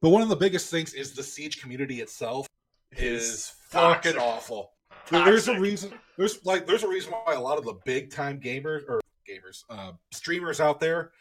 but 0.00 0.10
one 0.10 0.22
of 0.22 0.28
the 0.28 0.36
biggest 0.36 0.70
things 0.70 0.94
is 0.94 1.12
the 1.12 1.22
Siege 1.22 1.60
community 1.60 2.00
itself 2.00 2.46
is 2.92 3.52
fucking 3.68 4.16
awful. 4.16 4.72
There's 5.10 5.48
a 5.48 5.58
reason. 5.58 5.92
There's 6.16 6.44
like 6.44 6.66
there's 6.66 6.82
a 6.84 6.88
reason 6.88 7.12
why 7.12 7.34
a 7.34 7.40
lot 7.40 7.58
of 7.58 7.64
the 7.64 7.74
big 7.84 8.10
time 8.12 8.40
gamers 8.40 8.82
or 8.88 9.00
gamers, 9.28 9.64
uh, 9.70 9.92
streamers 10.12 10.60
out 10.60 10.80
there 10.80 11.12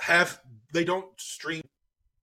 have 0.00 0.40
they 0.72 0.84
don't 0.84 1.06
stream 1.20 1.62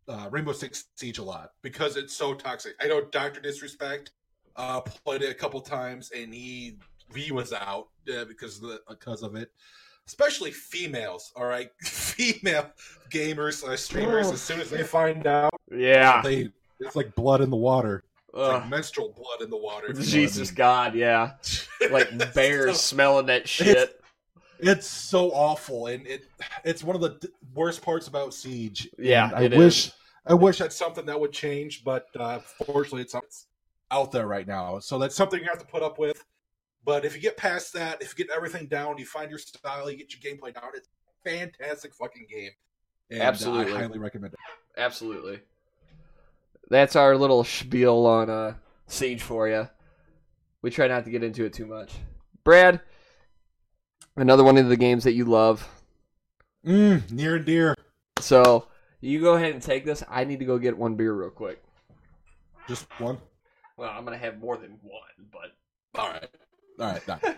uh, 0.07 0.27
Rainbow 0.31 0.51
Six 0.51 0.85
Siege 0.95 1.19
a 1.19 1.23
lot 1.23 1.51
because 1.61 1.95
it's 1.95 2.13
so 2.15 2.33
toxic. 2.33 2.73
I 2.81 2.87
know 2.87 3.01
Doctor 3.05 3.39
Disrespect 3.39 4.11
uh, 4.55 4.81
played 4.81 5.21
it 5.21 5.29
a 5.31 5.33
couple 5.35 5.61
times 5.61 6.11
and 6.15 6.33
he 6.33 6.77
he 7.15 7.31
was 7.31 7.53
out 7.53 7.87
uh, 8.13 8.25
because 8.25 8.57
of 8.57 8.63
the, 8.69 8.81
because 8.89 9.23
of 9.23 9.35
it. 9.35 9.51
Especially 10.05 10.51
females, 10.51 11.31
all 11.35 11.45
right, 11.45 11.69
female 11.81 12.69
gamers, 13.09 13.63
uh, 13.63 13.77
streamers. 13.77 14.29
As 14.31 14.41
soon 14.41 14.59
as 14.59 14.69
they 14.69 14.83
find 14.83 15.25
out, 15.25 15.53
Yeah. 15.71 16.21
they 16.21 16.49
it's 16.79 16.95
like 16.97 17.15
blood 17.15 17.39
in 17.39 17.49
the 17.49 17.55
water. 17.55 18.03
It's 18.29 18.37
like 18.37 18.67
menstrual 18.69 19.13
blood 19.15 19.41
in 19.41 19.49
the 19.49 19.55
water. 19.57 19.87
if 19.87 19.91
you 19.91 19.93
know 19.93 19.99
what 19.99 20.07
I 20.07 20.11
Jesus 20.11 20.49
mean. 20.49 20.55
God, 20.55 20.95
yeah. 20.95 21.31
Like 21.91 22.33
bears 22.33 22.79
smelling 22.81 23.27
that 23.27 23.47
shit. 23.47 24.01
It's 24.59 24.87
so 24.87 25.29
awful, 25.31 25.87
and 25.87 26.05
it 26.07 26.25
it's 26.63 26.83
one 26.83 26.95
of 26.95 27.01
the 27.01 27.17
d- 27.21 27.27
worst 27.53 27.81
parts 27.81 28.07
about 28.07 28.33
Siege. 28.33 28.89
Yeah, 28.97 29.29
I 29.33 29.47
wish 29.47 29.87
is. 29.87 29.93
I 30.25 30.33
wish 30.33 30.57
that's 30.57 30.75
something 30.75 31.05
that 31.05 31.19
would 31.19 31.33
change, 31.33 31.83
but 31.83 32.07
uh, 32.17 32.39
fortunately, 32.39 33.01
it's 33.01 33.13
it's 33.13 33.47
out 33.91 34.11
there 34.11 34.25
right 34.27 34.47
now. 34.47 34.79
So 34.79 34.97
that's 34.97 35.15
something 35.15 35.39
you 35.39 35.47
have 35.47 35.59
to 35.59 35.65
put 35.65 35.83
up 35.83 35.99
with. 35.99 36.23
But 36.85 37.05
if 37.05 37.15
you 37.15 37.21
get 37.21 37.37
past 37.37 37.73
that, 37.73 38.01
if 38.01 38.17
you 38.17 38.25
get 38.25 38.35
everything 38.35 38.67
down, 38.67 38.97
you 38.97 39.05
find 39.05 39.29
your 39.29 39.39
style, 39.39 39.89
you 39.89 39.97
get 39.97 40.13
your 40.13 40.33
gameplay 40.33 40.53
down, 40.53 40.71
it's 40.75 40.87
a 40.87 41.29
fantastic 41.29 41.93
fucking 41.93 42.27
game. 42.29 42.51
And, 43.09 43.21
uh, 43.21 43.25
Absolutely. 43.25 43.73
I 43.73 43.79
highly 43.79 43.99
recommend 43.99 44.33
it. 44.33 44.39
Absolutely. 44.77 45.39
That's 46.69 46.95
our 46.95 47.15
little 47.15 47.43
spiel 47.43 48.05
on 48.05 48.29
uh, 48.29 48.55
Siege 48.87 49.21
for 49.21 49.47
you. 49.47 49.69
We 50.61 50.71
try 50.71 50.87
not 50.87 51.05
to 51.05 51.11
get 51.11 51.23
into 51.23 51.45
it 51.45 51.53
too 51.53 51.65
much. 51.65 51.93
Brad, 52.43 52.81
another 54.15 54.43
one 54.43 54.57
of 54.57 54.69
the 54.69 54.77
games 54.77 55.03
that 55.03 55.13
you 55.13 55.25
love. 55.25 55.67
Mm, 56.65 57.11
near 57.11 57.35
and 57.35 57.45
dear. 57.45 57.75
So 58.19 58.67
you 59.01 59.21
go 59.21 59.35
ahead 59.35 59.53
and 59.53 59.61
take 59.61 59.85
this. 59.85 60.03
I 60.09 60.23
need 60.23 60.39
to 60.39 60.45
go 60.45 60.57
get 60.57 60.77
one 60.77 60.95
beer 60.95 61.13
real 61.13 61.29
quick. 61.29 61.61
Just 62.67 62.87
one. 62.99 63.17
Well, 63.75 63.89
I'm 63.89 64.05
gonna 64.05 64.17
have 64.17 64.39
more 64.39 64.55
than 64.55 64.77
one, 64.81 65.27
but 65.31 65.51
All 65.95 66.09
right. 66.09 66.27
All 66.79 66.91
right. 66.91 67.35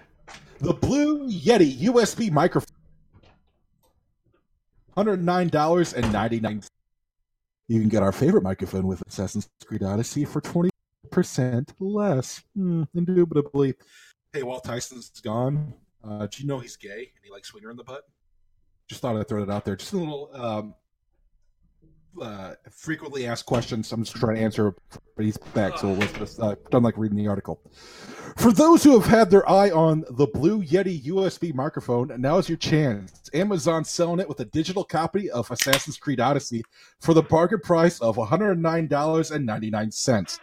the 0.59 0.73
Blue 0.73 1.29
Yeti 1.29 1.77
USB 1.81 2.31
microphone. 2.31 2.75
$109.99. 4.97 6.69
You 7.67 7.79
can 7.79 7.89
get 7.89 8.03
our 8.03 8.11
favorite 8.11 8.43
microphone 8.43 8.87
with 8.87 9.01
Assassin's 9.07 9.49
Creed 9.65 9.83
Odyssey 9.83 10.23
for 10.23 10.39
20% 10.41 10.69
less. 11.79 12.43
Hmm, 12.55 12.83
indubitably. 12.93 13.73
Hey, 14.31 14.43
Walt 14.43 14.63
Tyson's 14.63 15.09
gone. 15.21 15.73
Uh, 16.03 16.27
do 16.27 16.41
you 16.41 16.47
know 16.47 16.59
he's 16.59 16.77
gay 16.77 17.11
and 17.15 17.23
he 17.23 17.31
likes 17.31 17.49
swinger 17.49 17.71
in 17.71 17.77
the 17.77 17.83
butt? 17.83 18.03
Just 18.87 19.01
thought 19.01 19.17
I'd 19.17 19.27
throw 19.27 19.41
it 19.43 19.49
out 19.49 19.65
there. 19.65 19.75
Just 19.75 19.93
a 19.93 19.97
little 19.97 20.29
um, 20.33 20.75
uh, 22.21 22.53
frequently 22.71 23.25
asked 23.25 23.45
questions. 23.45 23.91
I'm 23.91 24.03
just 24.03 24.15
trying 24.15 24.35
to 24.35 24.41
answer, 24.41 24.75
but 25.15 25.25
he's 25.25 25.37
back, 25.37 25.77
so 25.77 25.93
let's 25.93 26.13
just 26.13 26.39
uh, 26.39 26.55
done 26.71 26.83
like 26.83 26.97
reading 26.97 27.17
the 27.17 27.27
article. 27.27 27.59
For 28.37 28.51
those 28.51 28.83
who 28.83 28.99
have 28.99 29.09
had 29.09 29.29
their 29.29 29.49
eye 29.49 29.71
on 29.71 30.03
the 30.09 30.27
Blue 30.27 30.61
Yeti 30.63 31.05
USB 31.05 31.53
microphone, 31.53 32.11
now's 32.19 32.49
your 32.49 32.57
chance. 32.57 33.29
Amazon's 33.33 33.89
selling 33.89 34.19
it 34.19 34.27
with 34.27 34.41
a 34.41 34.45
digital 34.45 34.83
copy 34.83 35.31
of 35.31 35.49
Assassin's 35.51 35.97
Creed 35.97 36.19
Odyssey 36.19 36.63
for 36.99 37.13
the 37.13 37.23
bargain 37.23 37.59
price 37.59 38.01
of 38.01 38.17
$109.99. 38.17 40.39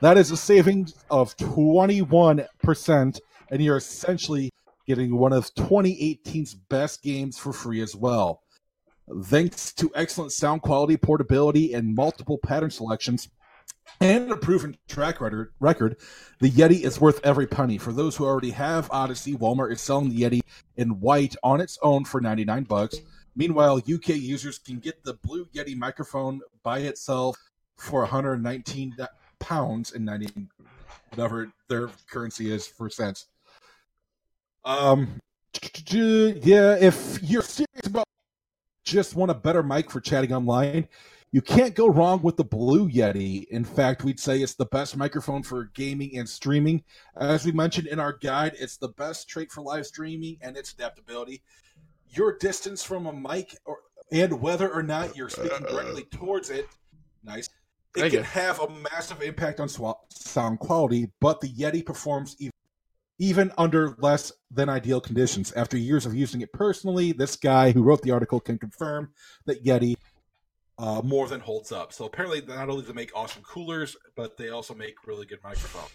That 0.00 0.18
is 0.18 0.30
a 0.30 0.36
savings 0.36 0.94
of 1.10 1.36
21%, 1.36 3.20
and 3.50 3.62
you're 3.62 3.76
essentially 3.76 4.50
getting 4.86 5.16
one 5.16 5.32
of 5.32 5.54
2018's 5.54 6.54
best 6.54 7.02
games 7.02 7.38
for 7.38 7.52
free 7.52 7.80
as 7.80 7.94
well. 7.94 8.42
Thanks 9.22 9.72
to 9.74 9.90
excellent 9.94 10.32
sound 10.32 10.62
quality, 10.62 10.96
portability, 10.96 11.74
and 11.74 11.94
multiple 11.94 12.38
pattern 12.38 12.70
selections, 12.70 13.28
and 14.00 14.30
a 14.30 14.36
proven 14.36 14.76
track 14.88 15.20
record, 15.20 15.96
the 16.40 16.50
Yeti 16.50 16.82
is 16.82 17.00
worth 17.00 17.24
every 17.24 17.46
penny. 17.46 17.78
For 17.78 17.92
those 17.92 18.16
who 18.16 18.24
already 18.24 18.50
have 18.50 18.90
Odyssey, 18.90 19.34
Walmart 19.34 19.72
is 19.72 19.80
selling 19.80 20.10
the 20.10 20.22
Yeti 20.22 20.40
in 20.76 21.00
white 21.00 21.36
on 21.42 21.60
its 21.60 21.78
own 21.82 22.04
for 22.04 22.20
99 22.20 22.64
bucks. 22.64 22.96
Meanwhile, 23.36 23.78
UK 23.78 24.08
users 24.08 24.58
can 24.58 24.78
get 24.78 25.04
the 25.04 25.14
Blue 25.14 25.46
Yeti 25.54 25.76
microphone 25.76 26.40
by 26.62 26.80
itself 26.80 27.36
for 27.76 28.00
119 28.00 28.96
pounds 29.38 29.92
and 29.92 30.04
90 30.04 30.48
whatever 31.10 31.50
their 31.68 31.88
currency 32.10 32.50
is 32.50 32.66
for 32.66 32.90
cents. 32.90 33.26
Um, 34.64 35.20
yeah, 35.90 36.76
if 36.76 37.18
you're 37.22 37.42
serious 37.42 37.86
about 37.86 38.06
just 38.86 39.16
want 39.16 39.30
a 39.30 39.34
better 39.34 39.62
mic 39.62 39.90
for 39.90 40.00
chatting 40.00 40.32
online, 40.32 40.88
you 41.32 41.42
can't 41.42 41.74
go 41.74 41.88
wrong 41.88 42.22
with 42.22 42.36
the 42.36 42.44
Blue 42.44 42.88
Yeti. 42.88 43.46
In 43.48 43.64
fact, 43.64 44.04
we'd 44.04 44.20
say 44.20 44.40
it's 44.40 44.54
the 44.54 44.64
best 44.66 44.96
microphone 44.96 45.42
for 45.42 45.64
gaming 45.74 46.16
and 46.16 46.26
streaming. 46.26 46.82
As 47.16 47.44
we 47.44 47.52
mentioned 47.52 47.88
in 47.88 47.98
our 47.98 48.12
guide, 48.14 48.52
it's 48.58 48.76
the 48.76 48.88
best 48.88 49.28
trait 49.28 49.50
for 49.50 49.60
live 49.60 49.86
streaming 49.86 50.38
and 50.40 50.56
its 50.56 50.72
adaptability. 50.72 51.42
Your 52.10 52.38
distance 52.38 52.82
from 52.82 53.06
a 53.06 53.12
mic 53.12 53.58
or 53.66 53.78
and 54.12 54.40
whether 54.40 54.72
or 54.72 54.84
not 54.84 55.16
you're 55.16 55.28
speaking 55.28 55.66
directly 55.68 56.04
towards 56.04 56.48
it, 56.48 56.68
nice. 57.24 57.48
It 57.96 58.00
Thank 58.00 58.12
can 58.12 58.20
you. 58.20 58.24
have 58.24 58.60
a 58.60 58.68
massive 58.92 59.20
impact 59.20 59.58
on 59.58 59.68
sound 60.10 60.60
quality, 60.60 61.10
but 61.20 61.40
the 61.40 61.48
Yeti 61.48 61.84
performs 61.84 62.36
even 62.38 62.52
even 63.18 63.52
under 63.56 63.96
less 63.98 64.32
than 64.50 64.68
ideal 64.68 65.00
conditions. 65.00 65.52
After 65.52 65.76
years 65.76 66.06
of 66.06 66.14
using 66.14 66.40
it 66.42 66.52
personally, 66.52 67.12
this 67.12 67.36
guy 67.36 67.72
who 67.72 67.82
wrote 67.82 68.02
the 68.02 68.10
article 68.10 68.40
can 68.40 68.58
confirm 68.58 69.10
that 69.46 69.64
Yeti 69.64 69.96
uh, 70.78 71.00
more 71.02 71.26
than 71.26 71.40
holds 71.40 71.72
up. 71.72 71.92
So 71.92 72.04
apparently, 72.04 72.42
not 72.46 72.68
only 72.68 72.82
do 72.82 72.88
they 72.88 72.94
make 72.94 73.10
awesome 73.14 73.42
coolers, 73.42 73.96
but 74.14 74.36
they 74.36 74.50
also 74.50 74.74
make 74.74 75.06
really 75.06 75.26
good 75.26 75.38
microphones. 75.42 75.90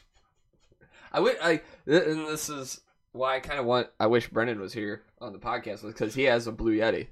I 1.11 1.19
would 1.19 1.37
I 1.41 1.61
and 1.85 2.27
this 2.27 2.49
is 2.49 2.81
why 3.11 3.35
I 3.35 3.39
kind 3.39 3.59
of 3.59 3.65
want 3.65 3.87
I 3.99 4.07
wish 4.07 4.29
Brendan 4.29 4.59
was 4.59 4.73
here 4.73 5.03
on 5.19 5.33
the 5.33 5.39
podcast 5.39 5.85
because 5.85 6.15
he 6.15 6.23
has 6.23 6.47
a 6.47 6.51
Blue 6.51 6.75
Yeti. 6.77 7.07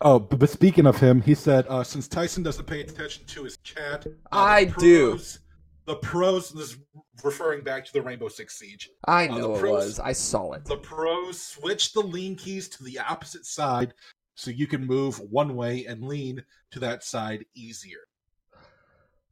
Oh, 0.00 0.18
but, 0.18 0.38
but 0.38 0.50
speaking 0.50 0.86
of 0.86 0.98
him, 0.98 1.22
he 1.22 1.34
said 1.34 1.66
uh, 1.68 1.82
since 1.82 2.08
Tyson 2.08 2.42
doesn't 2.42 2.66
pay 2.66 2.80
attention 2.80 3.24
to 3.26 3.44
his 3.44 3.56
chat, 3.58 4.06
uh, 4.06 4.10
I 4.32 4.64
do. 4.64 5.10
pros- 5.10 5.38
The 5.86 5.96
pros, 5.96 6.50
this 6.50 6.70
is 6.72 6.78
referring 7.22 7.62
back 7.62 7.84
to 7.86 7.92
the 7.92 8.02
Rainbow 8.02 8.28
Six 8.28 8.58
Siege. 8.58 8.90
I 9.06 9.28
Uh, 9.28 9.34
the 9.34 9.40
know 9.40 9.54
it 9.54 9.60
pros- 9.60 9.84
was. 9.84 10.00
I 10.00 10.12
saw 10.12 10.52
it. 10.52 10.64
The 10.64 10.76
pros 10.78 11.40
switch 11.40 11.92
the 11.92 12.00
lean 12.00 12.34
keys 12.34 12.68
to 12.70 12.82
the 12.82 12.98
opposite 12.98 13.46
side 13.46 13.94
so 14.34 14.50
you 14.50 14.66
can 14.66 14.84
move 14.84 15.18
one 15.30 15.54
way 15.54 15.86
and 15.86 16.02
lean 16.02 16.42
to 16.72 16.80
that 16.80 17.04
side 17.04 17.44
easier. 17.54 18.00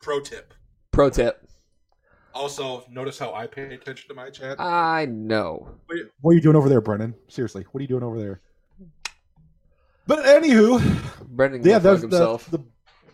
Pro 0.01 0.21
tip. 0.21 0.55
Pro 0.93 1.11
tip. 1.11 1.47
Also, 2.35 2.85
notice 2.90 3.19
how 3.19 3.33
I 3.35 3.47
pay 3.47 3.75
attention 3.75 4.09
to 4.09 4.14
my 4.14 4.31
chat. 4.31 4.61
I 4.61 5.07
know. 5.07 5.77
What 5.87 5.99
what 6.21 6.31
are 6.31 6.35
you 6.35 6.40
doing 6.40 6.57
over 6.57 6.69
there, 6.69 6.81
Brennan? 6.81 7.14
Seriously, 7.29 7.64
what 7.73 7.81
are 7.81 7.83
you 7.83 7.88
doing 7.88 8.03
over 8.05 8.19
there? 8.19 8.40
But 10.07 10.25
anywho, 10.25 11.27
Brendan 11.29 11.62
can 11.62 11.71
yeah, 11.71 11.79
go 11.79 11.97
that's 11.97 12.03
fuck 12.03 12.11
the, 12.11 12.17
himself. 12.17 12.51
the 12.51 12.59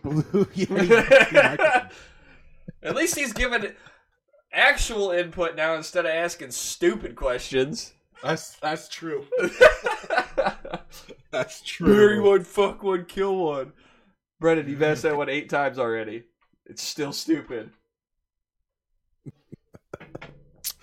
blue 0.03 0.45
Yeti 0.55 0.69
microphone. 1.39 1.89
At 2.83 2.95
least 2.95 3.17
he's 3.17 3.33
given 3.33 3.73
actual 4.53 5.11
input 5.11 5.55
now 5.55 5.75
instead 5.75 6.05
of 6.05 6.11
asking 6.11 6.51
stupid 6.51 7.15
questions. 7.15 7.93
That's 8.23 8.55
that's 8.57 8.87
true. 8.89 9.25
That's 11.31 11.79
Marry 11.79 12.15
true. 12.15 12.29
one, 12.29 12.43
fuck 12.43 12.83
one, 12.83 13.05
kill 13.05 13.37
one. 13.37 13.71
Brendan, 14.39 14.69
you've 14.69 14.83
asked 14.83 15.03
that 15.03 15.15
one 15.15 15.29
eight 15.29 15.49
times 15.49 15.79
already. 15.79 16.23
It's 16.65 16.83
still 16.83 17.13
stupid. 17.13 17.71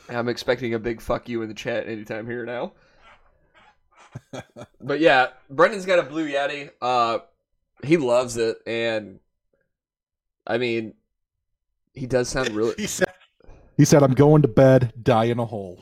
I'm 0.08 0.28
expecting 0.28 0.72
a 0.72 0.78
big 0.78 1.02
fuck 1.02 1.28
you 1.28 1.42
in 1.42 1.48
the 1.48 1.54
chat 1.54 1.86
anytime 1.86 2.26
here 2.26 2.46
now. 2.46 2.72
but 4.80 5.00
yeah, 5.00 5.28
Brendan's 5.50 5.84
got 5.84 5.98
a 5.98 6.02
blue 6.02 6.30
Yeti. 6.30 6.70
Uh, 6.80 7.18
he 7.84 7.98
loves 7.98 8.36
it, 8.38 8.56
and 8.66 9.20
I 10.46 10.56
mean, 10.56 10.94
he 11.98 12.06
does 12.06 12.28
sound 12.28 12.50
really. 12.50 12.74
He 12.78 12.86
said, 12.86 13.08
"He 13.76 13.84
said 13.84 14.02
I'm 14.02 14.14
going 14.14 14.42
to 14.42 14.48
bed, 14.48 14.92
die 15.02 15.24
in 15.24 15.38
a 15.38 15.44
hole." 15.46 15.80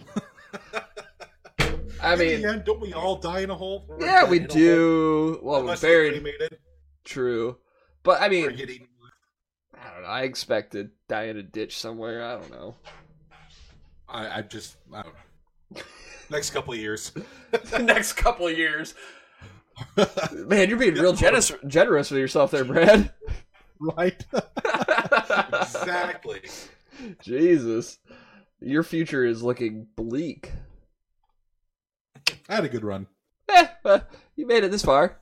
I 2.03 2.13
in 2.13 2.19
mean, 2.19 2.43
the 2.43 2.49
end, 2.49 2.65
don't 2.65 2.81
we 2.81 2.93
all 2.93 3.17
die 3.17 3.41
in 3.41 3.51
a 3.51 3.55
hole? 3.55 3.87
We're 3.89 4.05
yeah, 4.05 4.25
we 4.29 4.39
in 4.39 4.45
a 4.45 4.47
hole. 4.47 4.57
do. 4.57 5.41
Well, 5.43 5.57
we're 5.57 5.61
Unless 5.63 5.81
they're 5.81 5.91
buried. 6.11 6.23
cremated 6.23 6.59
True, 7.05 7.57
but 8.03 8.21
I 8.21 8.29
mean, 8.29 8.55
get. 8.55 8.71
I 8.71 9.93
don't 9.93 10.03
know. 10.03 10.09
I 10.09 10.23
expect 10.23 10.73
to 10.73 10.91
die 11.09 11.25
in 11.25 11.37
a 11.37 11.43
ditch 11.43 11.79
somewhere. 11.79 12.25
I 12.25 12.33
don't 12.35 12.51
know. 12.51 12.77
I, 14.09 14.39
I 14.39 14.43
just, 14.43 14.77
I 14.93 15.03
don't 15.03 15.15
know. 15.75 15.83
Next 16.31 16.51
couple 16.51 16.73
of 16.73 16.79
years. 16.81 17.13
the 17.51 17.79
next 17.83 18.15
couple 18.15 18.47
of 18.49 18.57
years. 18.59 18.95
Man, 20.33 20.69
you're 20.69 20.79
being 20.79 20.95
real 20.95 21.13
generous 21.13 21.53
generous 21.69 22.11
with 22.11 22.19
yourself 22.19 22.51
there, 22.51 22.65
Brad. 22.65 23.13
right? 23.79 24.25
Exactly. 25.31 26.43
Jesus. 27.23 27.99
Your 28.61 28.83
future 28.83 29.25
is 29.25 29.43
looking 29.43 29.87
bleak. 29.97 30.53
I 32.49 32.55
had 32.57 32.65
a 32.65 32.69
good 32.69 32.85
run. 32.85 33.07
Eh, 33.49 33.67
uh, 33.85 34.01
you 34.35 34.47
made 34.47 34.65
it 34.65 34.71
this 34.71 34.83
far. 34.85 35.19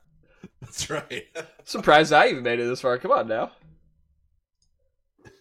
That's 0.61 0.89
right. 0.89 1.25
Surprised 1.65 2.13
I 2.13 2.29
even 2.29 2.43
made 2.43 2.61
it 2.61 2.65
this 2.67 2.81
far. 2.81 2.97
Come 2.99 3.11
on 3.11 3.29
now. 3.29 3.53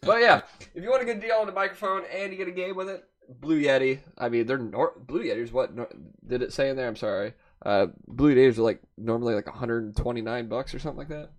But 0.02 0.22
yeah, 0.22 0.42
if 0.76 0.84
you 0.84 0.90
want 0.90 1.02
a 1.02 1.06
good 1.06 1.22
deal 1.22 1.36
on 1.36 1.46
the 1.46 1.54
microphone 1.54 2.04
and 2.14 2.32
you 2.32 2.38
get 2.38 2.48
a 2.50 2.52
game 2.52 2.76
with 2.76 2.90
it, 2.90 3.04
Blue 3.30 3.62
Yeti. 3.62 4.00
I 4.18 4.28
mean, 4.28 4.46
they're 4.46 4.58
nor- 4.58 4.94
Blue 5.00 5.24
Yeti's 5.24 5.52
what 5.54 5.74
nor- 5.74 5.90
did 6.28 6.42
it 6.42 6.52
say 6.52 6.70
in 6.70 6.76
there? 6.76 6.88
I'm 6.90 6.96
sorry. 6.98 7.34
Uh, 7.66 7.88
Blue 8.08 8.36
Yetis 8.36 8.58
are 8.58 8.64
like 8.64 8.82
normally 8.98 9.34
like 9.34 9.46
129 9.46 10.48
bucks 10.50 10.74
or 10.76 10.80
something 10.80 10.98
like 10.98 11.08
that. 11.10 11.30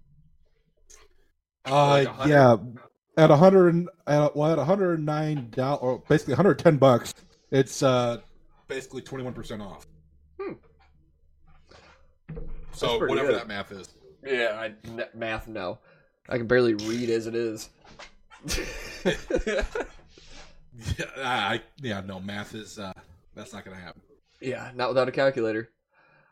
Uh, 1.67 1.89
Like 2.07 2.29
yeah, 2.29 2.57
at 3.17 3.31
a 3.31 3.37
hundred 3.37 3.75
and 3.75 3.89
at, 4.07 4.35
well, 4.37 4.53
at 4.53 4.59
a 4.59 4.65
hundred 4.65 4.95
and 4.99 5.07
nine 5.07 5.51
dollars, 5.51 5.79
or 5.83 6.03
basically 6.09 6.33
one 6.33 6.37
hundred 6.39 6.59
ten 6.59 6.77
bucks, 6.77 7.15
it's 7.51 7.83
uh 7.83 8.19
basically 8.69 9.03
twenty 9.03 9.25
one 9.25 9.33
percent 9.35 9.63
off. 9.63 9.87
Hmm. 10.41 10.53
So 12.73 12.99
whatever 13.07 13.29
good. 13.29 13.37
that 13.41 13.49
math 13.49 13.71
is. 13.73 13.89
Yeah, 14.25 14.53
I, 14.59 14.75
n- 14.89 15.05
math 15.15 15.47
no. 15.49 15.79
I 16.29 16.39
can 16.39 16.47
barely 16.47 16.75
read 16.75 17.11
as 17.11 17.27
it 17.27 17.35
is. 17.35 17.69
Yeah, 20.99 21.05
I 21.19 21.61
yeah 21.81 22.01
no 22.05 22.19
math 22.19 22.53
is 22.55 22.81
uh 22.81 22.93
that's 23.37 23.53
not 23.53 23.65
gonna 23.65 23.77
happen. 23.77 24.03
yeah, 24.41 24.73
not 24.75 24.89
without 24.89 25.09
a 25.09 25.13
calculator. 25.13 25.71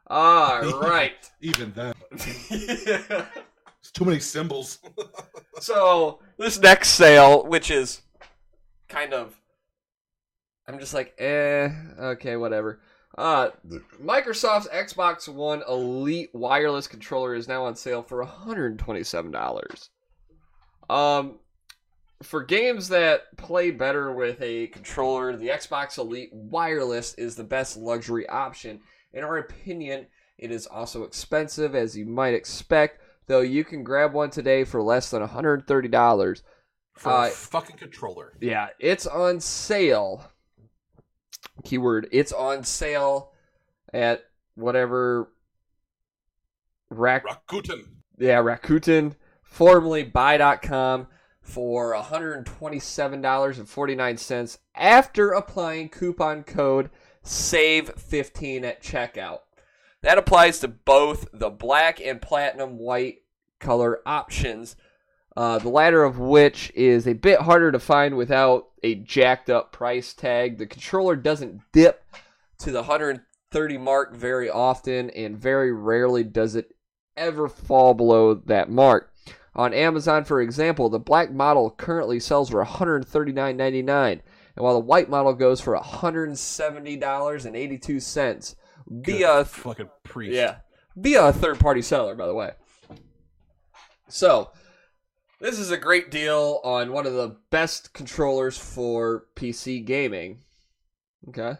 All 0.09 0.81
right. 0.81 1.31
Even 1.41 1.73
then, 1.73 1.95
it's 3.83 3.91
too 3.91 4.05
many 4.05 4.21
symbols. 4.21 4.79
So 5.61 6.19
this 6.39 6.59
next 6.59 6.89
sale, 6.89 7.45
which 7.45 7.71
is 7.71 8.01
kind 8.89 9.15
of, 9.15 9.41
I'm 10.67 10.81
just 10.81 10.93
like, 10.93 11.15
eh, 11.19 11.69
okay, 12.01 12.37
whatever. 12.37 12.81
Uh, 13.17 13.51
Microsoft's 14.03 14.67
Xbox 14.69 15.29
One 15.29 15.63
Elite 15.69 16.31
wireless 16.33 16.89
controller 16.89 17.37
is 17.37 17.47
now 17.47 17.65
on 17.65 17.77
sale 17.77 18.03
for 18.03 18.25
$127. 18.25 19.89
Um, 20.91 21.39
for 22.23 22.43
games 22.43 22.89
that 22.89 23.37
play 23.37 23.71
better 23.71 24.13
with 24.13 24.41
a 24.41 24.69
controller, 24.69 25.37
the 25.37 25.49
Xbox 25.49 25.99
Elite 25.99 26.31
wireless 26.33 27.15
is 27.15 27.37
the 27.37 27.45
best 27.45 27.77
luxury 27.77 28.29
option. 28.29 28.81
In 29.13 29.23
our 29.23 29.37
opinion, 29.39 30.07
it 30.39 30.51
is 30.51 30.67
also 30.67 31.05
expensive, 31.05 31.75
as 31.75 31.97
you 31.97 32.07
might 32.07 32.35
expect, 32.35 33.02
though 33.27 33.41
you 33.41 33.65
can 33.65 33.83
grab 33.85 34.13
one 34.13 34.31
today 34.31 34.65
for 34.65 34.83
less 34.83 35.11
than 35.11 35.23
$130. 35.23 36.43
For 36.95 37.11
Uh, 37.11 37.27
a 37.27 37.31
fucking 37.31 37.77
controller. 37.77 38.35
Yeah, 38.41 38.69
it's 38.79 39.07
on 39.07 39.41
sale. 39.41 40.31
Keyword, 41.65 42.09
it's 42.13 42.33
on 42.33 42.65
sale 42.65 43.33
at 43.93 44.23
whatever 44.55 45.33
Rack 46.91 47.25
Rakuten. 47.27 47.85
yeah, 48.19 48.41
Rakuten 48.43 49.17
formerly 49.43 50.03
buy.com, 50.05 51.09
for 51.43 51.93
$127.49 51.95 54.59
after 54.75 55.33
applying 55.33 55.89
coupon 55.89 56.43
code 56.45 56.91
SAVE15 57.25 58.63
at 58.65 58.83
checkout. 58.83 59.39
That 60.03 60.19
applies 60.19 60.59
to 60.61 60.69
both 60.69 61.29
the 61.33 61.51
black 61.51 62.01
and 62.01 62.21
platinum 62.21 62.77
white 62.77 63.19
color 63.61 64.01
options, 64.05 64.75
uh, 65.37 65.61
the 65.61 65.69
latter 65.69 66.03
of 66.03 66.19
which 66.19 66.73
is 66.75 67.07
a 67.07 67.13
bit 67.13 67.39
harder 67.41 67.71
to 67.71 67.79
find 67.79 68.17
without 68.17 68.71
a 68.83 68.97
jacked 68.97 69.49
up 69.49 69.71
price 69.71 70.13
tag. 70.13 70.59
The 70.59 70.67
controller 70.67 71.15
doesn't 71.15 71.61
dip 71.73 72.03
to 72.59 72.73
the 72.73 72.81
130 72.81 73.79
mark 73.79 74.17
very 74.17 74.51
often, 74.51 75.11
and 75.11 75.39
very 75.39 75.73
rarely 75.73 76.25
does 76.25 76.57
it 76.57 76.75
ever 77.17 77.49
fall 77.49 77.95
below 77.95 78.35
that 78.35 78.69
mark. 78.69 79.13
On 79.55 79.73
Amazon, 79.73 80.25
for 80.25 80.41
example, 80.41 80.89
the 80.89 80.99
black 80.99 81.31
model 81.31 81.71
currently 81.71 82.19
sells 82.19 82.51
for 82.51 82.65
$139.99, 82.65 84.11
and 84.11 84.21
while 84.57 84.75
the 84.75 84.81
white 84.81 85.09
model 85.09 85.35
goes 85.35 85.61
for 85.61 85.77
$170.82 85.77 88.55
via 89.05 89.45
fucking 89.45 89.89
priest. 90.05 90.35
yeah, 90.35 90.57
via 90.97 91.27
a 91.29 91.33
third 91.33 91.59
party 91.59 91.83
seller, 91.83 92.15
by 92.15 92.27
the 92.27 92.35
way. 92.35 92.53
So, 94.09 94.51
this 95.41 95.59
is 95.59 95.71
a 95.71 95.77
great 95.79 96.11
deal 96.11 96.61
on 96.65 96.93
one 96.93 97.07
of 97.07 97.15
the 97.15 97.37
best 97.51 97.93
controllers 97.95 98.59
for 98.59 99.25
PC 99.37 99.85
gaming. 99.85 100.41
Okay. 101.29 101.55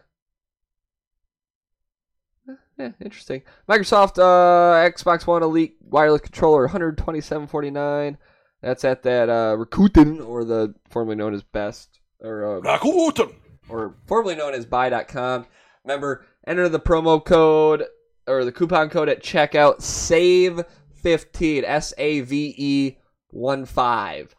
Eh, 2.49 2.53
Yeah, 2.77 2.91
interesting. 3.01 3.41
Microsoft 3.67 4.19
uh, 4.19 4.89
Xbox 4.89 5.25
One 5.25 5.41
Elite 5.43 5.77
wireless 5.81 6.21
controller, 6.21 6.67
127.49. 6.67 8.17
That's 8.61 8.83
at 8.85 9.03
that 9.03 9.29
uh, 9.29 9.55
Rakuten, 9.57 10.25
or 10.25 10.43
the 10.45 10.73
formerly 10.89 11.15
known 11.15 11.33
as 11.33 11.43
Best, 11.43 11.99
or 12.21 12.57
uh, 12.57 12.61
Rakuten. 12.61 13.33
or 13.67 13.95
formerly 14.07 14.35
known 14.35 14.53
as 14.53 14.65
buy.com. 14.65 15.45
Remember, 15.83 16.25
enter 16.47 16.69
the 16.69 16.79
promo 16.79 17.23
code 17.23 17.85
or 18.27 18.45
the 18.45 18.51
coupon 18.51 18.89
code 18.89 19.09
at 19.09 19.21
checkout 19.21 19.79
save15 19.79 21.63
S 21.65 21.93
A 21.97 22.21
V 22.21 22.55
E 22.57 22.97
1 23.29 23.65
5. 23.65 24.35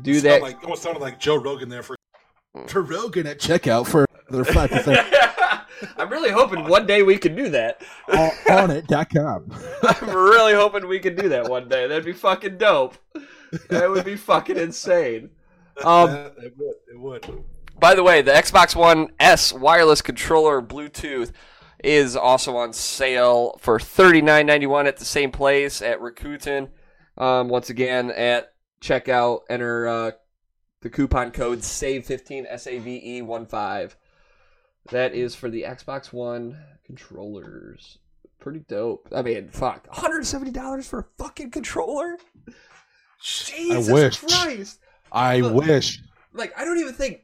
Do 0.00 0.14
Sound 0.14 0.24
that. 0.24 0.42
Like, 0.42 0.62
almost 0.62 0.82
sounded 0.82 1.00
like 1.00 1.18
Joe 1.20 1.36
Rogan 1.36 1.68
there 1.68 1.82
for 1.82 1.96
Joe 2.66 2.80
Rogan 2.80 3.26
at 3.26 3.38
checkout 3.38 3.86
for 3.86 4.06
their 4.28 4.44
five 4.44 4.70
percent 4.70 5.06
I'm 5.96 6.10
really 6.10 6.30
hoping 6.30 6.68
one 6.68 6.86
day 6.86 7.02
we 7.02 7.18
can 7.18 7.34
do 7.34 7.48
that. 7.50 7.82
on 8.48 8.70
it.com. 8.70 9.50
I'm 9.82 10.10
really 10.10 10.54
hoping 10.54 10.86
we 10.86 11.00
can 11.00 11.16
do 11.16 11.28
that 11.30 11.48
one 11.48 11.68
day. 11.68 11.86
That'd 11.88 12.04
be 12.04 12.12
fucking 12.12 12.58
dope. 12.58 12.96
That 13.68 13.90
would 13.90 14.04
be 14.04 14.16
fucking 14.16 14.56
insane. 14.56 15.30
Um, 15.84 16.10
it 16.10 16.54
would. 16.56 16.74
It 16.88 16.98
would. 16.98 17.44
By 17.82 17.96
the 17.96 18.04
way, 18.04 18.22
the 18.22 18.30
Xbox 18.30 18.76
One 18.76 19.08
S 19.18 19.52
wireless 19.52 20.02
controller 20.02 20.62
Bluetooth 20.62 21.32
is 21.82 22.14
also 22.14 22.56
on 22.56 22.72
sale 22.72 23.58
for 23.58 23.80
thirty 23.80 24.22
nine 24.22 24.46
ninety 24.46 24.66
one 24.66 24.86
at 24.86 24.98
the 24.98 25.04
same 25.04 25.32
place 25.32 25.82
at 25.82 25.98
Rakuten. 25.98 26.68
Um, 27.18 27.48
once 27.48 27.70
again, 27.70 28.12
at 28.12 28.54
checkout, 28.80 29.40
enter 29.50 29.88
uh, 29.88 30.10
the 30.82 30.90
coupon 30.90 31.32
code 31.32 31.64
SAVE 31.64 32.06
fifteen 32.06 32.46
S 32.48 32.68
A 32.68 32.78
V 32.78 33.16
E 33.16 33.20
one 33.20 33.46
five. 33.46 33.96
That 34.92 35.12
is 35.12 35.34
for 35.34 35.50
the 35.50 35.62
Xbox 35.62 36.12
One 36.12 36.62
controllers. 36.86 37.98
Pretty 38.38 38.60
dope. 38.60 39.08
I 39.12 39.22
mean, 39.22 39.48
fuck, 39.48 39.88
one 39.88 40.00
hundred 40.00 40.24
seventy 40.24 40.52
dollars 40.52 40.86
for 40.86 41.00
a 41.00 41.06
fucking 41.18 41.50
controller. 41.50 42.16
Jesus 43.20 43.92
wish. 43.92 44.20
Christ! 44.20 44.78
I 45.10 45.42
wish. 45.42 46.00
like 46.32 46.56
I 46.56 46.64
don't 46.64 46.78
even 46.78 46.94
think 46.94 47.22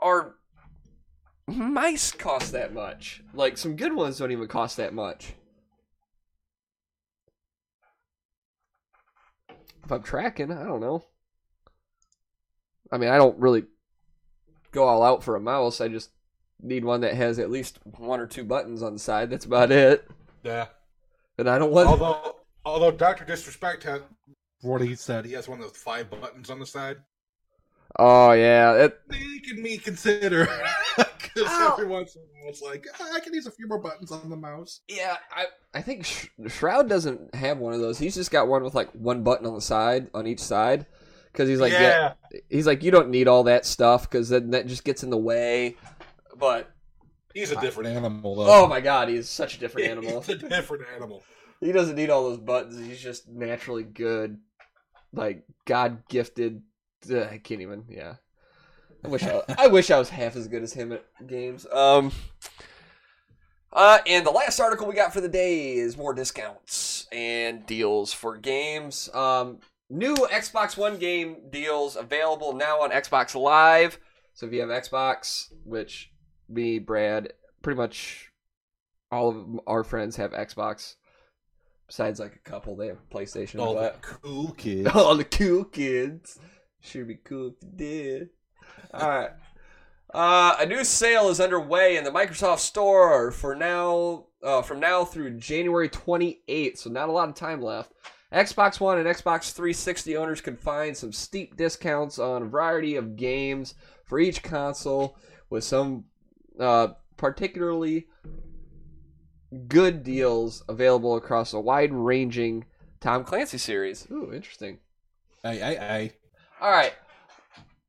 our 0.00 0.36
mice 1.46 2.12
cost 2.12 2.52
that 2.52 2.72
much. 2.72 3.22
Like 3.34 3.56
some 3.56 3.76
good 3.76 3.94
ones 3.94 4.18
don't 4.18 4.32
even 4.32 4.48
cost 4.48 4.76
that 4.76 4.94
much. 4.94 5.34
If 9.84 9.92
I'm 9.92 10.02
tracking, 10.02 10.50
I 10.50 10.64
don't 10.64 10.80
know. 10.80 11.04
I 12.90 12.98
mean, 12.98 13.08
I 13.08 13.16
don't 13.16 13.38
really 13.38 13.64
go 14.72 14.84
all 14.84 15.02
out 15.02 15.22
for 15.22 15.36
a 15.36 15.40
mouse. 15.40 15.80
I 15.80 15.88
just 15.88 16.10
need 16.60 16.84
one 16.84 17.02
that 17.02 17.14
has 17.14 17.38
at 17.38 17.50
least 17.50 17.78
one 17.96 18.20
or 18.20 18.26
two 18.26 18.44
buttons 18.44 18.82
on 18.82 18.94
the 18.94 18.98
side. 18.98 19.30
That's 19.30 19.44
about 19.44 19.70
it. 19.70 20.08
Yeah. 20.42 20.66
And 21.38 21.48
I 21.48 21.58
don't 21.58 21.72
want. 21.72 21.88
Although, 21.88 22.36
although 22.64 22.90
Doctor 22.90 23.24
Disrespect 23.24 23.84
has 23.84 24.00
what 24.62 24.80
he 24.80 24.94
said, 24.94 25.24
he 25.24 25.32
has 25.32 25.48
one 25.48 25.58
of 25.60 25.64
those 25.64 25.76
five 25.76 26.10
buttons 26.10 26.50
on 26.50 26.58
the 26.58 26.66
side. 26.66 26.96
Oh 27.98 28.32
yeah, 28.32 28.74
it, 28.74 29.00
Making 29.08 29.62
me 29.62 29.78
consider 29.78 30.48
because 30.96 31.50
Ow. 31.50 31.72
every 31.72 31.86
once 31.86 32.16
in 32.16 32.22
a 32.22 32.24
while 32.24 32.50
it's 32.50 32.62
like 32.62 32.86
"Ah, 33.00 33.10
I 33.14 33.20
can 33.20 33.34
use 33.34 33.46
a 33.46 33.50
few 33.50 33.66
more 33.66 33.78
buttons 33.78 34.10
on 34.10 34.28
the 34.30 34.36
mouse. 34.36 34.80
Yeah, 34.88 35.16
I 35.34 35.46
I 35.74 35.82
think 35.82 36.04
Sh- 36.04 36.28
Shroud 36.46 36.88
doesn't 36.88 37.34
have 37.34 37.58
one 37.58 37.72
of 37.72 37.80
those. 37.80 37.98
He's 37.98 38.14
just 38.14 38.30
got 38.30 38.48
one 38.48 38.62
with 38.62 38.74
like 38.74 38.90
one 38.92 39.22
button 39.22 39.46
on 39.46 39.54
the 39.54 39.60
side 39.60 40.08
on 40.14 40.26
each 40.26 40.40
side 40.40 40.86
because 41.32 41.48
he's 41.48 41.60
like 41.60 41.72
yeah. 41.72 42.14
he's 42.48 42.66
like 42.66 42.82
you 42.82 42.90
don't 42.90 43.10
need 43.10 43.28
all 43.28 43.44
that 43.44 43.66
stuff 43.66 44.08
because 44.10 44.30
then 44.30 44.50
that 44.50 44.66
just 44.66 44.84
gets 44.84 45.02
in 45.02 45.10
the 45.10 45.18
way. 45.18 45.76
But 46.38 46.70
he's 47.34 47.52
a 47.52 47.60
different 47.60 47.90
animal 47.90 48.36
though. 48.36 48.64
oh 48.64 48.66
my 48.66 48.80
god, 48.80 49.08
he's 49.08 49.28
such 49.28 49.56
a 49.56 49.60
different 49.60 49.88
animal. 49.90 50.22
He's 50.22 50.42
a 50.42 50.48
different 50.48 50.84
animal. 50.94 51.22
he 51.60 51.72
doesn't 51.72 51.96
need 51.96 52.10
all 52.10 52.30
those 52.30 52.38
buttons. 52.38 52.84
He's 52.86 53.00
just 53.00 53.28
naturally 53.28 53.84
good, 53.84 54.38
like 55.12 55.44
God 55.66 56.08
gifted. 56.08 56.62
I 57.10 57.40
can't 57.42 57.60
even. 57.60 57.84
Yeah, 57.88 58.14
I 59.04 59.08
wish 59.08 59.22
I, 59.22 59.42
I 59.58 59.66
wish 59.68 59.90
I 59.90 59.98
was 59.98 60.08
half 60.08 60.36
as 60.36 60.48
good 60.48 60.62
as 60.62 60.72
him 60.72 60.92
at 60.92 61.04
games. 61.26 61.66
Um. 61.72 62.12
Uh, 63.72 63.98
and 64.06 64.24
the 64.24 64.30
last 64.30 64.58
article 64.58 64.86
we 64.86 64.94
got 64.94 65.12
for 65.12 65.20
the 65.20 65.28
day 65.28 65.74
is 65.74 65.98
more 65.98 66.14
discounts 66.14 67.06
and 67.12 67.66
deals 67.66 68.10
for 68.10 68.38
games. 68.38 69.10
Um, 69.12 69.58
new 69.90 70.14
Xbox 70.14 70.78
One 70.78 70.96
game 70.96 71.50
deals 71.50 71.94
available 71.94 72.54
now 72.54 72.80
on 72.80 72.90
Xbox 72.90 73.34
Live. 73.34 73.98
So 74.32 74.46
if 74.46 74.52
you 74.52 74.60
have 74.60 74.70
Xbox, 74.70 75.52
which 75.64 76.10
me, 76.48 76.78
Brad, 76.78 77.34
pretty 77.62 77.76
much 77.76 78.30
all 79.10 79.28
of 79.28 79.60
our 79.66 79.84
friends 79.84 80.16
have 80.16 80.32
Xbox. 80.32 80.94
Besides, 81.86 82.18
like 82.18 82.34
a 82.34 82.48
couple, 82.50 82.76
they 82.76 82.88
have 82.88 83.08
PlayStation. 83.10 83.60
All 83.60 83.74
the 83.74 83.94
cool 84.00 84.52
kids. 84.56 84.88
all 84.88 85.16
the 85.16 85.24
cool 85.24 85.64
kids. 85.64 86.38
Should 86.86 87.08
be 87.08 87.16
cool 87.16 87.48
if 87.48 87.60
they 87.60 87.68
did. 87.76 88.28
All 88.94 89.08
right. 89.08 89.30
Uh, 90.14 90.56
a 90.60 90.66
new 90.66 90.84
sale 90.84 91.28
is 91.28 91.40
underway 91.40 91.96
in 91.96 92.04
the 92.04 92.10
Microsoft 92.10 92.60
Store 92.60 93.32
for 93.32 93.54
now, 93.54 94.26
uh, 94.42 94.62
from 94.62 94.78
now 94.80 95.04
through 95.04 95.36
January 95.38 95.88
28th. 95.88 96.78
So 96.78 96.90
not 96.90 97.08
a 97.08 97.12
lot 97.12 97.28
of 97.28 97.34
time 97.34 97.60
left. 97.60 97.92
Xbox 98.32 98.80
One 98.80 98.98
and 98.98 99.06
Xbox 99.06 99.52
360 99.52 100.16
owners 100.16 100.40
can 100.40 100.56
find 100.56 100.96
some 100.96 101.12
steep 101.12 101.56
discounts 101.56 102.18
on 102.18 102.42
a 102.42 102.46
variety 102.46 102.96
of 102.96 103.16
games 103.16 103.74
for 104.04 104.18
each 104.18 104.42
console, 104.42 105.16
with 105.50 105.64
some 105.64 106.04
uh, 106.58 106.88
particularly 107.16 108.06
good 109.68 110.02
deals 110.02 110.62
available 110.68 111.16
across 111.16 111.52
a 111.52 111.60
wide-ranging 111.60 112.64
Tom 113.00 113.24
Clancy 113.24 113.58
series. 113.58 114.06
Ooh, 114.10 114.32
interesting. 114.32 114.78
Aye, 115.44 115.60
aye, 115.60 115.78
aye. 115.80 116.12
All 116.60 116.70
right. 116.70 116.94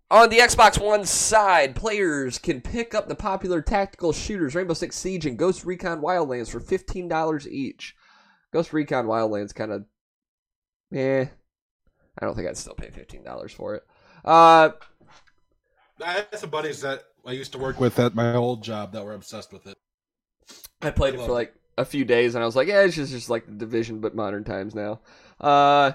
On 0.10 0.30
the 0.30 0.38
Xbox 0.38 0.82
One 0.82 1.06
side, 1.06 1.76
players 1.76 2.38
can 2.38 2.62
pick 2.62 2.96
up 2.96 3.10
the 3.10 3.16
popular 3.16 3.62
tactical 3.62 4.14
shooters 4.14 4.56
Rainbow 4.56 4.74
Six 4.74 4.96
Siege 4.96 5.26
and 5.26 5.38
Ghost 5.38 5.66
Recon 5.66 6.02
Wildlands 6.02 6.50
for 6.50 6.62
fifteen 6.62 7.10
dollars 7.10 7.48
each. 7.48 7.96
Ghost 8.54 8.72
Recon 8.72 9.06
Wildlands 9.06 9.54
kind 9.54 9.72
of, 9.74 9.86
eh. 10.94 11.26
I 12.20 12.26
don't 12.26 12.36
think 12.36 12.48
I'd 12.48 12.58
still 12.58 12.74
pay 12.74 12.90
fifteen 12.90 13.24
dollars 13.24 13.52
for 13.52 13.76
it. 13.76 13.84
Uh, 14.24 14.70
I 16.04 16.12
had 16.12 16.28
some 16.38 16.50
buddies 16.50 16.82
that 16.82 17.04
I 17.26 17.32
used 17.32 17.52
to 17.52 17.58
work 17.58 17.80
with 17.80 18.00
at 18.00 18.16
my 18.16 18.34
old 18.34 18.64
job 18.64 18.94
that 18.94 19.04
were 19.04 19.14
obsessed 19.14 19.52
with 19.52 19.68
it. 19.68 19.78
I 20.82 20.92
played 20.92 21.16
it 21.16 21.20
for 21.20 21.34
like 21.34 21.54
a 21.78 21.84
few 21.84 22.06
days, 22.06 22.34
and 22.36 22.42
I 22.42 22.46
was 22.46 22.56
like, 22.56 22.70
yeah, 22.70 22.82
it's 22.82 22.96
just, 22.96 23.12
just 23.12 23.30
like 23.30 23.46
the 23.46 23.52
division, 23.52 24.00
but 24.00 24.16
modern 24.16 24.46
times 24.46 24.74
now. 24.74 25.02
Uh, 25.42 25.92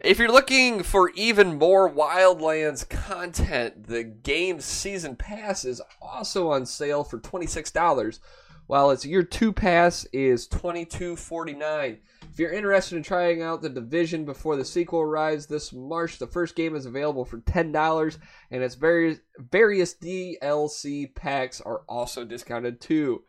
if 0.00 0.18
you're 0.18 0.32
looking 0.32 0.82
for 0.82 1.10
even 1.10 1.58
more 1.58 1.90
Wildlands 1.90 2.88
content, 2.88 3.86
the 3.86 4.04
game's 4.04 4.64
season 4.64 5.16
pass 5.16 5.64
is 5.64 5.80
also 6.02 6.50
on 6.50 6.66
sale 6.66 7.04
for 7.04 7.18
twenty 7.18 7.46
six 7.46 7.70
dollars, 7.70 8.20
while 8.66 8.90
its 8.90 9.06
year 9.06 9.22
two 9.22 9.52
pass 9.52 10.04
is 10.12 10.46
twenty 10.46 10.84
two 10.84 11.16
forty 11.16 11.54
nine. 11.54 11.98
If 12.30 12.40
you're 12.40 12.52
interested 12.52 12.96
in 12.96 13.02
trying 13.04 13.42
out 13.42 13.62
the 13.62 13.68
division 13.68 14.24
before 14.24 14.56
the 14.56 14.64
sequel 14.64 15.00
arrives 15.00 15.46
this 15.46 15.72
March, 15.72 16.18
the 16.18 16.26
first 16.26 16.56
game 16.56 16.74
is 16.74 16.86
available 16.86 17.24
for 17.24 17.38
ten 17.38 17.70
dollars, 17.70 18.18
and 18.50 18.62
its 18.62 18.74
various 18.74 19.20
various 19.38 19.94
DLC 19.94 21.14
packs 21.14 21.60
are 21.60 21.82
also 21.88 22.24
discounted 22.24 22.80
too. 22.80 23.22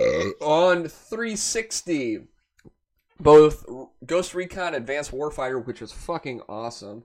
Uh, 0.00 0.30
on 0.40 0.86
360, 0.86 2.20
both 3.20 3.64
Ghost 4.06 4.34
Recon 4.34 4.74
Advanced 4.74 5.12
Warfighter, 5.12 5.64
which 5.64 5.80
was 5.80 5.92
fucking 5.92 6.42
awesome, 6.48 7.04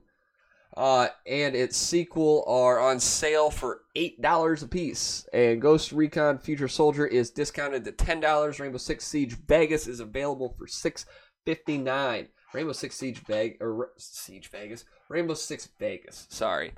uh, 0.76 1.08
and 1.26 1.54
its 1.54 1.76
sequel 1.76 2.44
are 2.46 2.80
on 2.80 3.00
sale 3.00 3.50
for 3.50 3.82
eight 3.94 4.20
dollars 4.20 4.62
a 4.62 4.68
piece. 4.68 5.26
And 5.32 5.60
Ghost 5.60 5.92
Recon 5.92 6.38
Future 6.38 6.68
Soldier 6.68 7.06
is 7.06 7.30
discounted 7.30 7.84
to 7.84 7.92
ten 7.92 8.20
dollars. 8.20 8.60
Rainbow 8.60 8.78
Six 8.78 9.06
Siege 9.06 9.36
Vegas 9.46 9.86
is 9.86 10.00
available 10.00 10.54
for 10.58 10.66
six 10.66 11.06
fifty 11.44 11.78
nine. 11.78 12.28
Rainbow 12.52 12.72
Six 12.72 12.96
Siege 12.96 13.18
Vegas 13.26 13.58
or 13.60 13.90
Siege 13.96 14.48
Vegas, 14.50 14.84
Rainbow 15.08 15.34
Six 15.34 15.68
Vegas. 15.80 16.26
Sorry, 16.30 16.72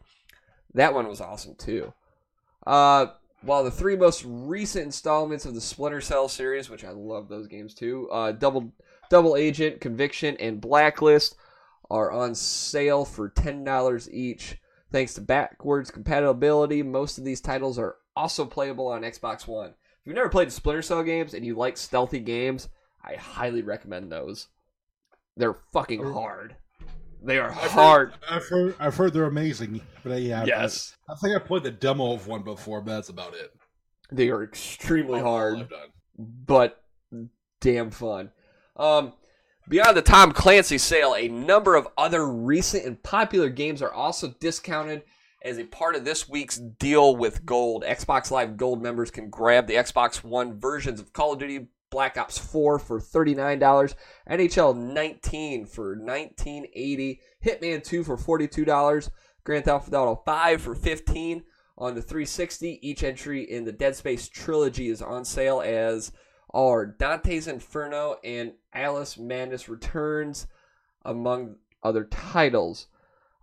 that 0.74 0.94
one 0.94 1.06
was 1.06 1.20
awesome 1.20 1.54
too. 1.54 1.92
Uh, 2.66 3.06
while 3.42 3.62
the 3.62 3.70
three 3.70 3.96
most 3.96 4.24
recent 4.26 4.86
installments 4.86 5.44
of 5.44 5.54
the 5.54 5.60
Splinter 5.60 6.00
Cell 6.00 6.28
series, 6.28 6.70
which 6.70 6.84
I 6.84 6.90
love 6.90 7.28
those 7.28 7.46
games 7.46 7.74
too, 7.74 8.08
uh, 8.10 8.32
Double 8.32 8.72
Double 9.10 9.36
Agent, 9.36 9.80
Conviction, 9.80 10.36
and 10.38 10.60
Blacklist 10.60 11.36
are 11.90 12.10
on 12.10 12.34
sale 12.34 13.04
for 13.04 13.30
$10 13.30 14.08
each. 14.12 14.56
Thanks 14.90 15.14
to 15.14 15.20
backwards 15.20 15.90
compatibility, 15.90 16.82
most 16.82 17.18
of 17.18 17.24
these 17.24 17.40
titles 17.40 17.78
are 17.78 17.96
also 18.14 18.44
playable 18.44 18.88
on 18.88 19.02
Xbox 19.02 19.46
One. 19.46 19.70
If 19.70 20.06
you've 20.06 20.14
never 20.14 20.28
played 20.28 20.52
Splinter 20.52 20.82
Cell 20.82 21.02
games 21.02 21.34
and 21.34 21.44
you 21.44 21.54
like 21.54 21.76
stealthy 21.76 22.20
games, 22.20 22.68
I 23.04 23.16
highly 23.16 23.62
recommend 23.62 24.10
those. 24.10 24.48
They're 25.36 25.58
fucking 25.72 26.02
hard. 26.12 26.56
They 27.22 27.38
are 27.38 27.50
I've 27.50 27.70
hard. 27.72 28.10
Heard, 28.10 28.18
I've 28.30 28.46
heard. 28.48 28.74
I've 28.78 28.96
heard 28.96 29.12
they're 29.12 29.24
amazing. 29.24 29.80
But 30.02 30.12
uh, 30.12 30.16
yeah, 30.16 30.44
Yes. 30.44 30.96
I, 31.08 31.12
I 31.12 31.16
think 31.16 31.34
I 31.34 31.38
played 31.40 31.64
the 31.64 31.70
demo 31.70 32.12
of 32.12 32.26
one 32.26 32.42
before, 32.42 32.80
but 32.80 32.92
that's 32.92 33.08
about 33.08 33.34
it. 33.34 33.52
They 34.12 34.30
are 34.30 34.44
extremely 34.44 35.20
hard. 35.20 35.68
But 36.16 36.82
damn 37.60 37.90
fun. 37.90 38.30
Um, 38.76 39.12
beyond 39.68 39.96
the 39.96 40.02
Tom 40.02 40.32
Clancy 40.32 40.78
sale, 40.78 41.14
a 41.14 41.28
number 41.28 41.74
of 41.74 41.88
other 41.96 42.26
recent 42.26 42.84
and 42.84 43.02
popular 43.02 43.48
games 43.48 43.82
are 43.82 43.92
also 43.92 44.34
discounted 44.40 45.02
as 45.42 45.58
a 45.58 45.64
part 45.64 45.94
of 45.94 46.04
this 46.04 46.28
week's 46.28 46.56
deal 46.56 47.16
with 47.16 47.46
Gold. 47.46 47.84
Xbox 47.84 48.30
Live 48.30 48.56
Gold 48.56 48.82
members 48.82 49.10
can 49.10 49.30
grab 49.30 49.66
the 49.66 49.74
Xbox 49.74 50.24
One 50.24 50.58
versions 50.58 51.00
of 51.00 51.12
Call 51.12 51.34
of 51.34 51.38
Duty 51.38 51.68
Black 51.90 52.18
Ops 52.18 52.36
4 52.36 52.78
for 52.78 53.00
$39, 53.00 53.94
NHL 54.28 54.76
19 54.76 55.66
for 55.66 55.96
$19.80, 55.96 57.20
Hitman 57.44 57.84
2 57.84 58.04
for 58.04 58.16
$42, 58.16 59.10
Grand 59.44 59.64
Theft 59.64 59.94
Auto 59.94 60.20
5 60.24 60.60
for 60.60 60.74
$15 60.74 61.42
on 61.78 61.94
the 61.94 62.02
360. 62.02 62.80
Each 62.82 63.04
entry 63.04 63.42
in 63.42 63.64
the 63.64 63.72
Dead 63.72 63.94
Space 63.94 64.28
trilogy 64.28 64.88
is 64.88 65.00
on 65.00 65.24
sale 65.24 65.62
as 65.64 66.10
are 66.56 66.86
Dante's 66.86 67.46
Inferno 67.46 68.16
and 68.24 68.54
Alice 68.72 69.18
Madness 69.18 69.68
Returns, 69.68 70.46
among 71.04 71.56
other 71.82 72.04
titles. 72.04 72.86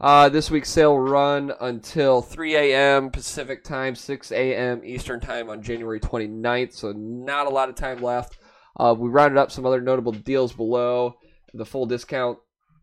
Uh, 0.01 0.29
this 0.29 0.49
week's 0.49 0.71
sale 0.71 0.97
run 0.97 1.53
until 1.61 2.23
3 2.23 2.55
a.m. 2.55 3.11
Pacific 3.11 3.63
time, 3.63 3.93
6 3.93 4.31
a.m. 4.31 4.81
Eastern 4.83 5.19
time 5.19 5.47
on 5.47 5.61
January 5.61 5.99
29th, 5.99 6.73
so 6.73 6.91
not 6.91 7.45
a 7.45 7.51
lot 7.51 7.69
of 7.69 7.75
time 7.75 8.01
left. 8.01 8.39
Uh, 8.75 8.95
we 8.97 9.07
rounded 9.07 9.37
up 9.37 9.51
some 9.51 9.65
other 9.67 9.79
notable 9.79 10.11
deals 10.11 10.51
below. 10.51 11.19
The 11.53 11.65
full 11.65 11.85
discount 11.85 12.39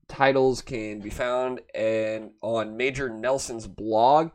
titles 0.06 0.62
can 0.62 1.00
be 1.00 1.10
found 1.10 1.60
and 1.74 2.30
on 2.40 2.76
Major 2.76 3.08
Nelson's 3.08 3.66
blog. 3.66 4.30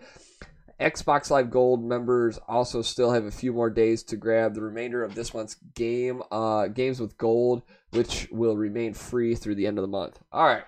Xbox 0.80 1.30
Live 1.30 1.50
Gold 1.50 1.84
members 1.84 2.38
also 2.48 2.82
still 2.82 3.12
have 3.12 3.26
a 3.26 3.32
few 3.32 3.54
more 3.54 3.70
days 3.70 4.04
to 4.04 4.18
grab 4.18 4.54
the 4.54 4.62
remainder 4.62 5.04
of 5.04 5.16
this 5.16 5.34
month's 5.34 5.56
game, 5.74 6.22
uh, 6.32 6.68
games 6.68 7.00
with 7.00 7.18
gold, 7.18 7.64
which 7.92 8.28
will 8.30 8.58
remain 8.58 8.94
free 8.94 9.36
through 9.36 9.56
the 9.56 9.68
end 9.68 9.78
of 9.78 9.84
the 9.84 9.88
month. 9.88 10.20
All 10.34 10.46
right. 10.46 10.64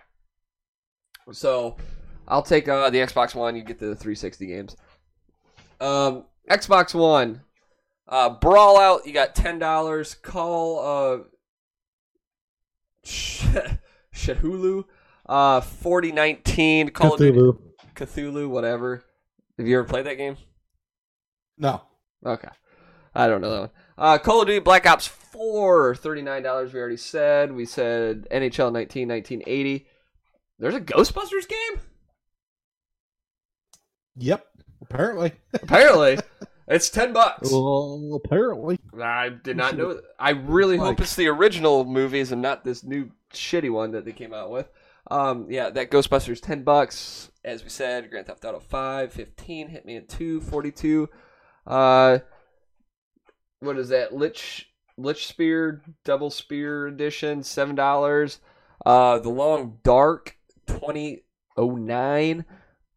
So 1.34 1.76
I'll 2.28 2.42
take 2.42 2.70
uh, 2.70 2.90
the 2.90 3.00
Xbox 3.00 3.36
One. 3.36 3.58
You 3.58 3.64
get 3.64 3.80
the 3.80 3.96
360 3.96 4.48
games. 4.48 4.78
Um, 5.82 6.24
Xbox 6.50 6.94
One, 6.94 7.42
uh, 8.08 8.38
Brawlout. 8.40 9.06
You 9.06 9.14
got 9.14 9.36
ten 9.36 9.60
dollars. 9.60 10.16
Call 10.16 10.80
uh, 10.80 11.20
Cthulhu, 13.06 14.86
uh, 15.28 15.62
forty 15.62 16.12
nineteen. 16.12 16.90
Call 16.90 17.14
of 17.14 17.20
Duty 17.20 17.38
Cthulhu. 17.38 17.60
Cthulhu, 17.96 18.50
whatever. 18.50 19.04
Have 19.58 19.68
you 19.68 19.80
ever 19.80 19.88
played 19.88 20.06
that 20.06 20.18
game? 20.18 20.38
No. 21.58 21.82
Okay. 22.26 22.50
I 23.16 23.28
don't 23.28 23.42
know 23.42 23.52
that 23.52 23.60
one. 23.60 23.70
Uh, 23.98 24.18
Call 24.20 24.42
of 24.42 24.48
Duty 24.48 24.60
Black 24.60 24.86
Ops 24.86 25.08
4, 25.08 25.96
$39, 25.96 26.74
we 26.74 26.80
already 26.80 26.98
said. 26.98 27.52
We 27.52 27.66
said 27.66 28.28
NHL 28.32 28.72
19, 28.72 29.08
1980. 29.08 29.88
There's 30.60 30.76
a 30.76 30.82
Ghostbusters 30.82 31.48
game? 31.48 31.82
Yep. 34.18 34.46
Apparently. 34.82 35.32
Apparently. 35.54 36.20
it's 36.68 36.90
10 36.90 37.14
bucks. 37.14 37.52
Well, 37.52 38.20
apparently. 38.24 38.80
I 39.00 39.30
did 39.30 39.58
not 39.58 39.78
know. 39.78 40.00
I 40.20 40.32
really 40.32 40.78
hope 40.78 41.00
it's 41.00 41.16
the 41.16 41.28
original 41.28 41.86
movies 41.86 42.32
and 42.32 42.42
not 42.42 42.64
this 42.64 42.84
new 42.84 43.12
shitty 43.34 43.72
one 43.72 43.92
that 43.92 44.06
they 44.06 44.12
came 44.12 44.34
out 44.34 44.52
with. 44.52 44.70
Um, 45.10 45.48
yeah, 45.50 45.70
that 45.70 45.90
Ghostbusters 45.92 46.42
10 46.42 46.64
bucks. 46.64 47.32
As 47.46 47.64
we 47.64 47.70
said, 47.70 48.10
Grand 48.10 48.28
Theft 48.28 48.44
Auto 48.44 48.60
5, 48.60 49.14
15, 49.14 49.70
Hitman 49.70 50.08
2, 50.08 50.42
42. 50.42 51.10
Uh, 51.66 52.20
what 53.60 53.78
is 53.78 53.90
that? 53.90 54.14
Lich 54.14 54.72
Lich 54.98 55.28
Spear 55.28 55.82
Double 56.04 56.30
Spear 56.30 56.88
Edition, 56.88 57.44
seven 57.44 57.76
dollars. 57.76 58.40
Uh, 58.86 59.20
The 59.20 59.30
Long 59.30 59.80
Dark, 59.84 60.38
twenty 60.66 61.24
oh 61.56 61.76
nine. 61.76 62.46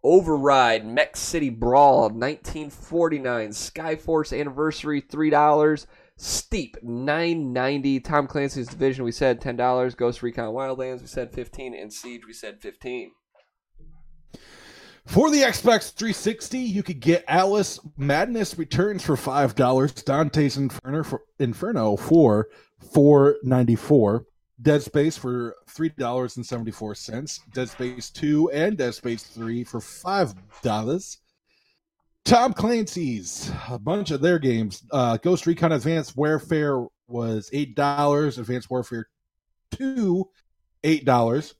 Override 0.02 0.86
Mech 0.86 1.16
City 1.16 1.50
Brawl, 1.50 2.10
nineteen 2.10 2.70
forty 2.70 3.18
nine. 3.18 3.50
Skyforce 3.50 4.38
Anniversary, 4.38 5.00
three 5.00 5.30
dollars. 5.30 5.86
Steep, 6.22 6.76
nine 6.82 7.54
ninety. 7.54 7.98
Tom 7.98 8.26
Clancy's 8.26 8.68
Division, 8.68 9.06
we 9.06 9.10
said 9.10 9.40
ten 9.40 9.56
dollars. 9.56 9.94
Ghost 9.94 10.22
Recon 10.22 10.52
Wildlands, 10.52 11.00
we 11.00 11.06
said 11.06 11.32
fifteen. 11.32 11.74
And 11.74 11.90
Siege, 11.90 12.26
we 12.26 12.34
said 12.34 12.60
fifteen. 12.60 13.12
For 15.06 15.30
the 15.30 15.38
Xbox 15.38 15.94
360, 15.94 16.58
you 16.58 16.82
could 16.82 17.00
get 17.00 17.24
Alice 17.26 17.80
Madness 17.96 18.58
Returns 18.58 19.02
for 19.02 19.16
five 19.16 19.54
dollars, 19.54 19.94
Dante's 19.94 20.58
Inferno 20.58 21.02
for 21.04 21.22
Inferno 21.38 21.96
for 21.96 22.48
four 22.92 23.36
ninety 23.42 23.74
four, 23.74 24.26
Dead 24.60 24.82
Space 24.82 25.16
for 25.16 25.56
three 25.70 25.88
dollars 25.88 26.36
and 26.36 26.44
seventy 26.44 26.70
four 26.70 26.94
cents, 26.94 27.40
Dead 27.54 27.70
Space 27.70 28.10
Two 28.10 28.50
and 28.50 28.76
Dead 28.76 28.92
Space 28.94 29.22
Three 29.22 29.64
for 29.64 29.80
five 29.80 30.34
dollars. 30.60 31.19
Tom 32.24 32.52
Clancy's 32.52 33.50
a 33.68 33.78
bunch 33.78 34.10
of 34.10 34.20
their 34.20 34.38
games. 34.38 34.84
Uh, 34.92 35.16
Ghost 35.16 35.46
Recon 35.46 35.72
Advanced 35.72 36.16
Warfare 36.16 36.84
was 37.08 37.50
eight 37.52 37.74
dollars. 37.74 38.38
Advanced 38.38 38.70
Warfare 38.70 39.08
Two, 39.70 40.28
eight 40.84 41.04
dollars. 41.04 41.54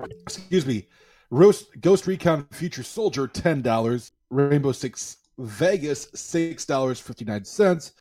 Excuse 0.00 0.66
me. 0.66 0.88
Roast, 1.30 1.80
Ghost 1.80 2.06
Recon 2.06 2.46
Future 2.52 2.82
Soldier 2.82 3.26
ten 3.26 3.62
dollars. 3.62 4.12
Rainbow 4.30 4.72
Six 4.72 5.18
Vegas 5.38 6.08
six 6.14 6.64
dollars 6.64 7.00
fifty 7.00 7.24
nine 7.24 7.44
cents. 7.44 7.92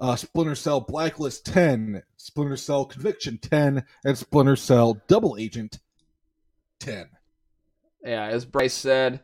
Uh, 0.00 0.16
Splinter 0.16 0.54
Cell 0.54 0.80
Blacklist 0.80 1.46
ten. 1.46 2.02
Splinter 2.16 2.56
Cell 2.56 2.84
Conviction 2.84 3.38
ten, 3.38 3.84
and 4.04 4.18
Splinter 4.18 4.56
Cell 4.56 5.00
Double 5.08 5.36
Agent 5.38 5.78
ten. 6.80 7.08
Yeah, 8.04 8.26
as 8.26 8.44
Bryce 8.44 8.74
said, 8.74 9.20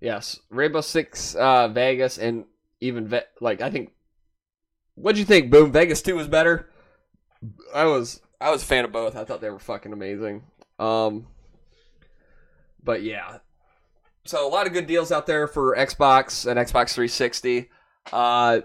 yes, 0.00 0.38
Rainbow 0.50 0.80
Six 0.80 1.34
uh, 1.34 1.68
Vegas 1.68 2.18
and 2.18 2.44
even 2.80 3.08
Ve- 3.08 3.20
like 3.40 3.60
I 3.60 3.70
think. 3.70 3.92
What'd 4.94 5.18
you 5.18 5.24
think? 5.24 5.50
Boom, 5.50 5.72
Vegas 5.72 6.02
Two 6.02 6.16
was 6.16 6.28
better. 6.28 6.68
I 7.74 7.84
was 7.84 8.20
I 8.40 8.50
was 8.50 8.62
a 8.62 8.66
fan 8.66 8.84
of 8.84 8.92
both. 8.92 9.16
I 9.16 9.24
thought 9.24 9.40
they 9.40 9.50
were 9.50 9.58
fucking 9.58 9.92
amazing. 9.92 10.42
Um, 10.78 11.26
but 12.82 13.02
yeah, 13.02 13.38
so 14.24 14.46
a 14.46 14.50
lot 14.50 14.66
of 14.66 14.72
good 14.72 14.86
deals 14.86 15.12
out 15.12 15.26
there 15.26 15.46
for 15.46 15.76
Xbox 15.76 16.48
and 16.48 16.58
Xbox 16.58 16.92
360. 16.94 17.70
Uh, 18.12 18.60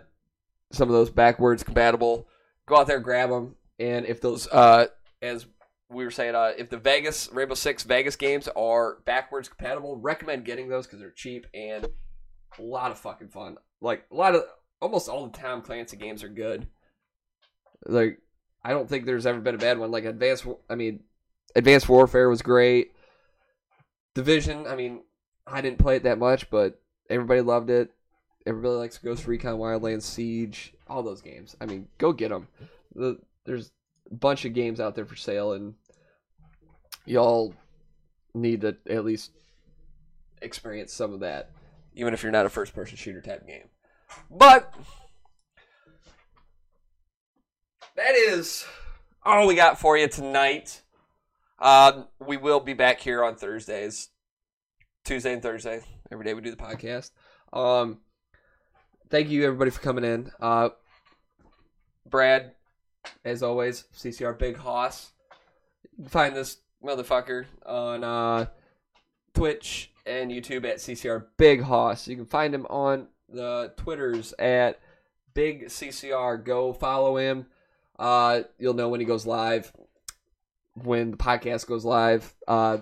some 0.71 0.89
of 0.89 0.93
those 0.93 1.09
backwards 1.09 1.63
compatible. 1.63 2.27
Go 2.65 2.77
out 2.77 2.87
there, 2.87 2.99
grab 2.99 3.29
them, 3.29 3.55
and 3.79 4.05
if 4.05 4.21
those 4.21 4.47
uh, 4.47 4.87
as 5.21 5.45
we 5.95 6.03
were 6.03 6.11
saying, 6.11 6.35
uh, 6.35 6.51
if 6.57 6.69
the 6.69 6.77
Vegas 6.77 7.29
Rainbow 7.31 7.55
Six 7.55 7.83
Vegas 7.83 8.15
games 8.15 8.47
are 8.55 8.97
backwards 9.05 9.47
compatible, 9.47 9.95
recommend 9.95 10.45
getting 10.45 10.69
those 10.69 10.85
because 10.85 10.99
they're 10.99 11.11
cheap 11.11 11.47
and 11.53 11.85
a 11.85 12.61
lot 12.61 12.91
of 12.91 12.99
fucking 12.99 13.29
fun. 13.29 13.57
Like 13.81 14.05
a 14.11 14.15
lot 14.15 14.35
of 14.35 14.43
almost 14.81 15.09
all 15.09 15.27
the 15.27 15.37
Tom 15.37 15.61
Clancy 15.61 15.97
games 15.97 16.23
are 16.23 16.29
good. 16.29 16.67
Like 17.85 18.19
I 18.63 18.71
don't 18.71 18.89
think 18.89 19.05
there's 19.05 19.25
ever 19.25 19.39
been 19.39 19.55
a 19.55 19.59
bad 19.59 19.77
one. 19.77 19.91
Like 19.91 20.05
Advanced, 20.05 20.45
I 20.69 20.75
mean, 20.75 21.03
Advanced 21.55 21.87
Warfare 21.87 22.29
was 22.29 22.41
great. 22.41 22.91
Division, 24.15 24.65
I 24.67 24.75
mean, 24.75 25.01
I 25.45 25.61
didn't 25.61 25.79
play 25.79 25.97
it 25.97 26.03
that 26.03 26.17
much, 26.17 26.49
but 26.49 26.81
everybody 27.09 27.41
loved 27.41 27.69
it. 27.69 27.91
Everybody 28.47 28.75
likes 28.75 28.97
Ghost 28.97 29.27
Recon 29.27 29.59
Wildlands 29.59 30.03
Siege, 30.03 30.73
all 30.87 31.03
those 31.03 31.21
games. 31.21 31.55
I 31.61 31.65
mean, 31.65 31.87
go 31.97 32.11
get 32.11 32.29
them. 32.29 32.47
The, 32.95 33.19
there's 33.45 33.71
a 34.11 34.15
bunch 34.15 34.45
of 34.45 34.53
games 34.53 34.79
out 34.79 34.95
there 34.95 35.05
for 35.05 35.15
sale, 35.15 35.53
and 35.53 35.75
y'all 37.05 37.53
need 38.33 38.61
to 38.61 38.75
at 38.89 39.05
least 39.05 39.31
experience 40.41 40.93
some 40.93 41.13
of 41.13 41.21
that, 41.21 41.51
even 41.95 42.13
if 42.13 42.23
you're 42.23 42.31
not 42.31 42.45
a 42.45 42.49
first-person 42.49 42.97
shooter 42.97 43.21
type 43.21 43.47
game. 43.47 43.69
But 44.29 44.73
that 47.95 48.15
is 48.15 48.65
all 49.23 49.47
we 49.47 49.55
got 49.55 49.79
for 49.79 49.97
you 49.97 50.07
tonight. 50.07 50.81
Um, 51.59 52.07
we 52.19 52.37
will 52.37 52.59
be 52.59 52.73
back 52.73 52.99
here 52.99 53.23
on 53.23 53.35
Thursdays, 53.35 54.09
Tuesday 55.03 55.33
and 55.33 55.41
Thursday. 55.41 55.81
Every 56.11 56.25
day 56.25 56.33
we 56.33 56.41
do 56.41 56.51
the 56.51 56.57
podcast. 56.57 57.11
Um, 57.53 57.99
thank 59.09 59.29
you 59.29 59.45
everybody 59.45 59.71
for 59.71 59.79
coming 59.81 60.03
in. 60.03 60.31
Uh, 60.39 60.69
Brad, 62.05 62.51
as 63.23 63.41
always, 63.41 63.85
CCR 63.95 64.37
Big 64.37 64.57
Hoss. 64.57 65.11
You 65.97 66.03
can 66.03 66.09
find 66.09 66.35
this 66.35 66.57
motherfucker 66.83 67.45
on 67.65 68.03
uh, 68.03 68.45
Twitch 69.33 69.91
and 70.05 70.31
YouTube 70.31 70.65
at 70.65 70.77
CCR 70.77 71.25
Big 71.37 71.61
Hoss. 71.61 72.07
You 72.07 72.15
can 72.15 72.25
find 72.25 72.53
him 72.53 72.65
on 72.67 73.07
the 73.29 73.73
Twitters 73.77 74.33
at 74.39 74.79
Big 75.33 75.65
CCR. 75.65 76.43
Go 76.43 76.73
follow 76.73 77.17
him. 77.17 77.47
Uh, 77.97 78.41
you'll 78.59 78.73
know 78.73 78.89
when 78.89 78.99
he 78.99 79.05
goes 79.05 79.25
live, 79.25 79.71
when 80.83 81.11
the 81.11 81.17
podcast 81.17 81.67
goes 81.67 81.85
live. 81.85 82.33
Uh, 82.47 82.79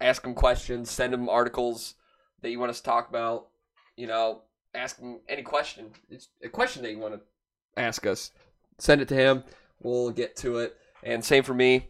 ask 0.00 0.24
him 0.24 0.34
questions, 0.34 0.90
send 0.90 1.12
him 1.12 1.28
articles 1.28 1.94
that 2.42 2.50
you 2.50 2.58
want 2.58 2.70
us 2.70 2.78
to 2.78 2.84
talk 2.84 3.08
about. 3.08 3.48
You 3.96 4.06
know, 4.06 4.42
ask 4.74 4.98
him 4.98 5.20
any 5.28 5.42
question. 5.42 5.90
It's 6.10 6.28
a 6.42 6.48
question 6.48 6.82
that 6.82 6.92
you 6.92 6.98
want 6.98 7.14
to 7.14 7.20
ask 7.80 8.06
us. 8.06 8.32
Send 8.78 9.00
it 9.00 9.08
to 9.08 9.14
him. 9.14 9.44
We'll 9.80 10.10
get 10.10 10.36
to 10.36 10.58
it. 10.58 10.76
And 11.02 11.24
same 11.24 11.42
for 11.42 11.54
me. 11.54 11.88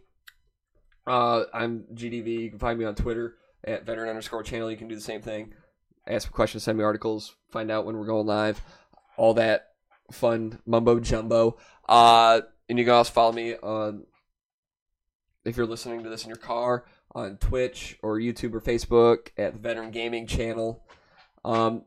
Uh, 1.09 1.45
I'm 1.55 1.85
GDV. 1.95 2.41
You 2.41 2.51
can 2.51 2.59
find 2.59 2.79
me 2.79 2.85
on 2.85 2.95
Twitter 2.95 3.37
at 3.65 3.87
veteran 3.87 4.11
underscore 4.11 4.43
channel. 4.43 4.71
You 4.71 4.77
can 4.77 4.89
do 4.89 4.95
the 4.95 5.01
same 5.01 5.23
thing. 5.23 5.55
Ask 6.07 6.29
me 6.29 6.33
questions, 6.33 6.63
send 6.63 6.77
me 6.77 6.85
articles, 6.85 7.35
find 7.51 7.71
out 7.71 7.87
when 7.87 7.97
we're 7.97 8.07
going 8.07 8.27
live. 8.27 8.61
All 9.17 9.35
that 9.35 9.69
fun 10.13 10.59
mumbo 10.67 11.01
jumbo. 11.01 11.59
Uh, 11.89 12.43
and 12.69 12.79
you 12.79 12.85
can 12.85 12.95
also 12.95 13.13
follow 13.13 13.33
me 13.33 13.55
on, 13.57 14.05
if 15.45 15.57
you're 15.57 15.67
listening 15.67 16.03
to 16.03 16.11
this 16.11 16.25
in 16.25 16.29
your 16.29 16.37
car, 16.37 16.85
on 17.13 17.39
Twitch 17.39 17.99
or 18.03 18.19
YouTube 18.19 18.55
or 18.55 18.61
Facebook 18.61 19.29
at 19.39 19.55
the 19.55 19.59
Veteran 19.59 19.91
Gaming 19.91 20.27
Channel. 20.27 20.85
Um, 21.45 21.85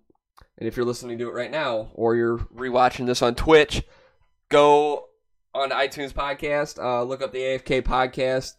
and 0.57 0.67
if 0.67 0.75
you're 0.75 0.85
listening 0.85 1.19
to 1.19 1.29
it 1.29 1.33
right 1.33 1.51
now 1.51 1.91
or 1.93 2.15
you're 2.15 2.39
rewatching 2.39 3.05
this 3.05 3.21
on 3.21 3.35
Twitch, 3.35 3.83
go 4.49 5.09
on 5.53 5.69
iTunes 5.69 6.11
podcast, 6.11 6.83
uh, 6.83 7.03
look 7.03 7.21
up 7.21 7.31
the 7.31 7.39
AFK 7.39 7.83
podcast, 7.83 8.53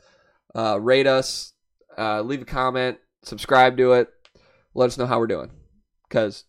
uh, 0.55 0.79
rate 0.81 1.07
us, 1.07 1.53
uh, 1.99 2.21
leave 2.23 2.43
a 2.43 2.47
comment, 2.47 2.99
subscribe 3.23 3.77
to 3.79 3.93
it, 3.93 4.09
let 4.75 4.87
us 4.87 4.99
know 4.99 5.07
how 5.07 5.19
we're 5.19 5.27
doing. 5.27 5.51
Because 6.09 6.45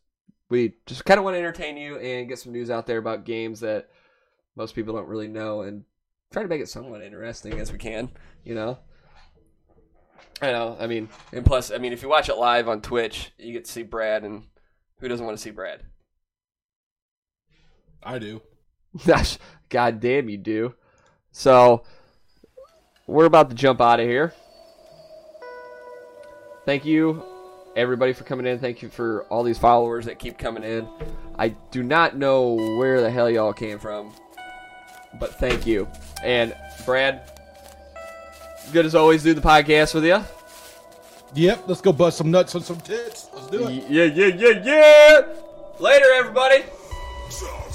we 0.49 0.73
just 0.85 1.05
kind 1.05 1.17
of 1.17 1.23
want 1.23 1.35
to 1.35 1.39
entertain 1.39 1.77
you 1.77 1.97
and 1.97 2.27
get 2.27 2.39
some 2.39 2.51
news 2.51 2.69
out 2.69 2.85
there 2.85 2.97
about 2.97 3.25
games 3.25 3.61
that 3.61 3.89
most 4.55 4.75
people 4.75 4.93
don't 4.93 5.07
really 5.07 5.27
know 5.27 5.61
and 5.61 5.83
try 6.31 6.43
to 6.43 6.49
make 6.49 6.61
it 6.61 6.69
somewhat 6.69 7.01
interesting 7.01 7.59
as 7.59 7.71
we 7.71 7.77
can, 7.77 8.09
you 8.43 8.55
know? 8.55 8.77
I 10.41 10.51
know. 10.51 10.75
I 10.79 10.87
mean, 10.87 11.07
and 11.31 11.45
plus, 11.45 11.71
I 11.71 11.77
mean, 11.77 11.93
if 11.93 12.01
you 12.01 12.09
watch 12.09 12.27
it 12.27 12.35
live 12.35 12.67
on 12.67 12.81
Twitch, 12.81 13.31
you 13.37 13.53
get 13.53 13.65
to 13.65 13.71
see 13.71 13.83
Brad, 13.83 14.23
and 14.23 14.43
who 14.99 15.07
doesn't 15.07 15.25
want 15.25 15.37
to 15.37 15.41
see 15.41 15.51
Brad? 15.51 15.83
I 18.01 18.19
do. 18.19 18.41
Gosh, 19.05 19.37
God 19.69 19.99
damn, 19.99 20.27
you 20.27 20.37
do. 20.37 20.75
So, 21.31 21.83
we're 23.07 23.25
about 23.25 23.49
to 23.49 23.55
jump 23.55 23.81
out 23.81 23.99
of 23.99 24.07
here. 24.07 24.33
Thank 26.65 26.85
you, 26.85 27.23
everybody, 27.75 28.13
for 28.13 28.23
coming 28.23 28.45
in. 28.45 28.59
Thank 28.59 28.81
you 28.81 28.89
for 28.89 29.23
all 29.29 29.43
these 29.43 29.57
followers 29.57 30.05
that 30.05 30.19
keep 30.19 30.37
coming 30.37 30.63
in. 30.63 30.87
I 31.37 31.49
do 31.71 31.83
not 31.83 32.15
know 32.15 32.53
where 32.77 33.01
the 33.01 33.11
hell 33.11 33.29
y'all 33.29 33.53
came 33.53 33.79
from, 33.79 34.13
but 35.19 35.35
thank 35.35 35.67
you. 35.67 35.87
And, 36.23 36.55
Brad, 36.85 37.29
good 38.71 38.85
as 38.85 38.95
always, 38.95 39.23
do 39.23 39.33
the 39.33 39.41
podcast 39.41 39.93
with 39.93 40.05
you. 40.05 40.23
Yep, 41.35 41.63
let's 41.67 41.81
go 41.81 41.91
bust 41.91 42.17
some 42.17 42.31
nuts 42.31 42.55
on 42.55 42.61
some 42.61 42.79
tits. 42.79 43.27
Let's 43.33 43.47
do 43.47 43.67
it. 43.67 43.89
Yeah, 43.89 44.03
yeah, 44.05 44.27
yeah, 44.27 44.63
yeah. 44.63 45.21
Later, 45.79 46.05
everybody. 46.13 46.63
Chocolate. 47.31 47.72